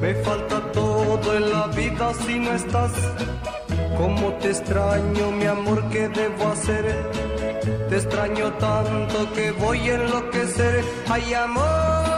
Me 0.00 0.14
falta 0.16 0.60
todo 0.72 1.36
en 1.36 1.50
la 1.50 1.66
vida 1.68 2.12
si 2.26 2.38
no 2.38 2.52
estás. 2.54 2.92
Cómo 3.96 4.32
te 4.34 4.50
extraño, 4.50 5.30
mi 5.32 5.46
amor, 5.46 5.88
¿qué 5.90 6.08
debo 6.08 6.48
hacer? 6.48 6.84
Te 7.88 7.96
extraño 7.96 8.52
tanto 8.54 9.32
que 9.32 9.50
voy 9.52 9.78
a 9.90 9.94
enloquecer. 9.94 10.84
Ay, 11.08 11.34
amor 11.34 12.17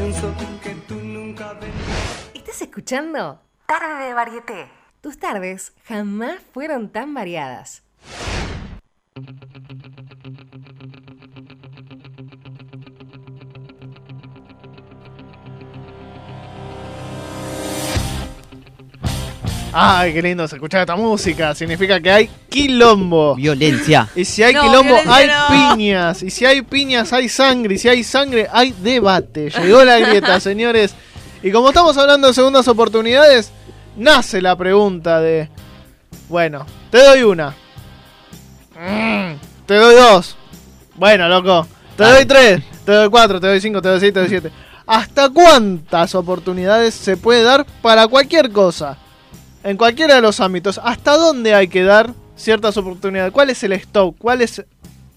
pienso 0.00 0.34
que 0.62 0.74
tú 0.88 0.94
nunca 0.94 1.52
vendrás. 1.52 2.30
¿Estás 2.32 2.62
escuchando? 2.62 3.38
Tarde 3.66 4.06
de 4.06 4.14
Varieté. 4.14 4.68
Tus 5.02 5.18
tardes 5.18 5.74
jamás 5.84 6.36
fueron 6.52 6.88
tan 6.88 7.12
variadas. 7.12 7.82
Ay, 19.72 20.12
qué 20.12 20.20
lindo 20.22 20.46
se 20.48 20.56
escucha 20.56 20.80
esta 20.80 20.96
música. 20.96 21.54
Significa 21.54 22.00
que 22.00 22.10
hay 22.10 22.30
quilombo. 22.48 23.36
Violencia. 23.36 24.08
Y 24.16 24.24
si 24.24 24.42
hay 24.42 24.52
No, 24.54 24.62
quilombo, 24.62 24.96
hay 25.06 25.28
no. 25.28 25.74
piñas. 25.76 26.22
Y 26.22 26.30
si 26.30 26.44
hay 26.44 26.62
piñas, 26.62 27.12
hay 27.12 27.28
sangre. 27.28 27.74
Y 27.74 27.78
si 27.78 27.88
hay 27.88 28.02
sangre, 28.02 28.48
hay 28.52 28.72
debate. 28.82 29.50
Llegó 29.50 29.84
la 29.84 29.98
grieta, 29.98 30.40
señores. 30.40 30.94
Y 31.42 31.52
como 31.52 31.68
estamos 31.68 31.96
hablando 31.96 32.28
de 32.28 32.34
segundas 32.34 32.66
oportunidades, 32.68 33.52
nace 33.96 34.42
la 34.42 34.56
pregunta 34.56 35.20
de... 35.20 35.48
Bueno, 36.28 36.66
te 36.90 36.98
doy 37.04 37.22
una. 37.22 37.54
Mm, 38.74 39.34
te 39.66 39.74
doy 39.74 39.94
dos. 39.94 40.36
Bueno, 40.96 41.28
loco. 41.28 41.66
Te 41.96 42.04
doy 42.04 42.24
tres. 42.26 42.62
Te 42.84 42.92
doy 42.92 43.08
cuatro, 43.08 43.40
te 43.40 43.46
doy 43.46 43.60
cinco, 43.60 43.80
te 43.80 43.88
doy 43.88 44.00
seis, 44.00 44.12
te 44.12 44.20
doy 44.20 44.28
siete. 44.28 44.50
¿Hasta 44.86 45.28
cuántas 45.28 46.14
oportunidades 46.16 46.94
se 46.94 47.16
puede 47.16 47.42
dar 47.42 47.64
para 47.80 48.08
cualquier 48.08 48.50
cosa? 48.50 48.98
En 49.62 49.76
cualquiera 49.76 50.14
de 50.14 50.22
los 50.22 50.40
ámbitos. 50.40 50.80
¿Hasta 50.82 51.16
dónde 51.16 51.54
hay 51.54 51.68
que 51.68 51.82
dar 51.82 52.14
ciertas 52.36 52.76
oportunidades? 52.76 53.32
¿Cuál 53.32 53.50
es 53.50 53.62
el 53.62 53.72
stop? 53.72 54.16
¿Cuál 54.18 54.40
es 54.40 54.64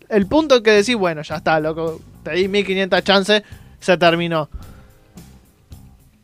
el 0.10 0.28
punto 0.28 0.62
que 0.62 0.72
decís, 0.72 0.96
bueno, 0.96 1.22
ya 1.22 1.38
está, 1.38 1.60
loco, 1.60 2.02
te 2.24 2.32
di 2.32 2.48
1500 2.48 3.04
chances, 3.04 3.44
se 3.80 3.98
terminó? 3.98 4.50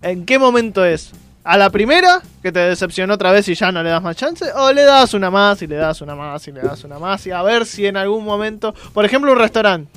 ¿En 0.01 0.25
qué 0.25 0.37
momento 0.37 0.83
es? 0.83 1.11
¿A 1.43 1.57
la 1.57 1.69
primera, 1.69 2.21
que 2.41 2.51
te 2.51 2.59
decepcionó 2.59 3.13
otra 3.13 3.31
vez 3.31 3.47
y 3.47 3.55
ya 3.55 3.71
no 3.71 3.81
le 3.81 3.89
das 3.89 4.03
más 4.03 4.15
chance? 4.15 4.45
¿O 4.53 4.71
le 4.71 4.83
das 4.83 5.13
una 5.13 5.31
más 5.31 5.61
y 5.61 5.67
le 5.67 5.77
das 5.77 6.01
una 6.01 6.13
más 6.13 6.47
y 6.47 6.51
le 6.51 6.61
das 6.61 6.83
una 6.83 6.99
más? 6.99 7.25
Y 7.25 7.31
a 7.31 7.41
ver 7.41 7.65
si 7.65 7.85
en 7.85 7.97
algún 7.97 8.25
momento, 8.25 8.73
por 8.93 9.05
ejemplo, 9.05 9.31
un 9.31 9.39
restaurante, 9.39 9.89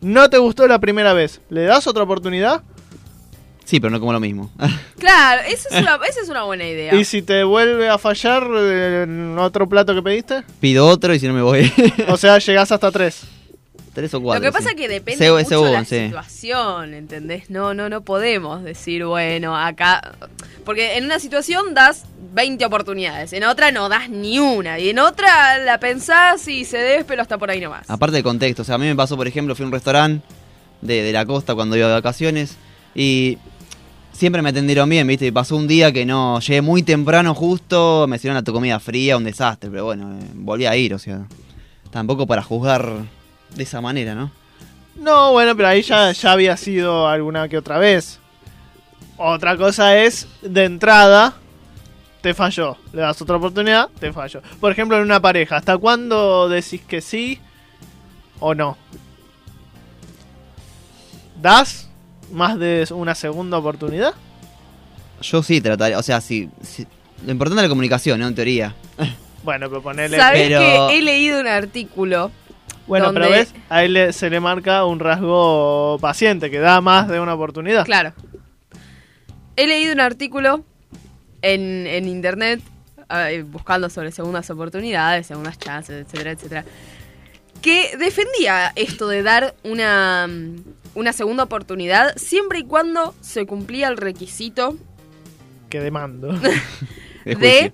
no 0.00 0.28
te 0.28 0.38
gustó 0.38 0.66
la 0.66 0.78
primera 0.78 1.14
vez, 1.14 1.40
¿le 1.48 1.64
das 1.64 1.86
otra 1.86 2.02
oportunidad? 2.02 2.62
Sí, 3.64 3.80
pero 3.80 3.90
no 3.90 4.00
como 4.00 4.12
lo 4.12 4.20
mismo. 4.20 4.50
Claro, 4.98 5.42
esa 5.48 5.68
es 5.68 5.82
una, 5.82 5.98
esa 6.08 6.20
es 6.20 6.28
una 6.28 6.44
buena 6.44 6.64
idea. 6.64 6.94
¿Y 6.94 7.04
si 7.04 7.22
te 7.22 7.42
vuelve 7.42 7.88
a 7.88 7.98
fallar 7.98 8.46
eh, 8.54 9.02
en 9.02 9.36
otro 9.36 9.68
plato 9.68 9.94
que 9.94 10.02
pediste? 10.02 10.42
Pido 10.60 10.86
otro 10.86 11.12
y 11.12 11.18
si 11.18 11.26
no 11.26 11.32
me 11.34 11.42
voy. 11.42 11.72
O 12.08 12.16
sea, 12.16 12.38
llegás 12.38 12.70
hasta 12.70 12.90
tres. 12.92 13.22
Tres 13.94 14.14
o 14.14 14.18
Lo 14.18 14.22
cuatro. 14.24 14.42
que 14.42 14.52
pasa 14.52 14.68
sí. 14.70 14.74
es 14.74 14.80
que 14.80 14.88
depende 14.88 15.30
mucho 15.32 15.64
de 15.64 15.72
la 15.72 15.84
sí. 15.84 16.04
situación, 16.06 16.94
¿entendés? 16.94 17.50
No, 17.50 17.74
no, 17.74 17.88
no 17.88 18.02
podemos 18.02 18.62
decir, 18.62 19.04
bueno, 19.04 19.56
acá... 19.56 20.12
Porque 20.64 20.96
en 20.96 21.04
una 21.06 21.18
situación 21.18 21.74
das 21.74 22.04
20 22.32 22.64
oportunidades, 22.64 23.32
en 23.32 23.42
otra 23.44 23.72
no 23.72 23.88
das 23.88 24.08
ni 24.08 24.38
una, 24.38 24.78
y 24.78 24.88
en 24.90 25.00
otra 25.00 25.58
la 25.58 25.78
pensás 25.78 26.46
y 26.46 26.64
se 26.64 26.78
des, 26.78 27.04
pero 27.04 27.20
hasta 27.22 27.36
por 27.38 27.50
ahí 27.50 27.60
nomás. 27.60 27.90
Aparte 27.90 28.14
del 28.14 28.22
contexto, 28.22 28.62
o 28.62 28.64
sea, 28.64 28.76
a 28.76 28.78
mí 28.78 28.86
me 28.86 28.94
pasó, 28.96 29.16
por 29.16 29.26
ejemplo, 29.26 29.54
fui 29.56 29.64
a 29.64 29.66
un 29.66 29.72
restaurante 29.72 30.24
de, 30.80 31.02
de 31.02 31.12
la 31.12 31.26
costa 31.26 31.54
cuando 31.56 31.76
iba 31.76 31.88
de 31.88 31.94
vacaciones 31.94 32.56
y 32.94 33.38
siempre 34.12 34.42
me 34.42 34.50
atendieron 34.50 34.88
bien, 34.88 35.06
¿viste? 35.06 35.26
Y 35.26 35.30
pasó 35.30 35.56
un 35.56 35.66
día 35.66 35.92
que 35.92 36.06
no, 36.06 36.40
llegué 36.40 36.62
muy 36.62 36.82
temprano 36.82 37.34
justo, 37.34 38.06
me 38.08 38.16
hicieron 38.16 38.36
la 38.36 38.42
tu 38.42 38.52
comida 38.52 38.78
fría, 38.78 39.16
un 39.16 39.24
desastre, 39.24 39.70
pero 39.70 39.86
bueno, 39.86 40.18
eh, 40.18 40.24
volví 40.34 40.66
a 40.66 40.76
ir, 40.76 40.94
o 40.94 40.98
sea, 40.98 41.26
tampoco 41.90 42.26
para 42.26 42.42
juzgar 42.42 42.88
de 43.54 43.62
esa 43.62 43.80
manera, 43.80 44.14
¿no? 44.14 44.30
No, 44.96 45.32
bueno, 45.32 45.56
pero 45.56 45.68
ahí 45.68 45.82
ya, 45.82 46.12
ya 46.12 46.32
había 46.32 46.56
sido 46.56 47.08
alguna 47.08 47.48
que 47.48 47.58
otra 47.58 47.78
vez. 47.78 48.18
Otra 49.16 49.56
cosa 49.56 49.98
es, 49.98 50.28
de 50.42 50.64
entrada, 50.64 51.34
te 52.20 52.34
falló. 52.34 52.76
Le 52.92 53.02
das 53.02 53.20
otra 53.20 53.36
oportunidad, 53.36 53.88
te 53.98 54.12
falló. 54.12 54.42
Por 54.60 54.72
ejemplo, 54.72 54.96
en 54.96 55.02
una 55.02 55.20
pareja, 55.20 55.56
¿hasta 55.56 55.76
cuándo 55.78 56.48
decís 56.48 56.82
que 56.86 57.00
sí 57.00 57.40
o 58.40 58.54
no? 58.54 58.76
¿Das 61.40 61.88
más 62.32 62.58
de 62.58 62.86
una 62.90 63.14
segunda 63.14 63.58
oportunidad? 63.58 64.14
Yo 65.20 65.42
sí 65.42 65.60
trataría, 65.60 65.98
o 65.98 66.02
sea, 66.02 66.20
si, 66.20 66.48
si, 66.62 66.86
Lo 67.24 67.30
importante 67.30 67.60
es 67.60 67.64
la 67.66 67.68
comunicación, 67.68 68.18
¿no? 68.18 68.26
En 68.26 68.34
teoría. 68.34 68.74
Bueno, 69.44 69.68
pero 69.68 69.82
ponele. 69.82 70.16
¿Sabés 70.16 70.48
pero- 70.48 70.88
que 70.88 70.98
he 70.98 71.02
leído 71.02 71.40
un 71.40 71.46
artículo? 71.46 72.30
Bueno, 72.88 73.06
donde- 73.06 73.20
pero 73.20 73.32
ves, 73.32 73.54
a 73.68 73.84
él 73.84 73.92
le- 73.92 74.12
se 74.12 74.28
le 74.30 74.40
marca 74.40 74.84
un 74.84 74.98
rasgo 74.98 75.98
paciente 76.00 76.50
que 76.50 76.58
da 76.58 76.80
más 76.80 77.06
de 77.08 77.20
una 77.20 77.34
oportunidad. 77.34 77.84
Claro. 77.84 78.12
He 79.56 79.66
leído 79.66 79.92
un 79.92 80.00
artículo 80.00 80.64
en, 81.42 81.86
en 81.86 82.08
internet 82.08 82.60
eh, 83.10 83.44
buscando 83.46 83.88
sobre 83.90 84.10
segundas 84.10 84.48
oportunidades, 84.50 85.26
segundas 85.26 85.58
chances, 85.58 86.06
etcétera, 86.06 86.30
etcétera, 86.32 86.64
que 87.60 87.96
defendía 87.98 88.72
esto 88.74 89.06
de 89.08 89.22
dar 89.22 89.54
una, 89.62 90.28
una 90.94 91.12
segunda 91.12 91.44
oportunidad 91.44 92.16
siempre 92.16 92.60
y 92.60 92.64
cuando 92.64 93.14
se 93.20 93.46
cumplía 93.46 93.88
el 93.88 93.96
requisito 93.96 94.76
Que 95.68 95.80
demando. 95.80 96.32
De 97.24 97.72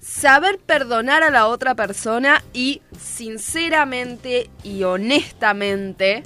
saber 0.00 0.58
perdonar 0.58 1.22
a 1.22 1.30
la 1.30 1.46
otra 1.46 1.74
persona 1.74 2.42
y 2.52 2.82
sinceramente 2.98 4.50
y 4.62 4.82
honestamente 4.82 6.22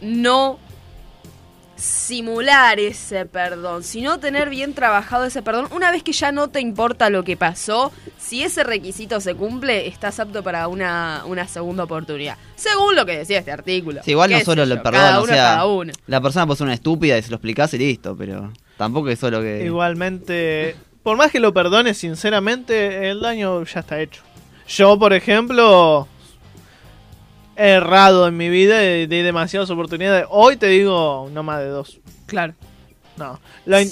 no 0.00 0.58
simular 1.80 2.78
ese 2.78 3.26
perdón, 3.26 3.82
sino 3.82 4.20
tener 4.20 4.50
bien 4.50 4.74
trabajado 4.74 5.24
ese 5.24 5.42
perdón. 5.42 5.68
Una 5.72 5.90
vez 5.90 6.02
que 6.02 6.12
ya 6.12 6.30
no 6.30 6.48
te 6.48 6.60
importa 6.60 7.10
lo 7.10 7.24
que 7.24 7.36
pasó, 7.36 7.90
si 8.18 8.42
ese 8.42 8.62
requisito 8.62 9.20
se 9.20 9.34
cumple, 9.34 9.86
estás 9.88 10.20
apto 10.20 10.42
para 10.42 10.68
una, 10.68 11.22
una 11.26 11.48
segunda 11.48 11.84
oportunidad. 11.84 12.36
Según 12.54 12.94
lo 12.94 13.06
que 13.06 13.18
decía 13.18 13.38
este 13.38 13.50
artículo. 13.50 14.02
Sí, 14.04 14.12
igual 14.12 14.30
no 14.30 14.40
solo 14.40 14.62
el 14.62 14.70
perdón, 14.82 14.92
cada 14.92 15.20
o 15.20 15.24
uno 15.24 15.32
sea, 15.32 15.42
cada 15.42 15.66
uno. 15.66 15.92
la 16.06 16.20
persona 16.20 16.46
puede 16.46 16.58
ser 16.58 16.64
una 16.66 16.74
estúpida 16.74 17.16
y 17.16 17.22
se 17.22 17.30
lo 17.30 17.36
explicás 17.36 17.72
y 17.74 17.78
listo, 17.78 18.14
pero 18.16 18.52
tampoco 18.76 19.08
es 19.08 19.18
solo 19.18 19.40
que... 19.40 19.64
Igualmente, 19.64 20.76
por 21.02 21.16
más 21.16 21.30
que 21.30 21.40
lo 21.40 21.54
perdones, 21.54 21.96
sinceramente, 21.96 23.08
el 23.10 23.20
daño 23.20 23.64
ya 23.64 23.80
está 23.80 24.00
hecho. 24.00 24.22
Yo, 24.68 24.98
por 24.98 25.12
ejemplo, 25.12 26.06
he 27.60 27.70
errado 27.72 28.26
en 28.26 28.36
mi 28.36 28.48
vida 28.48 28.82
y 28.84 29.06
di 29.06 29.22
demasiadas 29.22 29.70
oportunidades. 29.70 30.26
Hoy 30.30 30.56
te 30.56 30.66
digo, 30.68 31.28
no 31.32 31.42
más 31.42 31.60
de 31.60 31.66
dos. 31.68 31.98
Claro. 32.26 32.54
No. 33.16 33.38
Lo, 33.66 33.80
in- 33.80 33.90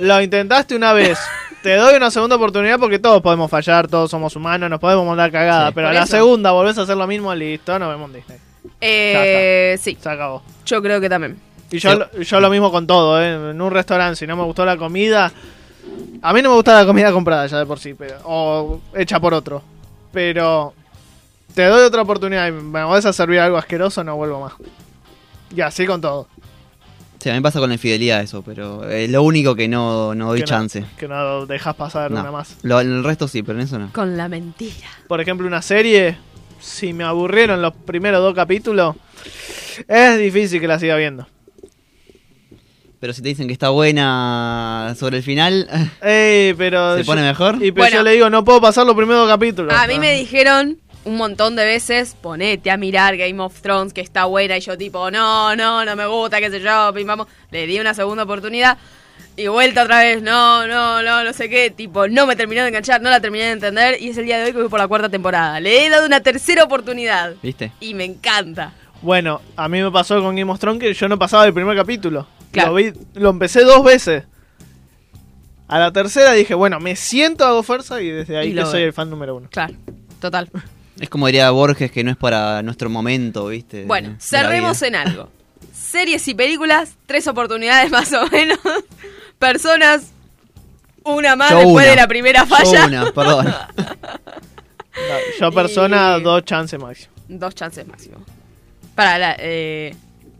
lo 0.00 0.20
intentaste 0.22 0.74
una 0.76 0.92
vez. 0.92 1.18
Te 1.62 1.74
doy 1.74 1.94
una 1.96 2.10
segunda 2.10 2.36
oportunidad 2.36 2.78
porque 2.78 2.98
todos 2.98 3.20
podemos 3.20 3.50
fallar, 3.50 3.86
todos 3.86 4.10
somos 4.10 4.34
humanos, 4.34 4.70
nos 4.70 4.80
podemos 4.80 5.06
mandar 5.06 5.30
cagada. 5.30 5.68
Sí. 5.68 5.72
pero 5.74 5.88
a 5.88 5.92
la 5.92 6.04
eso. 6.04 6.16
segunda 6.16 6.52
volvés 6.52 6.78
a 6.78 6.82
hacer 6.82 6.96
lo 6.96 7.06
mismo, 7.06 7.34
listo, 7.34 7.78
nos 7.78 7.90
vemos 7.90 8.08
en 8.10 8.16
Disney. 8.16 8.38
Eh, 8.80 9.78
sí, 9.80 9.98
Se 10.00 10.08
acabó. 10.08 10.42
yo 10.64 10.80
creo 10.82 11.00
que 11.00 11.08
también. 11.10 11.36
Y 11.70 11.78
yo, 11.78 11.94
lo- 11.94 12.10
yo 12.18 12.40
lo 12.40 12.48
mismo 12.50 12.70
con 12.72 12.86
todo, 12.86 13.22
¿eh? 13.22 13.50
En 13.50 13.60
un 13.60 13.70
restaurante, 13.70 14.16
si 14.16 14.26
no 14.26 14.36
me 14.36 14.44
gustó 14.44 14.64
la 14.64 14.76
comida. 14.78 15.30
A 16.22 16.32
mí 16.32 16.40
no 16.42 16.50
me 16.50 16.54
gusta 16.56 16.74
la 16.74 16.86
comida 16.86 17.12
comprada 17.12 17.46
ya 17.46 17.58
de 17.58 17.66
por 17.66 17.78
sí, 17.78 17.94
pero, 17.94 18.16
o 18.24 18.80
hecha 18.94 19.20
por 19.20 19.34
otro. 19.34 19.62
Pero 20.12 20.72
te 21.54 21.64
doy 21.64 21.82
otra 21.82 22.02
oportunidad 22.02 22.48
y 22.48 22.52
me 22.52 22.82
vas 22.84 23.06
a 23.06 23.12
servir 23.12 23.40
algo 23.40 23.56
asqueroso, 23.56 24.02
no 24.04 24.16
vuelvo 24.16 24.40
más. 24.40 24.52
Y 25.54 25.60
así 25.60 25.86
con 25.86 26.00
todo. 26.00 26.28
Sí, 27.18 27.28
a 27.28 27.32
mí 27.32 27.38
me 27.38 27.42
pasa 27.42 27.58
con 27.60 27.68
la 27.68 27.74
infidelidad 27.74 28.22
eso, 28.22 28.40
pero 28.42 28.88
es 28.88 29.10
lo 29.10 29.22
único 29.22 29.54
que 29.54 29.68
no, 29.68 30.14
no 30.14 30.28
doy 30.28 30.38
Que 30.38 30.42
no- 30.44 30.46
chance. 30.48 30.84
Que 30.96 31.06
no 31.06 31.44
dejas 31.44 31.74
pasar 31.76 32.10
No. 32.10 32.20
una 32.20 32.30
más. 32.32 32.56
Lo- 32.62 32.80
el 32.80 33.04
resto 33.04 33.28
sí, 33.28 33.42
pero 33.42 33.58
en 33.58 33.64
eso 33.66 33.78
no. 33.78 33.92
Con 33.92 34.16
la 34.16 34.28
mentira. 34.28 34.88
Por 35.06 35.20
ejemplo, 35.20 35.46
una 35.46 35.60
serie, 35.60 36.16
si 36.60 36.92
me 36.94 37.04
aburrieron 37.04 37.60
los 37.60 37.74
primeros 37.74 38.22
dos 38.22 38.34
capítulos, 38.34 38.96
es 39.86 40.18
difícil 40.18 40.60
que 40.60 40.68
la 40.68 40.78
siga 40.78 40.96
viendo. 40.96 41.26
Pero 43.00 43.12
si 43.14 43.22
te 43.22 43.28
dicen 43.28 43.46
que 43.46 43.52
está 43.54 43.70
buena 43.70 44.94
sobre 44.98 45.18
el 45.18 45.22
final, 45.22 45.66
Ey, 46.02 46.52
pero 46.54 46.96
¿se 46.96 47.02
yo- 47.02 47.06
pone 47.06 47.22
mejor? 47.22 47.56
Y 47.56 47.72
pero 47.72 47.74
Bueno. 47.84 47.96
yo 47.96 48.02
le 48.02 48.12
digo, 48.12 48.28
no 48.30 48.44
puedo 48.44 48.60
pasar 48.60 48.86
los 48.86 48.94
primeros 48.94 49.22
dos 49.22 49.30
capítulos. 49.30 49.74
A 49.74 49.86
mí 49.86 49.98
me 49.98 50.14
dijeron 50.14 50.78
un 51.04 51.16
montón 51.16 51.56
de 51.56 51.64
veces, 51.64 52.14
ponete 52.20 52.70
a 52.70 52.76
mirar 52.76 53.16
Game 53.16 53.40
of 53.42 53.60
Thrones, 53.62 53.92
que 53.92 54.00
está 54.02 54.26
buena, 54.26 54.56
y 54.58 54.60
yo 54.60 54.76
tipo, 54.76 55.10
no, 55.10 55.56
no, 55.56 55.84
no 55.84 55.96
me 55.96 56.06
gusta, 56.06 56.38
qué 56.40 56.50
sé 56.50 56.60
yo, 56.60 56.92
pim, 56.94 57.06
vamos. 57.06 57.26
Le 57.50 57.66
di 57.66 57.80
una 57.80 57.94
segunda 57.94 58.24
oportunidad 58.24 58.76
y 59.36 59.46
vuelta 59.46 59.84
otra 59.84 60.00
vez, 60.00 60.20
no, 60.22 60.66
no, 60.66 61.02
no, 61.02 61.24
no 61.24 61.32
sé 61.32 61.48
qué, 61.48 61.70
tipo, 61.70 62.06
no 62.08 62.26
me 62.26 62.36
terminó 62.36 62.62
de 62.62 62.68
enganchar, 62.68 63.00
no 63.00 63.08
la 63.08 63.20
terminé 63.20 63.44
de 63.46 63.52
entender, 63.52 63.96
y 64.02 64.10
es 64.10 64.18
el 64.18 64.26
día 64.26 64.38
de 64.38 64.44
hoy 64.46 64.52
que 64.52 64.58
voy 64.58 64.68
por 64.68 64.78
la 64.78 64.88
cuarta 64.88 65.08
temporada. 65.08 65.58
Le 65.60 65.86
he 65.86 65.88
dado 65.88 66.04
una 66.06 66.20
tercera 66.20 66.64
oportunidad 66.64 67.34
¿Viste? 67.42 67.72
y 67.80 67.94
me 67.94 68.04
encanta. 68.04 68.72
Bueno, 69.00 69.40
a 69.56 69.68
mí 69.68 69.80
me 69.82 69.90
pasó 69.90 70.20
con 70.22 70.36
Game 70.36 70.50
of 70.52 70.58
Thrones 70.58 70.80
que 70.82 70.92
yo 70.92 71.08
no 71.08 71.18
pasaba 71.18 71.46
el 71.46 71.54
primer 71.54 71.74
capítulo. 71.76 72.26
Claro. 72.52 72.70
Lo, 72.70 72.74
vi- 72.74 72.92
lo 73.14 73.30
empecé 73.30 73.62
dos 73.64 73.82
veces. 73.82 74.24
A 75.68 75.78
la 75.78 75.92
tercera 75.92 76.32
dije, 76.32 76.52
bueno, 76.52 76.80
me 76.80 76.96
siento, 76.96 77.46
hago 77.46 77.62
fuerza 77.62 78.02
y 78.02 78.10
desde 78.10 78.36
ahí 78.36 78.50
Y 78.50 78.54
que 78.54 78.66
soy 78.66 78.82
el 78.82 78.92
fan 78.92 79.08
número 79.08 79.36
uno. 79.36 79.48
Claro, 79.50 79.72
total. 80.20 80.50
Es 81.00 81.08
como 81.08 81.26
diría 81.26 81.50
Borges 81.50 81.90
que 81.90 82.04
no 82.04 82.10
es 82.10 82.16
para 82.16 82.62
nuestro 82.62 82.90
momento, 82.90 83.46
¿viste? 83.48 83.84
Bueno, 83.84 84.16
cerremos 84.20 84.80
en 84.82 84.94
algo. 84.96 85.30
Series 85.72 86.26
y 86.28 86.34
películas, 86.34 86.94
tres 87.06 87.26
oportunidades 87.26 87.90
más 87.90 88.12
o 88.12 88.26
menos. 88.28 88.58
Personas, 89.38 90.12
una 91.04 91.36
más 91.36 91.50
Yo 91.50 91.56
después 91.58 91.84
una. 91.86 91.90
de 91.90 91.96
la 91.96 92.06
primera 92.06 92.40
Yo 92.40 92.46
falla. 92.54 92.86
una, 92.86 93.12
perdón. 93.12 93.46
No, 93.46 95.16
yo 95.40 95.50
persona, 95.54 96.16
Y- 96.18 96.22
dos 96.22 96.44
chances 96.44 96.78
máximo. 96.78 97.12
Dos 97.28 97.54
chances 97.54 97.86
máximo. 97.86 98.18
Para 98.94 99.18
la, 99.18 99.36
eh, 99.38 99.94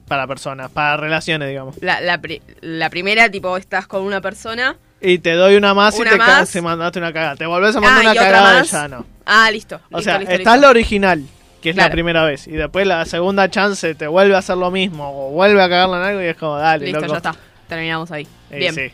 Para 0.08 0.26
personas, 0.26 0.70
para 0.70 0.96
relaciones, 0.98 1.48
digamos. 1.48 1.76
la, 1.80 2.00
la 2.00 2.18
pri- 2.20 2.42
la 2.60 2.90
primera, 2.90 3.30
tipo, 3.30 3.56
estás 3.56 3.86
con 3.86 4.02
una 4.02 4.20
persona. 4.20 4.76
Y 5.00 5.18
te 5.20 5.32
doy 5.32 5.56
una 5.56 5.72
más 5.72 5.94
Una 5.98 6.10
y 6.10 6.12
te, 6.12 6.18
ca- 6.18 6.26
más. 6.26 6.50
te 6.50 6.60
mandaste 6.60 6.98
una 6.98 7.12
cagada. 7.12 7.36
Te 7.36 7.46
volvés 7.46 7.74
a 7.76 7.80
mandar 7.80 7.98
Ah, 7.98 8.00
una 8.02 8.14
y 8.14 8.18
otra 8.18 8.30
cagada 8.30 8.58
más. 8.58 8.68
y 8.68 8.70
ya 8.72 8.88
no. 8.88 9.06
Ah, 9.32 9.48
listo. 9.50 9.80
O 9.92 10.02
sea, 10.02 10.18
listo, 10.18 10.32
está 10.34 10.50
listo. 10.54 10.62
la 10.66 10.70
original, 10.70 11.24
que 11.62 11.70
es 11.70 11.76
la 11.76 11.88
primera 11.90 12.24
vez. 12.24 12.46
Y 12.48 12.52
después 12.52 12.86
la 12.86 13.04
segunda 13.04 13.48
chance 13.48 13.94
te 13.94 14.06
vuelve 14.08 14.34
a 14.34 14.38
hacer 14.38 14.56
lo 14.56 14.70
mismo. 14.72 15.28
O 15.28 15.30
vuelve 15.30 15.62
a 15.62 15.68
cagarla 15.68 15.98
en 15.98 16.02
algo 16.02 16.22
y 16.22 16.26
es 16.26 16.36
como, 16.36 16.56
dale, 16.56 16.86
Listo, 16.86 17.00
loco. 17.00 17.12
ya 17.12 17.16
está. 17.18 17.34
Terminamos 17.68 18.10
ahí. 18.10 18.26
Bien. 18.50 18.74
sí. 18.74 18.90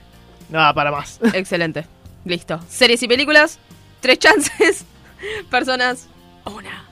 Nada, 0.51 0.75
para 0.75 0.91
más. 0.91 1.19
Excelente. 1.33 1.87
Listo. 2.27 2.61
Series 2.69 3.03
y 3.03 3.09
películas, 3.09 3.59
tres 4.01 4.19
chances. 4.21 4.85
Personas, 5.51 6.07
una. 6.45 6.85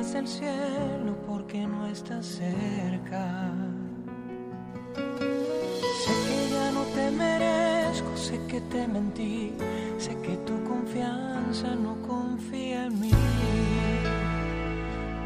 Lágrimas 0.00 0.12
del 0.12 0.26
cielo 0.26 1.16
porque 1.26 1.66
no 1.66 1.86
estás 1.86 2.26
cerca. 2.26 3.52
Sé 6.04 6.12
que 6.26 6.50
ya 6.50 6.72
no 6.72 6.82
te 6.94 7.10
merezco, 7.10 8.16
sé 8.16 8.40
que 8.48 8.60
te 8.62 8.88
mentí, 8.88 9.54
sé 9.98 10.16
que 10.22 10.36
tu 10.38 10.62
confianza 10.64 11.74
no 11.74 11.96
confía 12.06 12.86
en 12.86 13.00
mí. 13.00 13.10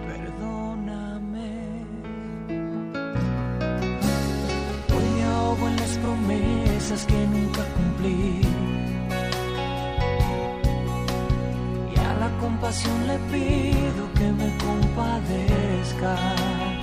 Perdóname. 0.07 1.85
Hoy 4.95 5.09
me 5.17 5.25
ahogo 5.25 5.69
en 5.69 5.77
las 5.77 5.99
promesas 5.99 7.07
que 7.07 7.27
nunca 7.27 7.63
cumplí. 7.75 8.54
Le 13.07 13.19
pido 13.31 14.11
que 14.15 14.33
me 14.33 14.57
compadezca. 14.57 16.74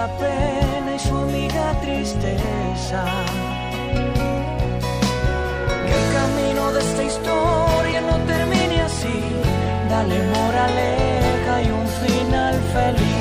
La 0.00 0.08
pena 0.16 0.90
y 0.96 0.98
su 0.98 1.14
amiga 1.14 1.64
tristeza. 1.82 3.04
Que 5.86 5.94
el 6.00 6.06
camino 6.18 6.62
de 6.74 6.80
esta 6.88 7.02
historia 7.10 8.00
no 8.10 8.16
termine 8.32 8.76
así, 8.88 9.18
dale 9.90 10.18
moraleja 10.34 11.54
y 11.66 11.68
un 11.80 11.86
final 12.02 12.54
feliz. 12.74 13.20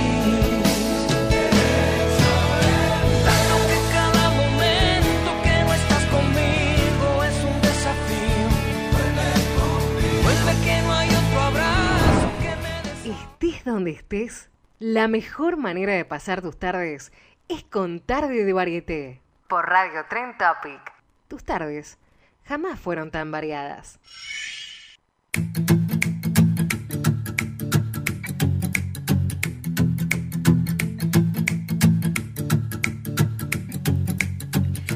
Estés 13.05 13.65
donde 13.65 13.91
estés, 13.91 14.49
la 14.79 15.09
mejor 15.09 15.57
manera 15.57 15.93
de 15.93 16.05
pasar 16.05 16.41
tus 16.41 16.57
tardes 16.57 17.11
es 17.49 17.63
con 17.63 17.99
Tarde 17.99 18.45
de 18.45 18.53
Varieté. 18.53 19.21
Por 19.49 19.67
Radio 19.67 20.05
Tren 20.09 20.37
Topic. 20.37 20.79
Tus 21.27 21.43
tardes 21.43 21.97
jamás 22.45 22.79
fueron 22.79 23.11
tan 23.11 23.29
variadas. 23.29 23.99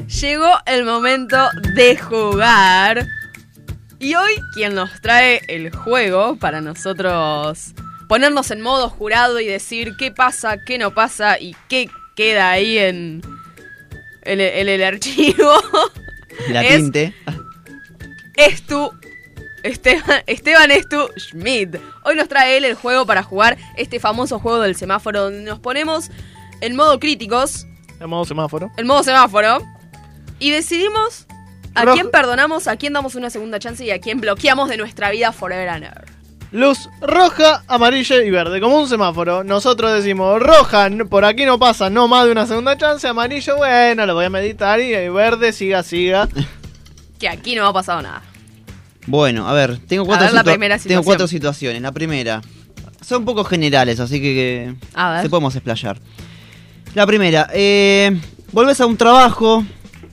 Llegó 0.08 0.50
el 0.64 0.86
momento 0.86 1.36
de 1.76 1.98
jugar. 1.98 3.06
Y 3.98 4.14
hoy 4.14 4.32
quien 4.54 4.74
nos 4.74 5.00
trae 5.02 5.42
el 5.48 5.74
juego 5.74 6.36
para 6.36 6.62
nosotros 6.62 7.74
ponernos 8.08 8.50
en 8.50 8.60
modo 8.60 8.88
jurado 8.90 9.40
y 9.40 9.46
decir 9.46 9.92
qué 9.98 10.10
pasa, 10.10 10.58
qué 10.64 10.78
no 10.78 10.94
pasa 10.94 11.38
y 11.38 11.56
qué 11.68 11.88
queda 12.16 12.50
ahí 12.50 12.78
en, 12.78 13.22
en 14.22 14.40
el, 14.40 14.48
en 14.48 14.68
el 14.68 14.82
archivo 14.84 15.52
La 16.48 16.62
Es- 16.62 16.76
tinte. 16.76 17.14
es 18.36 18.62
tu 18.62 18.90
Esteban, 19.62 20.22
Esteban 20.26 20.70
es 20.70 20.86
tu 20.88 21.08
Schmidt. 21.16 21.76
Hoy 22.04 22.16
nos 22.16 22.28
trae 22.28 22.58
él 22.58 22.66
el 22.66 22.74
juego 22.74 23.06
para 23.06 23.22
jugar 23.22 23.56
este 23.78 23.98
famoso 23.98 24.38
juego 24.38 24.60
del 24.60 24.76
semáforo 24.76 25.22
donde 25.22 25.42
nos 25.42 25.58
ponemos 25.58 26.10
en 26.60 26.76
modo 26.76 27.00
críticos, 27.00 27.66
En 28.00 28.10
modo 28.10 28.24
semáforo. 28.26 28.70
en 28.76 28.86
modo 28.86 29.02
semáforo, 29.02 29.58
y 30.38 30.50
decidimos 30.50 31.26
a 31.74 31.84
Rojo. 31.86 31.94
quién 31.96 32.10
perdonamos, 32.10 32.68
a 32.68 32.76
quién 32.76 32.92
damos 32.92 33.14
una 33.14 33.30
segunda 33.30 33.58
chance 33.58 33.82
y 33.84 33.90
a 33.90 34.00
quién 34.00 34.20
bloqueamos 34.20 34.68
de 34.68 34.76
nuestra 34.76 35.10
vida 35.10 35.32
forever 35.32 35.68
and 35.70 35.84
ever. 35.84 36.04
Luz 36.54 36.88
roja, 37.00 37.64
amarilla 37.66 38.22
y 38.22 38.30
verde, 38.30 38.60
como 38.60 38.78
un 38.78 38.88
semáforo. 38.88 39.42
Nosotros 39.42 39.92
decimos 39.92 40.40
roja, 40.40 40.88
por 41.10 41.24
aquí 41.24 41.44
no 41.44 41.58
pasa, 41.58 41.90
no 41.90 42.06
más 42.06 42.26
de 42.26 42.30
una 42.30 42.46
segunda 42.46 42.78
chance. 42.78 43.08
Amarillo, 43.08 43.56
bueno, 43.56 44.06
lo 44.06 44.14
voy 44.14 44.26
a 44.26 44.30
meditar. 44.30 44.78
Y 44.78 44.94
eh, 44.94 45.10
verde, 45.10 45.52
siga, 45.52 45.82
siga. 45.82 46.28
Que 47.18 47.28
aquí 47.28 47.56
no 47.56 47.66
ha 47.66 47.72
pasado 47.72 48.02
nada. 48.02 48.22
Bueno, 49.06 49.48
a 49.48 49.52
ver, 49.52 49.78
tengo 49.88 50.06
cuatro, 50.06 50.26
ver 50.26 50.34
la 50.34 50.42
situa- 50.42 50.52
primera 50.52 50.78
tengo 50.78 51.02
cuatro 51.02 51.26
situaciones. 51.26 51.82
La 51.82 51.90
primera. 51.90 52.40
Son 53.00 53.18
un 53.18 53.24
poco 53.24 53.42
generales, 53.44 53.98
así 53.98 54.20
que, 54.20 54.34
que 54.34 54.74
A 54.94 55.10
ver. 55.14 55.22
se 55.22 55.28
podemos 55.30 55.56
explayar. 55.56 55.98
La 56.94 57.04
primera, 57.04 57.50
eh, 57.52 58.16
volvés 58.52 58.80
a 58.80 58.86
un 58.86 58.96
trabajo. 58.96 59.64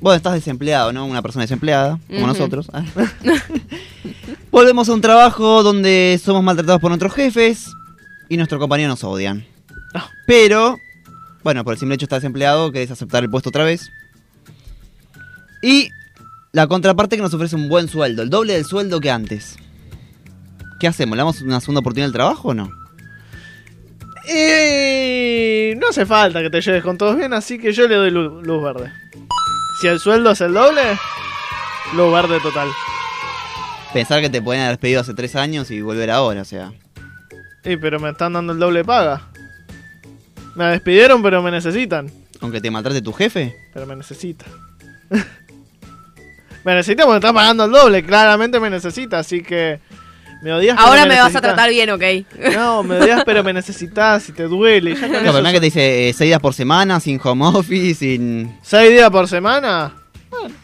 Bueno, 0.02 0.18
estás 0.18 0.34
desempleado, 0.34 0.92
¿no? 0.92 1.06
Una 1.06 1.22
persona 1.22 1.44
desempleada, 1.44 2.00
como 2.08 2.28
nosotros. 2.28 2.68
Volvemos 4.52 4.90
a 4.90 4.94
un 4.94 5.02
trabajo 5.02 5.64
donde 5.64 6.20
somos 6.24 6.44
maltratados 6.44 6.82
por 6.82 6.90
nuestros 6.90 7.14
jefes 7.14 7.68
y 8.28 8.36
nuestros 8.38 8.60
compañeros 8.60 8.90
nos 9.00 9.04
odian. 9.04 9.46
Ah. 9.94 10.10
Pero, 10.28 10.78
bueno, 11.44 11.64
por 11.64 11.74
el 11.74 11.80
simple 11.80 11.96
hecho 11.96 12.02
de 12.04 12.06
estar 12.08 12.20
desempleado, 12.20 12.72
querés 12.72 12.92
aceptar 12.92 13.24
el 13.24 13.30
puesto 13.30 13.50
otra 13.50 13.64
vez. 13.64 13.90
Y 15.62 15.90
la 16.52 16.66
contraparte 16.68 17.16
que 17.16 17.22
nos 17.22 17.34
ofrece 17.34 17.56
un 17.56 17.70
buen 17.70 17.88
sueldo, 17.88 18.24
el 18.24 18.30
doble 18.30 18.54
del 18.54 18.66
sueldo 18.66 19.00
que 19.00 19.12
antes. 19.12 19.56
¿Qué 20.80 20.88
hacemos? 20.88 21.16
¿Le 21.16 21.20
damos 21.22 21.42
una 21.42 21.60
segunda 21.62 21.82
oportunidad 21.82 22.08
al 22.08 22.14
trabajo 22.14 22.48
o 22.50 22.54
no? 22.56 22.72
Y 24.28 25.76
no 25.78 25.90
hace 25.90 26.06
falta 26.06 26.42
que 26.42 26.50
te 26.50 26.60
lleves 26.62 26.84
con 26.84 26.98
todos 26.98 27.16
bien, 27.18 27.34
así 27.34 27.58
que 27.60 27.72
yo 27.72 27.88
le 27.88 27.96
doy 27.96 28.12
lu- 28.12 28.42
luz, 28.42 28.64
verde. 28.64 28.92
Si 29.82 29.88
el 29.88 30.00
sueldo 30.00 30.30
es 30.30 30.42
el 30.42 30.54
doble, 30.54 30.96
luz 31.96 32.14
verde 32.14 32.40
total. 32.40 32.70
Pensar 33.92 34.22
que 34.22 34.30
te 34.30 34.40
pueden 34.40 34.62
haber 34.62 34.74
despedido 34.74 35.02
hace 35.02 35.16
tres 35.16 35.36
años 35.36 35.72
y 35.72 35.82
volver 35.82 36.12
ahora, 36.12 36.44
o 36.44 36.46
sea. 36.46 36.72
Y 37.64 37.78
pero 37.78 38.00
me 38.00 38.12
están 38.12 38.34
dando 38.34 38.54
el 38.54 38.60
doble 38.60 38.86
paga. 38.86 39.30
Me 40.54 40.66
despidieron, 40.66 41.24
pero 41.24 41.42
me 41.42 41.50
necesitan. 41.50 42.12
Aunque 42.42 42.62
te 42.62 42.70
maltrate 42.70 43.02
tu 43.02 43.12
jefe. 43.12 43.56
Pero 43.74 43.88
me 43.88 43.96
necesita. 43.96 44.46
me 46.64 46.76
necesita 46.76 47.06
porque 47.06 47.18
está 47.18 47.34
pagando 47.34 47.66
el 47.66 47.72
doble. 47.72 48.04
Claramente 48.04 48.60
me 48.60 48.70
necesita, 48.70 49.18
así 49.18 49.42
que. 49.42 49.80
Me 50.42 50.52
odias. 50.54 50.76
pero 50.76 50.88
Ahora 50.88 51.06
me 51.06 51.20
vas 51.20 51.36
a 51.36 51.42
tratar 51.42 51.70
bien, 51.70 51.90
¿ok? 51.92 52.02
No, 52.54 52.84
me 52.84 52.98
odias, 53.00 53.24
pero 53.26 53.44
me 53.44 53.54
necesitas 53.54 54.28
y 54.30 54.32
te 54.32 54.44
duele. 54.44 54.96
Ya 54.96 55.02
con 55.02 55.24
No, 55.24 55.34
pero 55.34 55.44
que 55.52 55.60
te 55.60 55.66
dice 55.66 56.10
eh, 56.10 56.14
seis 56.14 56.30
días 56.30 56.40
por 56.40 56.54
semana, 56.54 57.00
sin 57.00 57.20
home 57.24 57.46
office, 57.46 57.96
sin. 57.96 58.58
¿Seis 58.62 58.90
días 58.92 59.10
por 59.10 59.28
semana? 59.28 59.94
Bueno. 60.30 60.56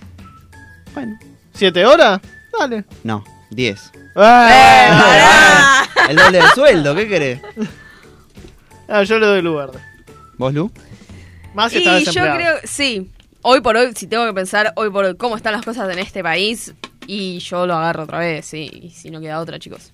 Bueno. 0.93 1.19
¿Siete 1.53 1.85
horas? 1.85 2.19
Dale. 2.57 2.85
No, 3.03 3.23
diez. 3.51 3.91
Ah, 4.15 5.85
pará! 5.93 6.09
El 6.09 6.15
doble 6.15 6.37
del 6.39 6.49
sueldo, 6.49 6.95
¿qué 6.95 7.07
querés? 7.07 7.41
ah, 8.87 9.03
yo 9.03 9.19
le 9.19 9.27
doy 9.27 9.41
verde. 9.41 9.79
¿Vos, 10.37 10.53
Lu? 10.53 10.71
Más 11.53 11.71
si 11.71 11.79
Y 11.79 11.87
está 11.87 12.11
yo 12.11 12.35
creo, 12.35 12.55
sí, 12.63 13.11
hoy 13.41 13.61
por 13.61 13.75
hoy, 13.75 13.91
si 13.95 14.07
tengo 14.07 14.25
que 14.25 14.33
pensar 14.33 14.73
hoy 14.75 14.89
por 14.89 15.05
hoy 15.05 15.15
cómo 15.17 15.35
están 15.35 15.53
las 15.53 15.63
cosas 15.63 15.91
en 15.91 15.99
este 15.99 16.23
país, 16.23 16.73
y 17.07 17.39
yo 17.39 17.65
lo 17.65 17.75
agarro 17.75 18.03
otra 18.03 18.19
vez, 18.19 18.45
sí, 18.45 18.69
y 18.83 18.89
si 18.91 19.09
no 19.09 19.19
queda 19.19 19.39
otra, 19.39 19.57
chicos. 19.57 19.91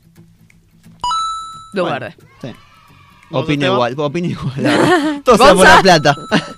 Luz 1.74 1.84
Bueno, 1.89 1.91
verde. 1.99 2.16
Sí. 2.41 2.47
¿Vos, 3.30 3.43
Opino 3.43 3.66
igual, 3.74 3.95
opino 3.97 4.28
igual. 4.28 4.53
la 4.57 4.70
verdad. 4.78 5.22
Todo 5.26 5.38
sea 5.38 5.47
por 5.47 5.55
¿Gonza? 5.57 5.76
la 5.76 5.82
plata. 5.82 6.16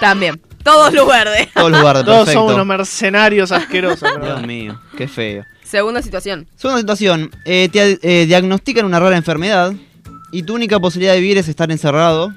También. 0.00 0.40
Todos 0.64 0.92
luz 0.92 1.06
verde. 1.06 1.48
Todo 1.54 1.70
lugar 1.70 1.98
de 1.98 2.04
Todos 2.04 2.28
son 2.32 2.52
unos 2.52 2.66
mercenarios 2.66 3.52
asquerosos. 3.52 4.08
Dios 4.20 4.42
mío, 4.46 4.80
qué 4.96 5.06
feo. 5.08 5.44
Segunda 5.62 6.02
situación. 6.02 6.48
Segunda 6.56 6.80
situación, 6.80 7.30
eh, 7.44 7.68
te 7.70 7.98
eh, 8.02 8.26
diagnostican 8.26 8.84
una 8.86 8.98
rara 8.98 9.16
enfermedad 9.16 9.72
y 10.32 10.42
tu 10.42 10.54
única 10.54 10.80
posibilidad 10.80 11.12
de 11.14 11.20
vivir 11.20 11.38
es 11.38 11.48
estar 11.48 11.70
encerrado, 11.70 12.32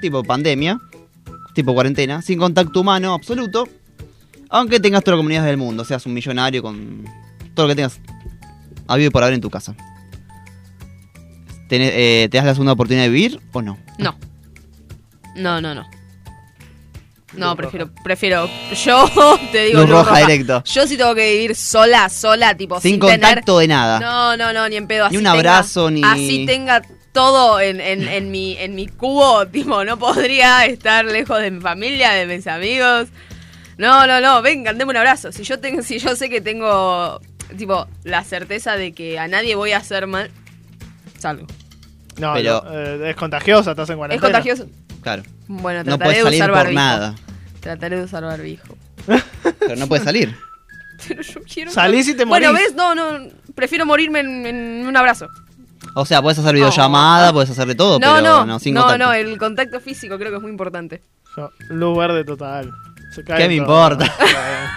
tipo 0.00 0.24
pandemia, 0.24 0.78
tipo 1.54 1.74
cuarentena, 1.74 2.22
sin 2.22 2.38
contacto 2.38 2.80
humano 2.80 3.12
absoluto, 3.14 3.68
aunque 4.50 4.80
tengas 4.80 5.02
toda 5.04 5.16
la 5.16 5.20
comunidad 5.20 5.44
del 5.44 5.56
mundo, 5.56 5.84
seas 5.84 6.04
un 6.06 6.14
millonario 6.14 6.62
con 6.62 7.04
todo 7.54 7.66
lo 7.66 7.70
que 7.70 7.76
tengas 7.76 8.00
a 8.86 8.96
vivir 8.96 9.10
por 9.12 9.22
haber 9.22 9.34
en 9.34 9.40
tu 9.40 9.50
casa. 9.50 9.74
Tenés- 11.68 11.92
eh, 11.94 12.28
¿Te 12.30 12.36
das 12.38 12.46
la 12.46 12.52
segunda 12.54 12.72
oportunidad 12.72 13.04
de 13.04 13.10
vivir 13.10 13.40
o 13.52 13.62
no? 13.62 13.78
No. 13.98 14.16
No, 15.36 15.60
no, 15.60 15.74
no. 15.74 15.88
No, 17.34 17.54
prefiero, 17.54 17.90
prefiero. 18.02 18.50
Yo 18.84 19.08
te 19.52 19.66
digo 19.66 19.80
Luz 19.82 19.88
luz 19.90 19.98
roja 20.04 20.18
directo. 20.18 20.64
Yo 20.64 20.86
si 20.88 20.96
tengo 20.96 21.14
que 21.14 21.32
vivir 21.34 21.54
sola, 21.54 22.08
sola, 22.08 22.56
tipo 22.56 22.80
Sin 22.80 22.92
sin, 22.94 23.00
tener- 23.00 23.20
contacto 23.20 23.58
de 23.60 23.68
nada. 23.68 24.00
No, 24.00 24.36
no, 24.36 24.52
no, 24.52 24.68
ni 24.68 24.74
en 24.76 24.88
pedo. 24.88 25.04
Así 25.06 25.16
un 25.16 25.22
tenga- 25.22 25.32
abrazo, 25.34 25.90
ni- 25.92 26.02
Así 26.02 26.44
tenga 26.44 26.82
todo 27.12 27.60
en, 27.60 27.80
en, 27.80 28.08
en 28.08 28.32
mi, 28.32 28.56
en 28.56 28.74
mi 28.74 28.88
cubo, 28.88 29.46
tipo, 29.52 29.84
no 29.84 29.96
podría 29.96 30.64
estar 30.66 31.04
lejos 31.04 31.40
de 31.40 31.52
mi 31.52 31.60
familia, 31.60 32.10
de 32.10 32.26
mis 32.26 32.48
amigos. 32.48 33.06
No, 33.80 34.06
no, 34.06 34.20
no, 34.20 34.42
vengan, 34.42 34.76
denme 34.76 34.90
un 34.90 34.96
abrazo. 34.98 35.32
Si 35.32 35.42
yo 35.42 35.58
tengo, 35.58 35.82
si 35.82 35.98
yo 35.98 36.14
sé 36.14 36.28
que 36.28 36.40
tengo, 36.40 37.20
tipo, 37.56 37.86
la 38.04 38.22
certeza 38.24 38.76
de 38.76 38.92
que 38.92 39.18
a 39.18 39.26
nadie 39.26 39.54
voy 39.54 39.72
a 39.72 39.78
hacer 39.78 40.06
mal, 40.06 40.30
salgo. 41.18 41.46
No, 42.18 42.34
Pero- 42.34 42.62
no, 42.64 42.78
eh, 42.78 43.10
es 43.10 43.16
contagiosa, 43.16 43.70
estás 43.70 43.88
en 43.88 43.94
¿Es 43.94 43.98
cuarentena. 43.98 44.20
contagioso? 44.32 44.66
Claro. 45.02 45.22
Bueno, 45.48 45.78
No 45.80 45.96
trataré 45.96 46.04
puedes 46.04 46.18
de 46.18 46.24
salir 46.24 46.40
usar 46.40 46.50
por 46.50 46.56
barbijo. 46.58 46.74
nada. 46.80 47.14
Trataré 47.60 47.96
de 47.96 48.04
usar 48.04 48.22
barbijo. 48.24 48.76
Pero 49.60 49.76
no 49.76 49.86
puedes 49.86 50.04
salir. 50.04 50.36
Pero 51.08 51.22
yo 51.22 51.40
quiero... 51.50 51.70
Salís 51.70 52.06
y 52.08 52.14
te 52.14 52.26
morís. 52.26 52.48
Bueno, 52.50 52.52
¿ves? 52.62 52.74
No, 52.74 52.94
no, 52.94 53.30
prefiero 53.54 53.86
morirme 53.86 54.20
en, 54.20 54.44
en 54.46 54.86
un 54.86 54.96
abrazo. 54.96 55.28
O 55.94 56.04
sea, 56.04 56.20
puedes 56.20 56.38
hacer 56.38 56.54
videollamada, 56.54 57.32
puedes 57.32 57.48
hacer 57.48 57.66
de 57.66 57.74
todo, 57.74 57.98
No, 57.98 58.16
pero 58.16 58.20
no, 58.20 58.44
no, 58.46 58.58
sin 58.58 58.74
no, 58.74 58.82
contacto. 58.82 59.06
no, 59.06 59.12
el 59.14 59.38
contacto 59.38 59.80
físico 59.80 60.18
creo 60.18 60.30
que 60.30 60.36
es 60.36 60.42
muy 60.42 60.50
importante. 60.50 61.00
Yo, 61.36 61.50
luz 61.70 61.96
verde 61.96 62.22
total. 62.24 62.70
Se 63.10 63.24
cae 63.24 63.38
¿Qué 63.42 63.48
me 63.48 63.56
todo. 63.64 63.88
importa? 63.92 64.14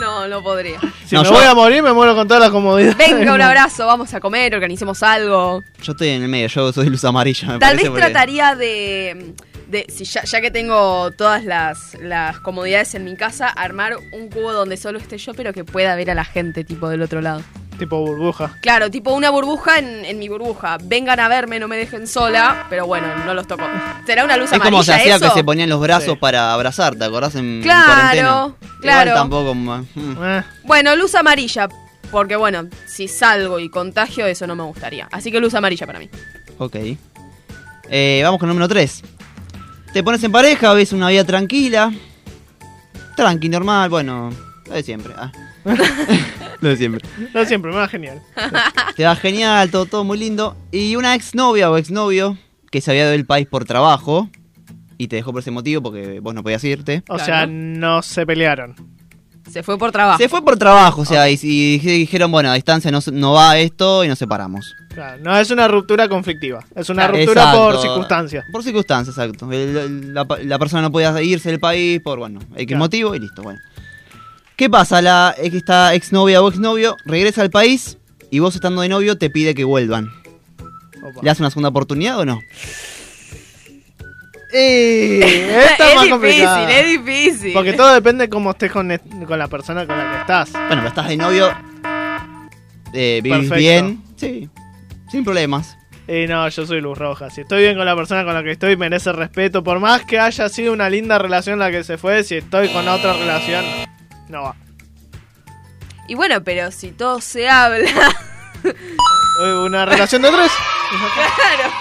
No, 0.00 0.26
no 0.26 0.42
podría. 0.42 0.80
Si 1.06 1.14
No, 1.14 1.22
me 1.22 1.28
yo- 1.28 1.34
voy 1.34 1.44
a 1.44 1.54
morir, 1.54 1.80
me 1.82 1.92
muero 1.92 2.16
con 2.16 2.26
toda 2.26 2.40
la 2.40 2.50
comodidad. 2.50 2.96
Venga, 2.98 3.32
un 3.32 3.40
abrazo, 3.40 3.86
vamos 3.86 4.12
a 4.12 4.18
comer, 4.20 4.52
organicemos 4.52 5.02
algo. 5.04 5.62
Yo 5.82 5.92
estoy 5.92 6.08
en 6.08 6.22
el 6.24 6.28
medio, 6.28 6.48
yo 6.48 6.72
soy 6.72 6.88
luz 6.90 7.04
amarilla, 7.04 7.46
me 7.52 7.58
Tal 7.60 7.76
vez 7.76 7.86
porque- 7.88 8.00
trataría 8.00 8.56
de, 8.56 9.34
de 9.68 9.86
si 9.88 10.04
ya, 10.04 10.24
ya 10.24 10.40
que 10.40 10.50
tengo 10.50 11.12
todas 11.12 11.44
las, 11.44 11.94
las 12.00 12.40
comodidades 12.40 12.96
en 12.96 13.04
mi 13.04 13.14
casa, 13.16 13.46
armar 13.48 13.96
un 14.12 14.28
cubo 14.30 14.52
donde 14.52 14.76
solo 14.76 14.98
esté 14.98 15.16
yo, 15.16 15.32
pero 15.32 15.52
que 15.52 15.62
pueda 15.64 15.94
ver 15.94 16.10
a 16.10 16.14
la 16.16 16.24
gente, 16.24 16.64
tipo, 16.64 16.88
del 16.88 17.00
otro 17.00 17.20
lado. 17.20 17.42
Tipo 17.78 17.98
burbuja. 18.00 18.56
Claro, 18.60 18.90
tipo 18.90 19.12
una 19.12 19.30
burbuja 19.30 19.78
en, 19.78 20.04
en 20.04 20.18
mi 20.18 20.28
burbuja. 20.28 20.78
Vengan 20.82 21.18
a 21.18 21.26
verme, 21.28 21.58
no 21.58 21.66
me 21.66 21.76
dejen 21.76 22.06
sola, 22.06 22.66
pero 22.70 22.86
bueno, 22.86 23.06
no 23.26 23.34
los 23.34 23.46
tocó. 23.48 23.64
¿Será 24.06 24.24
una 24.24 24.36
luz 24.36 24.52
Es 24.52 24.60
como 24.60 24.82
se 24.84 24.92
amarilla 24.92 25.14
hacía 25.16 25.26
eso? 25.26 25.34
que 25.34 25.40
se 25.40 25.44
ponían 25.44 25.68
los 25.68 25.80
brazos 25.80 26.12
Sí. 26.14 26.18
para 26.20 26.52
abrazar, 26.54 26.94
¿te 26.94 27.04
acordás? 27.04 27.34
En, 27.34 27.56
en 27.56 27.62
Claro, 27.62 27.84
cuarentena. 27.86 28.54
claro. 28.80 29.10
Igual 29.10 29.14
tampoco. 29.14 29.54
mm, 29.54 29.84
Eh, 30.22 30.42
Bueno, 30.62 30.94
luz 30.94 31.14
amarilla, 31.16 31.68
porque 32.12 32.36
bueno, 32.36 32.68
si 32.86 33.08
salgo 33.08 33.58
y 33.58 33.68
contagio, 33.68 34.24
eso 34.26 34.46
no 34.46 34.54
me 34.54 34.62
gustaría. 34.62 35.08
Así 35.10 35.32
que 35.32 35.40
luz 35.40 35.54
amarilla 35.54 35.86
para 35.86 35.98
mí. 35.98 36.08
Ok. 36.58 36.76
Eh, 37.90 38.20
vamos 38.24 38.38
con 38.38 38.48
el 38.48 38.54
número 38.54 38.68
3. 38.68 39.02
Te 39.92 40.02
pones 40.04 40.22
en 40.22 40.30
pareja, 40.32 40.72
ves 40.74 40.92
una 40.92 41.08
vida 41.08 41.24
tranquila. 41.24 41.92
Tranqui, 43.16 43.48
normal, 43.48 43.90
bueno. 43.90 44.30
Lo 44.66 44.74
de 44.74 44.82
siempre. 44.82 45.12
ah. 45.16 45.30
lo 46.60 46.68
de 46.68 46.76
siempre. 46.76 47.00
no 47.32 47.44
siempre, 47.44 47.70
me 47.70 47.76
va 47.78 47.88
genial. 47.88 48.20
Te 48.96 49.04
va 49.04 49.16
genial, 49.16 49.70
todo, 49.70 49.86
todo 49.86 50.04
muy 50.04 50.18
lindo. 50.18 50.56
Y 50.72 50.96
una 50.96 51.14
exnovia 51.14 51.70
o 51.70 51.76
exnovio 51.76 52.36
que 52.70 52.80
se 52.80 52.90
había 52.90 53.02
ido 53.04 53.10
del 53.12 53.26
país 53.26 53.46
por 53.46 53.64
trabajo 53.64 54.28
y 54.98 55.08
te 55.08 55.16
dejó 55.16 55.32
por 55.32 55.40
ese 55.40 55.50
motivo 55.50 55.82
porque 55.82 56.20
vos 56.20 56.34
no 56.34 56.42
podías 56.42 56.62
irte. 56.64 57.02
O 57.08 57.14
Claro. 57.16 57.24
sea, 57.24 57.46
no 57.46 58.02
se 58.02 58.26
pelearon. 58.26 58.74
Se 59.50 59.62
fue 59.62 59.76
por 59.78 59.92
trabajo. 59.92 60.18
Se 60.18 60.28
fue 60.28 60.42
por 60.42 60.56
trabajo, 60.56 61.02
o 61.02 61.04
sea, 61.04 61.28
y, 61.28 61.38
y 61.42 61.78
dijeron, 61.78 62.32
bueno, 62.32 62.50
a 62.50 62.54
distancia 62.54 62.90
no, 62.90 63.00
no 63.12 63.34
va 63.34 63.58
esto 63.58 64.02
y 64.02 64.08
nos 64.08 64.18
separamos. 64.18 64.74
Claro, 64.94 65.22
no 65.22 65.36
es 65.36 65.50
una 65.50 65.68
ruptura 65.68 66.08
conflictiva. 66.08 66.64
Es 66.74 66.88
una 66.88 67.02
Claro, 67.08 67.18
ruptura 67.18 67.42
exacto. 67.42 67.58
por 67.64 67.80
circunstancias. 67.82 68.44
Por 68.50 68.62
circunstancias, 68.62 69.16
exacto. 69.18 69.52
El- 69.52 69.76
el- 69.76 70.14
la, 70.14 70.26
la 70.42 70.58
persona 70.58 70.80
no 70.82 70.90
podía 70.90 71.20
irse 71.22 71.50
del 71.50 71.60
país 71.60 72.00
por, 72.00 72.18
bueno, 72.20 72.40
X 72.54 72.66
Claro. 72.66 72.78
motivo 72.78 73.14
y 73.14 73.18
listo, 73.20 73.42
bueno. 73.42 73.60
¿Qué 74.56 74.70
pasa? 74.70 75.02
La, 75.02 75.34
esta 75.38 75.94
exnovia 75.94 76.42
o 76.42 76.48
exnovio 76.48 76.96
regresa 77.04 77.42
al 77.42 77.50
país 77.50 77.98
y 78.30 78.38
vos 78.38 78.54
estando 78.54 78.82
de 78.82 78.88
novio 78.88 79.18
te 79.18 79.30
pide 79.30 79.54
que 79.54 79.64
vuelvan. 79.64 80.10
Opa. 81.02 81.20
¿Le 81.22 81.28
das 81.28 81.40
una 81.40 81.50
segunda 81.50 81.70
oportunidad 81.70 82.18
o 82.18 82.24
no? 82.24 82.40
Eh, 84.56 85.64
esta 85.72 85.88
es 85.88 85.94
más 85.96 86.04
difícil, 86.04 86.10
complicada. 86.10 86.70
es 86.70 86.86
difícil. 86.86 87.52
Porque 87.52 87.72
todo 87.72 87.92
depende 87.92 88.28
cómo 88.28 88.52
estés 88.52 88.70
con, 88.70 88.88
con 89.26 89.36
la 89.36 89.48
persona 89.48 89.84
con 89.84 89.98
la 89.98 90.12
que 90.12 90.20
estás. 90.20 90.52
Bueno, 90.52 90.76
pero 90.76 90.86
estás 90.86 91.08
de 91.08 91.16
novio, 91.16 91.52
eh, 92.92 93.20
vivís 93.20 93.48
Perfecto. 93.48 93.56
bien, 93.56 94.04
sí, 94.14 94.48
sin 95.10 95.24
problemas. 95.24 95.76
Y 96.06 96.28
no, 96.28 96.48
yo 96.48 96.66
soy 96.66 96.80
luz 96.80 96.96
roja. 96.96 97.30
Si 97.30 97.40
estoy 97.40 97.62
bien 97.62 97.76
con 97.76 97.84
la 97.84 97.96
persona 97.96 98.22
con 98.24 98.32
la 98.32 98.44
que 98.44 98.52
estoy, 98.52 98.76
merece 98.76 99.10
respeto. 99.12 99.64
Por 99.64 99.80
más 99.80 100.04
que 100.04 100.20
haya 100.20 100.48
sido 100.48 100.72
una 100.72 100.88
linda 100.88 101.18
relación 101.18 101.58
la 101.58 101.72
que 101.72 101.82
se 101.82 101.98
fue, 101.98 102.22
si 102.22 102.36
estoy 102.36 102.68
con 102.68 102.86
otra 102.86 103.14
relación, 103.14 103.64
no 104.28 104.42
va. 104.42 104.56
Y 106.08 106.14
bueno, 106.14 106.42
pero 106.44 106.70
si 106.70 106.90
todo 106.90 107.20
se 107.20 107.48
habla. 107.48 107.90
Una 109.64 109.84
relación 109.84 110.22
de 110.22 110.30
tres. 110.30 110.52
claro. 110.90 111.74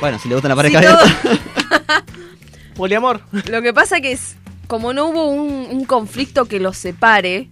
Bueno, 0.00 0.18
si 0.18 0.28
le 0.28 0.34
gusta 0.34 0.48
la 0.48 0.54
Si 0.54 0.56
pareja 0.56 0.80
todo-. 0.80 2.02
Poliamor. 2.76 3.20
Lo 3.48 3.62
que 3.62 3.72
pasa 3.72 4.00
que 4.00 4.12
es, 4.12 4.36
como 4.66 4.92
no 4.92 5.06
hubo 5.06 5.28
un, 5.28 5.68
un 5.70 5.84
conflicto 5.84 6.46
que 6.46 6.58
los 6.58 6.76
separe, 6.76 7.48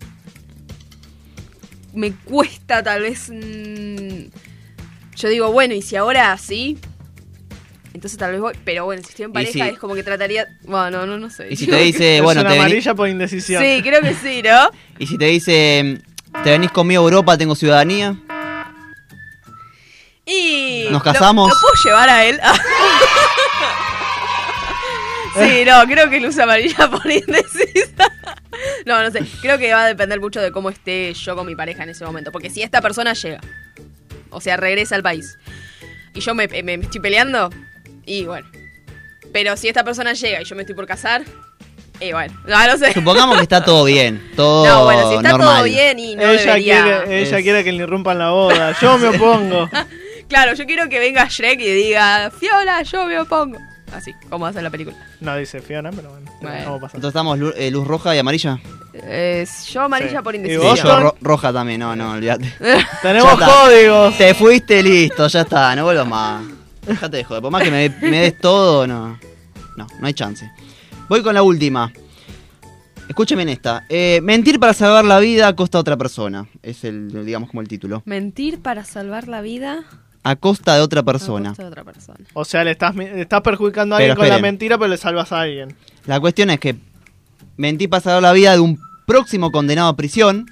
me 1.94 2.12
cuesta 2.12 2.82
tal 2.82 3.02
vez... 3.02 3.30
mm, 3.30 4.30
yo 5.14 5.28
digo, 5.28 5.52
bueno, 5.52 5.74
y 5.74 5.82
si 5.82 5.94
ahora 5.94 6.36
sí, 6.38 6.78
entonces 7.94 8.18
tal 8.18 8.32
vez 8.32 8.40
voy... 8.40 8.54
Pero 8.64 8.84
bueno, 8.84 9.02
si 9.02 9.10
estoy 9.10 9.26
en 9.26 9.32
pareja 9.32 9.52
si- 9.52 9.60
es 9.60 9.78
como 9.78 9.94
que 9.94 10.02
trataría... 10.02 10.48
Bueno, 10.62 11.06
no, 11.06 11.18
no 11.18 11.30
sé. 11.30 11.48
Y 11.50 11.56
si 11.56 11.66
te 11.66 11.76
dice, 11.76 12.16
es 12.16 12.22
bueno, 12.22 12.40
una 12.40 12.50
te 12.50 12.56
venís, 12.56 12.66
amarilla 12.66 12.94
por 12.94 13.08
indecisión. 13.08 13.62
Sí, 13.62 13.80
creo 13.82 14.00
que 14.00 14.14
sí, 14.14 14.42
¿no? 14.42 14.70
y 14.98 15.06
si 15.06 15.18
te 15.18 15.26
dice, 15.26 16.00
te 16.42 16.50
venís 16.50 16.70
conmigo 16.70 17.02
a 17.02 17.04
Europa, 17.04 17.36
tengo 17.36 17.54
ciudadanía. 17.54 18.16
Y... 20.24 20.86
¿Nos 20.90 21.02
casamos? 21.02 21.50
¿Lo, 21.50 21.54
puedo 21.60 21.74
llevar 21.84 22.08
a 22.08 22.24
él? 22.24 22.40
sí, 25.34 25.64
no, 25.66 25.84
creo 25.86 26.08
que 26.08 26.20
luz 26.20 26.38
amarilla 26.38 26.90
por 26.90 27.10
indecisa. 27.10 28.10
No, 28.86 29.02
no 29.02 29.10
sé. 29.10 29.20
Creo 29.40 29.58
que 29.58 29.72
va 29.72 29.84
a 29.84 29.88
depender 29.88 30.20
mucho 30.20 30.40
de 30.40 30.52
cómo 30.52 30.68
esté 30.70 31.14
yo 31.14 31.34
con 31.34 31.46
mi 31.46 31.56
pareja 31.56 31.84
en 31.84 31.88
ese 31.90 32.04
momento. 32.04 32.32
Porque 32.32 32.50
si 32.50 32.62
esta 32.62 32.80
persona 32.80 33.12
llega, 33.14 33.40
o 34.30 34.40
sea, 34.40 34.56
regresa 34.56 34.94
al 34.94 35.02
país, 35.02 35.38
y 36.14 36.20
yo 36.20 36.34
me, 36.34 36.46
me 36.48 36.74
estoy 36.74 37.00
peleando, 37.00 37.50
y 38.06 38.24
bueno. 38.24 38.48
Pero 39.32 39.56
si 39.56 39.68
esta 39.68 39.82
persona 39.84 40.12
llega 40.12 40.42
y 40.42 40.44
yo 40.44 40.54
me 40.56 40.62
estoy 40.62 40.74
por 40.74 40.86
casar, 40.86 41.22
y 42.00 42.12
bueno, 42.12 42.34
no, 42.46 42.66
no 42.66 42.76
sé. 42.78 42.92
Supongamos 42.92 43.36
que 43.36 43.42
está 43.44 43.64
todo 43.64 43.84
bien, 43.84 44.22
todo 44.36 44.66
No, 44.66 44.84
bueno, 44.84 45.08
si 45.10 45.16
está 45.16 45.30
normal. 45.30 45.48
todo 45.56 45.64
bien 45.64 45.98
y 45.98 46.16
no 46.16 46.22
ella 46.22 46.40
debería... 46.40 46.82
quiere, 46.82 47.20
ella 47.22 47.36
Es- 47.38 47.42
quiere 47.42 47.64
que 47.64 47.72
le 47.72 47.82
irrumpan 47.84 48.18
la 48.18 48.30
boda. 48.30 48.76
Yo 48.80 48.98
me 48.98 49.08
opongo. 49.16 49.68
Claro, 50.28 50.54
yo 50.54 50.64
quiero 50.64 50.88
que 50.88 50.98
venga 50.98 51.26
Shrek 51.28 51.60
y 51.60 51.70
diga, 51.74 52.30
Fiona, 52.30 52.80
yo 52.84 53.04
me 53.04 53.20
opongo. 53.20 53.58
Así, 53.94 54.14
como 54.30 54.46
hace 54.46 54.62
la 54.62 54.70
película. 54.70 54.96
No 55.20 55.36
dice 55.36 55.60
Fiona, 55.60 55.90
pero 55.90 56.08
bueno. 56.08 56.30
Bueno. 56.40 56.74
Entonces 56.76 57.08
estamos 57.08 57.38
eh, 57.54 57.70
luz 57.70 57.86
roja 57.86 58.16
y 58.16 58.18
amarilla. 58.18 58.58
Es 59.06 59.66
yo 59.66 59.82
amarilla 59.82 60.18
Sí. 60.20 60.24
por 60.24 60.34
¿Y 60.34 60.38
Sí, 60.38 60.44
indecisión. 60.44 60.76
yo 60.86 61.00
ro- 61.00 61.16
roja 61.20 61.52
también, 61.52 61.80
no, 61.80 61.94
no, 61.96 62.12
olvídate. 62.12 62.50
Tenemos 63.02 63.38
códigos. 63.38 64.16
Te 64.16 64.32
fuiste, 64.32 64.82
listo, 64.82 65.26
ya 65.28 65.42
está, 65.42 65.76
no 65.76 65.84
vuelvo 65.84 66.06
más. 66.06 66.42
Déjate 66.86 67.18
de 67.18 67.24
joder, 67.24 67.42
por 67.42 67.52
más 67.52 67.62
que 67.62 67.70
me, 67.70 67.88
me 68.00 68.20
des 68.20 68.38
todo, 68.38 68.86
no. 68.86 69.18
No, 69.76 69.86
no 70.00 70.06
hay 70.06 70.14
chance. 70.14 70.50
Voy 71.08 71.22
con 71.22 71.34
la 71.34 71.42
última. 71.42 71.92
Escúcheme 73.08 73.42
en 73.42 73.48
esta. 73.50 73.84
Eh, 73.88 74.20
mentir 74.22 74.58
para 74.58 74.74
salvar 74.74 75.04
la 75.04 75.18
vida 75.18 75.48
a 75.48 75.56
costa 75.56 75.78
de 75.78 75.80
otra 75.80 75.96
persona. 75.96 76.46
Es 76.62 76.84
el, 76.84 77.24
digamos, 77.24 77.50
como 77.50 77.60
el 77.60 77.68
título. 77.68 78.02
Mentir 78.06 78.60
para 78.62 78.84
salvar 78.84 79.28
la 79.28 79.40
vida 79.42 79.84
A 80.24 80.36
costa 80.36 80.74
de 80.76 80.80
otra 80.80 81.00
a 81.00 81.04
persona. 81.04 81.50
costa 81.50 81.62
de 81.64 81.68
otra 81.68 81.84
persona. 81.84 82.18
O 82.32 82.44
sea, 82.44 82.64
le 82.64 82.70
estás, 82.72 82.94
le 82.94 83.20
estás 83.22 83.40
perjudicando 83.42 83.94
a 83.96 83.98
Pero 83.98 84.12
alguien 84.12 84.28
con 84.28 84.36
la 84.36 84.42
mentira, 84.42 84.78
pero 84.78 84.88
le 84.88 84.96
salvas 84.96 85.32
a 85.32 85.42
alguien. 85.42 85.74
La 86.06 86.20
cuestión 86.20 86.50
es 86.50 86.60
que 86.60 86.76
mentir 87.56 87.90
para 87.90 88.00
salvar 88.02 88.22
la 88.22 88.32
vida 88.32 88.52
de 88.52 88.60
un 88.60 88.78
próximo 89.06 89.50
condenado 89.52 89.88
a 89.88 89.96
prisión 89.96 90.46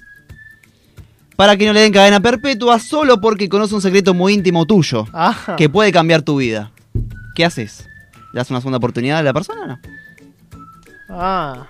para 1.41 1.57
que 1.57 1.64
no 1.64 1.72
le 1.72 1.80
den 1.80 1.91
cadena 1.91 2.20
perpetua 2.20 2.78
solo 2.78 3.18
porque 3.18 3.49
conoce 3.49 3.74
un 3.74 3.80
secreto 3.80 4.12
muy 4.12 4.34
íntimo 4.34 4.66
tuyo 4.66 5.07
Ah, 5.14 5.55
que 5.57 5.70
puede 5.70 5.91
cambiar 5.91 6.20
tu 6.20 6.36
vida. 6.36 6.70
¿Qué 7.34 7.47
haces? 7.47 7.88
¿Le 8.34 8.41
das 8.41 8.51
una 8.51 8.61
segunda 8.61 8.76
oportunidad 8.76 9.16
a 9.20 9.22
la 9.22 9.32
persona 9.32 9.62
o 9.62 9.66
no? 9.66 9.78
ah. 11.09 11.66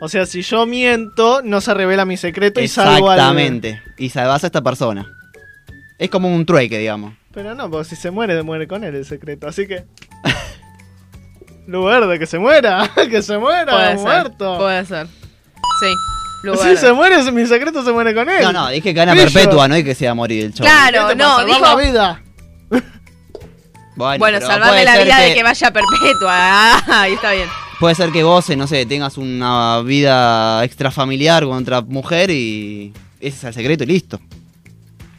O 0.00 0.08
sea, 0.08 0.24
si 0.24 0.42
yo 0.42 0.66
miento, 0.66 1.42
no 1.42 1.60
se 1.60 1.74
revela 1.74 2.04
mi 2.04 2.16
secreto 2.16 2.60
y 2.60 2.68
salvo 2.68 3.10
al... 3.10 3.18
Exactamente. 3.18 3.82
Y 3.96 4.10
salvas 4.10 4.44
a 4.44 4.46
esta 4.46 4.62
persona. 4.62 5.12
Es 5.98 6.08
como 6.08 6.32
un 6.32 6.46
trueque, 6.46 6.78
digamos. 6.78 7.14
Pero 7.34 7.56
no, 7.56 7.68
porque 7.68 7.88
si 7.88 7.96
se 7.96 8.12
muere, 8.12 8.40
muere 8.44 8.68
con 8.68 8.84
él 8.84 8.94
el 8.94 9.04
secreto. 9.04 9.48
Así 9.48 9.66
que... 9.66 9.84
Luz 11.66 11.86
verde, 11.86 12.20
que 12.20 12.26
se 12.26 12.38
muera. 12.38 12.88
que 13.10 13.20
se 13.20 13.36
muera, 13.36 13.72
Puede 13.72 13.96
ser. 13.96 13.98
muerto. 13.98 14.58
Puede 14.58 14.84
ser. 14.86 15.08
Sí. 15.08 16.17
Si 16.40 16.46
lugar. 16.46 16.76
se 16.76 16.92
muere, 16.92 17.32
mi 17.32 17.46
secreto 17.46 17.84
se 17.84 17.92
muere 17.92 18.14
con 18.14 18.28
él. 18.28 18.42
No, 18.42 18.52
no, 18.52 18.68
dije 18.68 18.94
cadena 18.94 19.12
Pillo. 19.14 19.24
perpetua, 19.32 19.66
no 19.68 19.74
hay 19.74 19.82
que 19.84 19.94
sea 19.94 20.14
morir 20.14 20.44
el 20.44 20.54
chavo. 20.54 20.68
Claro, 20.68 21.02
Este 21.10 21.16
no, 21.16 21.44
dijo. 21.44 21.60
la 21.60 21.74
vida. 21.76 22.22
Bueno, 23.96 24.18
Bueno, 24.18 24.38
puede 24.40 24.84
la 24.84 25.02
vida 25.02 25.18
de 25.20 25.34
que 25.34 25.42
vaya 25.42 25.72
perpetua. 25.72 26.32
Ah, 26.90 27.02
ahí 27.02 27.14
está 27.14 27.32
bien. 27.32 27.48
Puede 27.80 27.94
ser 27.94 28.10
que 28.12 28.22
vos, 28.22 28.48
no 28.56 28.66
sé, 28.66 28.86
tengas 28.86 29.18
una 29.18 29.80
vida 29.84 30.64
extrafamiliar 30.64 31.44
con 31.44 31.58
otra 31.58 31.80
mujer 31.80 32.30
y 32.30 32.92
ese 33.20 33.36
es 33.36 33.44
el 33.44 33.54
secreto 33.54 33.84
y 33.84 33.86
listo. 33.88 34.20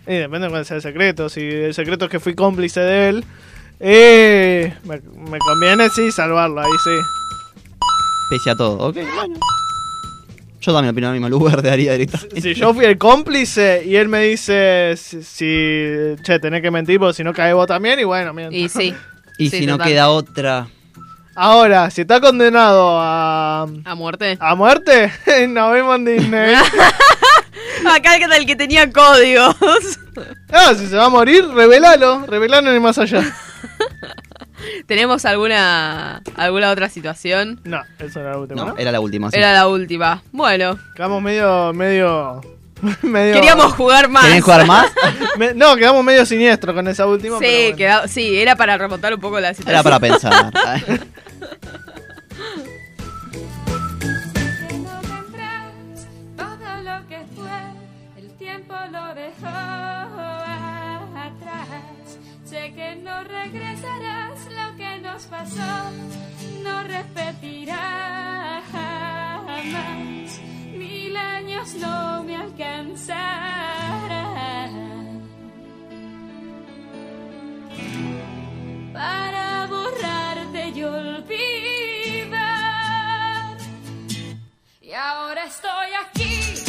Y 0.08 0.14
depende 0.14 0.48
de 0.48 0.50
cuál 0.52 0.66
sea 0.66 0.78
el 0.78 0.82
secreto. 0.82 1.28
Si 1.30 1.42
el 1.42 1.74
secreto 1.74 2.06
es 2.06 2.12
que 2.12 2.20
fui 2.20 2.34
cómplice 2.36 2.80
de 2.80 3.10
él, 3.10 3.26
eh, 3.82 4.74
me, 4.84 5.00
me 5.30 5.40
conviene 5.40 5.90
sí 5.90 6.12
salvarlo, 6.12 6.62
ahí 6.62 6.72
sí. 6.84 6.90
Pese 8.30 8.50
a 8.52 8.56
todo. 8.56 8.78
Ok, 8.88 8.96
bueno. 9.16 9.36
Yo 10.70 10.76
también 10.76 10.92
opino 10.92 11.08
lo 11.30 11.40
mismo, 11.40 11.48
haría 11.72 11.94
directamente. 11.94 12.42
Si 12.42 12.54
yo 12.54 12.74
fui 12.76 12.86
el 12.86 12.98
cómplice 13.00 13.82
y 13.86 13.96
él 13.96 14.08
me 14.08 14.22
dice, 14.22 14.94
si, 14.98 15.24
si- 15.24 16.16
che, 16.22 16.38
tenés 16.40 16.62
que 16.62 16.70
mentir 16.70 17.00
porque 17.00 17.16
si 17.16 17.24
no 17.24 17.34
cae 17.34 17.54
vos 17.54 17.66
también, 17.66 18.00
y 18.00 18.04
bueno, 18.04 18.34
miento. 18.36 18.56
Y 18.56 18.70
sí. 18.70 18.94
Y 19.40 19.50
Sí, 19.50 19.60
si 19.60 19.66
no 19.66 19.74
total. 19.74 19.88
queda 19.88 20.10
otra. 20.10 20.68
Ahora, 21.34 21.90
si 21.90 22.02
está 22.02 22.20
condenado 22.22 23.00
a, 23.00 23.66
A 23.86 23.96
muerte. 23.96 24.38
a 24.40 24.54
muerte, 24.54 25.12
nos 25.50 25.72
vemos 25.72 25.96
en 25.96 26.06
Disney. 26.06 26.54
Acá 27.96 28.16
el 28.18 28.28
que, 28.30 28.38
el 28.38 28.46
que 28.46 28.56
tenía 28.56 28.92
códigos. 28.92 29.56
Ah, 30.52 30.74
si 30.78 30.86
se 30.86 30.96
va 30.98 31.06
a 31.06 31.10
morir, 31.10 31.48
revelalo, 31.48 32.26
revelalo 32.28 32.68
en 32.70 32.76
el 32.76 32.82
más 32.82 32.98
allá. 33.00 33.24
¿Tenemos 34.88 35.26
alguna 35.26 36.22
alguna 36.36 36.72
otra 36.72 36.89
situación? 36.89 37.60
No, 37.64 37.82
eso 37.99 38.20
era 38.22 38.32
la 38.32 38.38
última. 38.39 38.62
No, 38.62 38.68
¿no? 38.70 38.78
era 38.78 38.91
la 38.91 38.99
última. 38.99 39.32
sí. 39.32 39.38
Era 39.38 39.53
la 39.53 39.68
última. 39.68 40.22
Bueno, 40.32 40.78
Quedamos 40.95 41.22
medio, 41.22 41.72
medio, 41.74 42.41
medio. 43.01 43.34
queríamos 43.34 43.74
jugar 43.74 44.10
más. 44.10 44.26
¿Querés 44.26 44.43
jugar 44.43 44.66
más? 44.66 44.91
Me- 45.38 45.53
no, 45.53 45.76
quedamos 45.76 46.03
medio 46.03 46.26
siniestros 46.26 46.76
con 46.76 46.88
esa 46.88 47.05
última. 47.07 47.38
Sí, 47.39 47.45
pero 47.45 47.62
bueno. 47.64 47.78
queda- 47.78 48.07
sí, 48.07 48.38
era 48.39 48.55
para 48.55 48.78
remontar 48.78 49.14
un 49.14 49.20
poco 49.20 49.39
la 49.39 49.53
situación. 49.53 49.74
Era 49.76 49.84
para 49.84 49.99
pensar. 49.99 50.51
Que 54.68 54.78
no 54.78 54.99
tendrás 55.01 55.74
todo 56.38 56.82
lo 56.84 57.07
que 57.07 57.20
fue 57.36 57.57
el 58.18 58.30
tiempo 58.38 58.74
lo 58.91 59.14
dejó 59.16 59.47
atrás. 61.16 61.68
Sé 62.45 62.74
que 62.74 62.95
no 63.03 63.24
regresarás 63.24 64.39
pasó, 65.28 65.92
no 66.64 66.84
repetirá 66.84 68.62
jamás. 68.72 70.40
Mil 70.74 71.18
años 71.18 71.74
no 71.76 72.24
me 72.24 72.36
alcanzarán 72.36 73.70
para 78.94 79.68
borrarte 79.68 80.70
y 80.70 80.84
olvidar. 80.84 82.38
Y 84.82 84.94
ahora 84.94 85.46
estoy 85.46 85.94
aquí, 86.06 86.69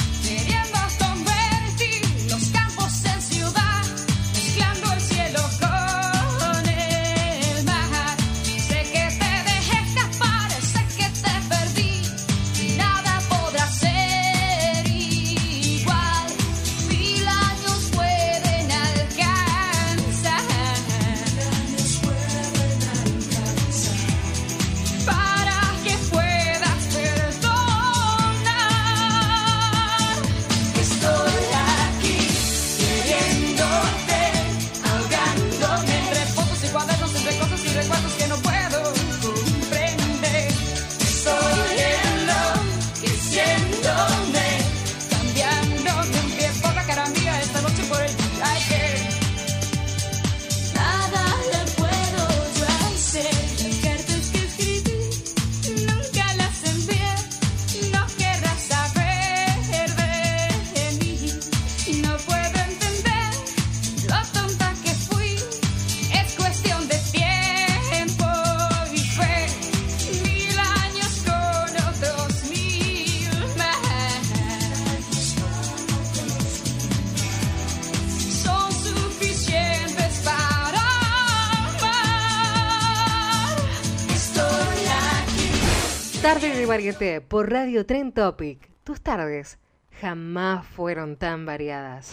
Varieté 86.70 87.20
por 87.20 87.50
Radio 87.50 87.84
Tren 87.84 88.12
Topic. 88.12 88.70
Tus 88.84 89.00
tardes 89.00 89.58
jamás 90.00 90.64
fueron 90.64 91.16
tan 91.16 91.44
variadas. 91.44 92.12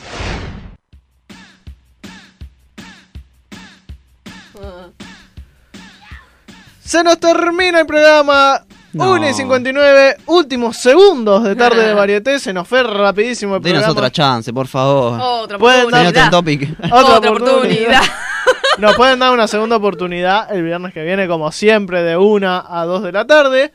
Se 6.83 7.03
nos 7.03 7.19
termina 7.19 7.81
el 7.81 7.85
programa. 7.85 8.65
No. 8.93 9.11
1 9.11 9.29
y 9.29 9.33
59, 9.35 10.17
últimos 10.25 10.75
segundos 10.77 11.43
de 11.43 11.55
tarde 11.55 11.85
de 11.89 11.93
varieté. 11.93 12.39
Se 12.39 12.51
nos 12.51 12.67
fue 12.67 12.81
rapidísimo 12.81 13.57
el 13.57 13.61
Denos 13.61 13.83
programa. 13.83 13.99
otra 13.99 14.11
chance, 14.11 14.51
por 14.51 14.65
favor. 14.65 15.19
Otra 15.21 15.57
oportunidad. 15.57 16.33
Otra, 16.33 16.97
Otra 16.99 17.29
oportunidad. 17.29 18.01
Nos 18.79 18.95
pueden 18.95 19.19
dar 19.19 19.31
una 19.31 19.47
segunda 19.47 19.75
oportunidad 19.75 20.51
el 20.51 20.63
viernes 20.63 20.95
que 20.95 21.03
viene, 21.03 21.27
como 21.27 21.51
siempre, 21.51 22.01
de 22.01 22.17
1 22.17 22.65
a 22.67 22.85
2 22.85 23.03
de 23.03 23.11
la 23.11 23.27
tarde. 23.27 23.71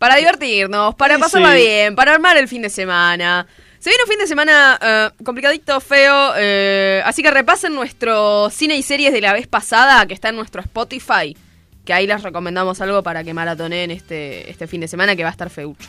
Para 0.00 0.16
divertirnos, 0.16 0.94
para 0.94 1.16
Sí, 1.16 1.20
pasarla 1.20 1.52
sí. 1.52 1.58
bien, 1.58 1.94
para 1.94 2.14
armar 2.14 2.38
el 2.38 2.48
fin 2.48 2.62
de 2.62 2.70
semana. 2.70 3.46
Se 3.78 3.90
viene 3.90 4.02
un 4.04 4.08
fin 4.08 4.18
de 4.18 4.26
semana 4.26 4.78
eh, 4.82 5.10
complicadito, 5.22 5.78
feo, 5.78 6.32
eh, 6.38 7.02
así 7.04 7.22
que 7.22 7.30
repasen 7.30 7.74
nuestro 7.74 8.48
cine 8.48 8.76
y 8.76 8.82
series 8.82 9.12
de 9.12 9.20
la 9.20 9.34
vez 9.34 9.46
pasada 9.46 10.06
que 10.06 10.14
está 10.14 10.30
en 10.30 10.36
nuestro 10.36 10.62
Spotify, 10.62 11.36
que 11.84 11.92
ahí 11.92 12.06
les 12.06 12.22
recomendamos 12.22 12.80
algo 12.80 13.02
para 13.02 13.22
que 13.24 13.34
maratonen 13.34 13.90
este, 13.90 14.50
este 14.50 14.66
fin 14.66 14.80
de 14.80 14.88
semana 14.88 15.14
que 15.16 15.22
va 15.22 15.28
a 15.28 15.32
estar 15.32 15.50
feucho. 15.50 15.86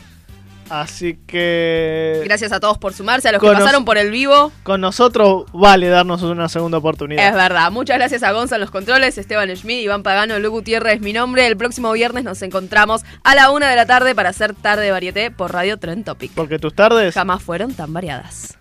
Así 0.72 1.18
que 1.26 2.22
Gracias 2.24 2.50
a 2.50 2.58
todos 2.58 2.78
por 2.78 2.94
sumarse, 2.94 3.28
a 3.28 3.32
los 3.32 3.42
que 3.42 3.46
pasaron 3.46 3.84
por 3.84 3.98
el 3.98 4.10
vivo. 4.10 4.50
con 4.62 4.80
nosotros 4.80 5.44
vale 5.52 5.88
darnos 5.88 6.22
una 6.22 6.48
segunda 6.48 6.78
oportunidad. 6.78 7.28
Es 7.28 7.34
verdad. 7.34 7.70
Muchas 7.70 7.98
gracias 7.98 8.22
a 8.22 8.32
Gonzalo 8.32 8.62
los 8.62 8.70
controles, 8.70 9.18
Esteban 9.18 9.54
Schmidt, 9.54 9.82
Iván 9.82 10.02
Pagano, 10.02 10.38
Lu 10.38 10.50
Gutiérrez 10.50 10.94
es 10.94 11.00
mi 11.02 11.12
nombre. 11.12 11.46
El 11.46 11.58
próximo 11.58 11.92
viernes 11.92 12.24
nos 12.24 12.40
encontramos 12.40 13.02
a 13.22 13.34
la 13.34 13.50
una 13.50 13.68
de 13.68 13.76
la 13.76 13.84
tarde 13.84 14.14
para 14.14 14.30
hacer 14.30 14.54
tarde 14.54 14.84
de 14.84 14.92
varieté 14.92 15.30
por 15.30 15.52
Radio 15.52 15.76
Tren 15.76 16.04
Topic. 16.04 16.32
Porque 16.34 16.58
tus 16.58 16.74
tardes 16.74 17.12
Jamás 17.12 17.42
fueron 17.42 17.74
tan 17.74 17.92
variadas. 17.92 18.56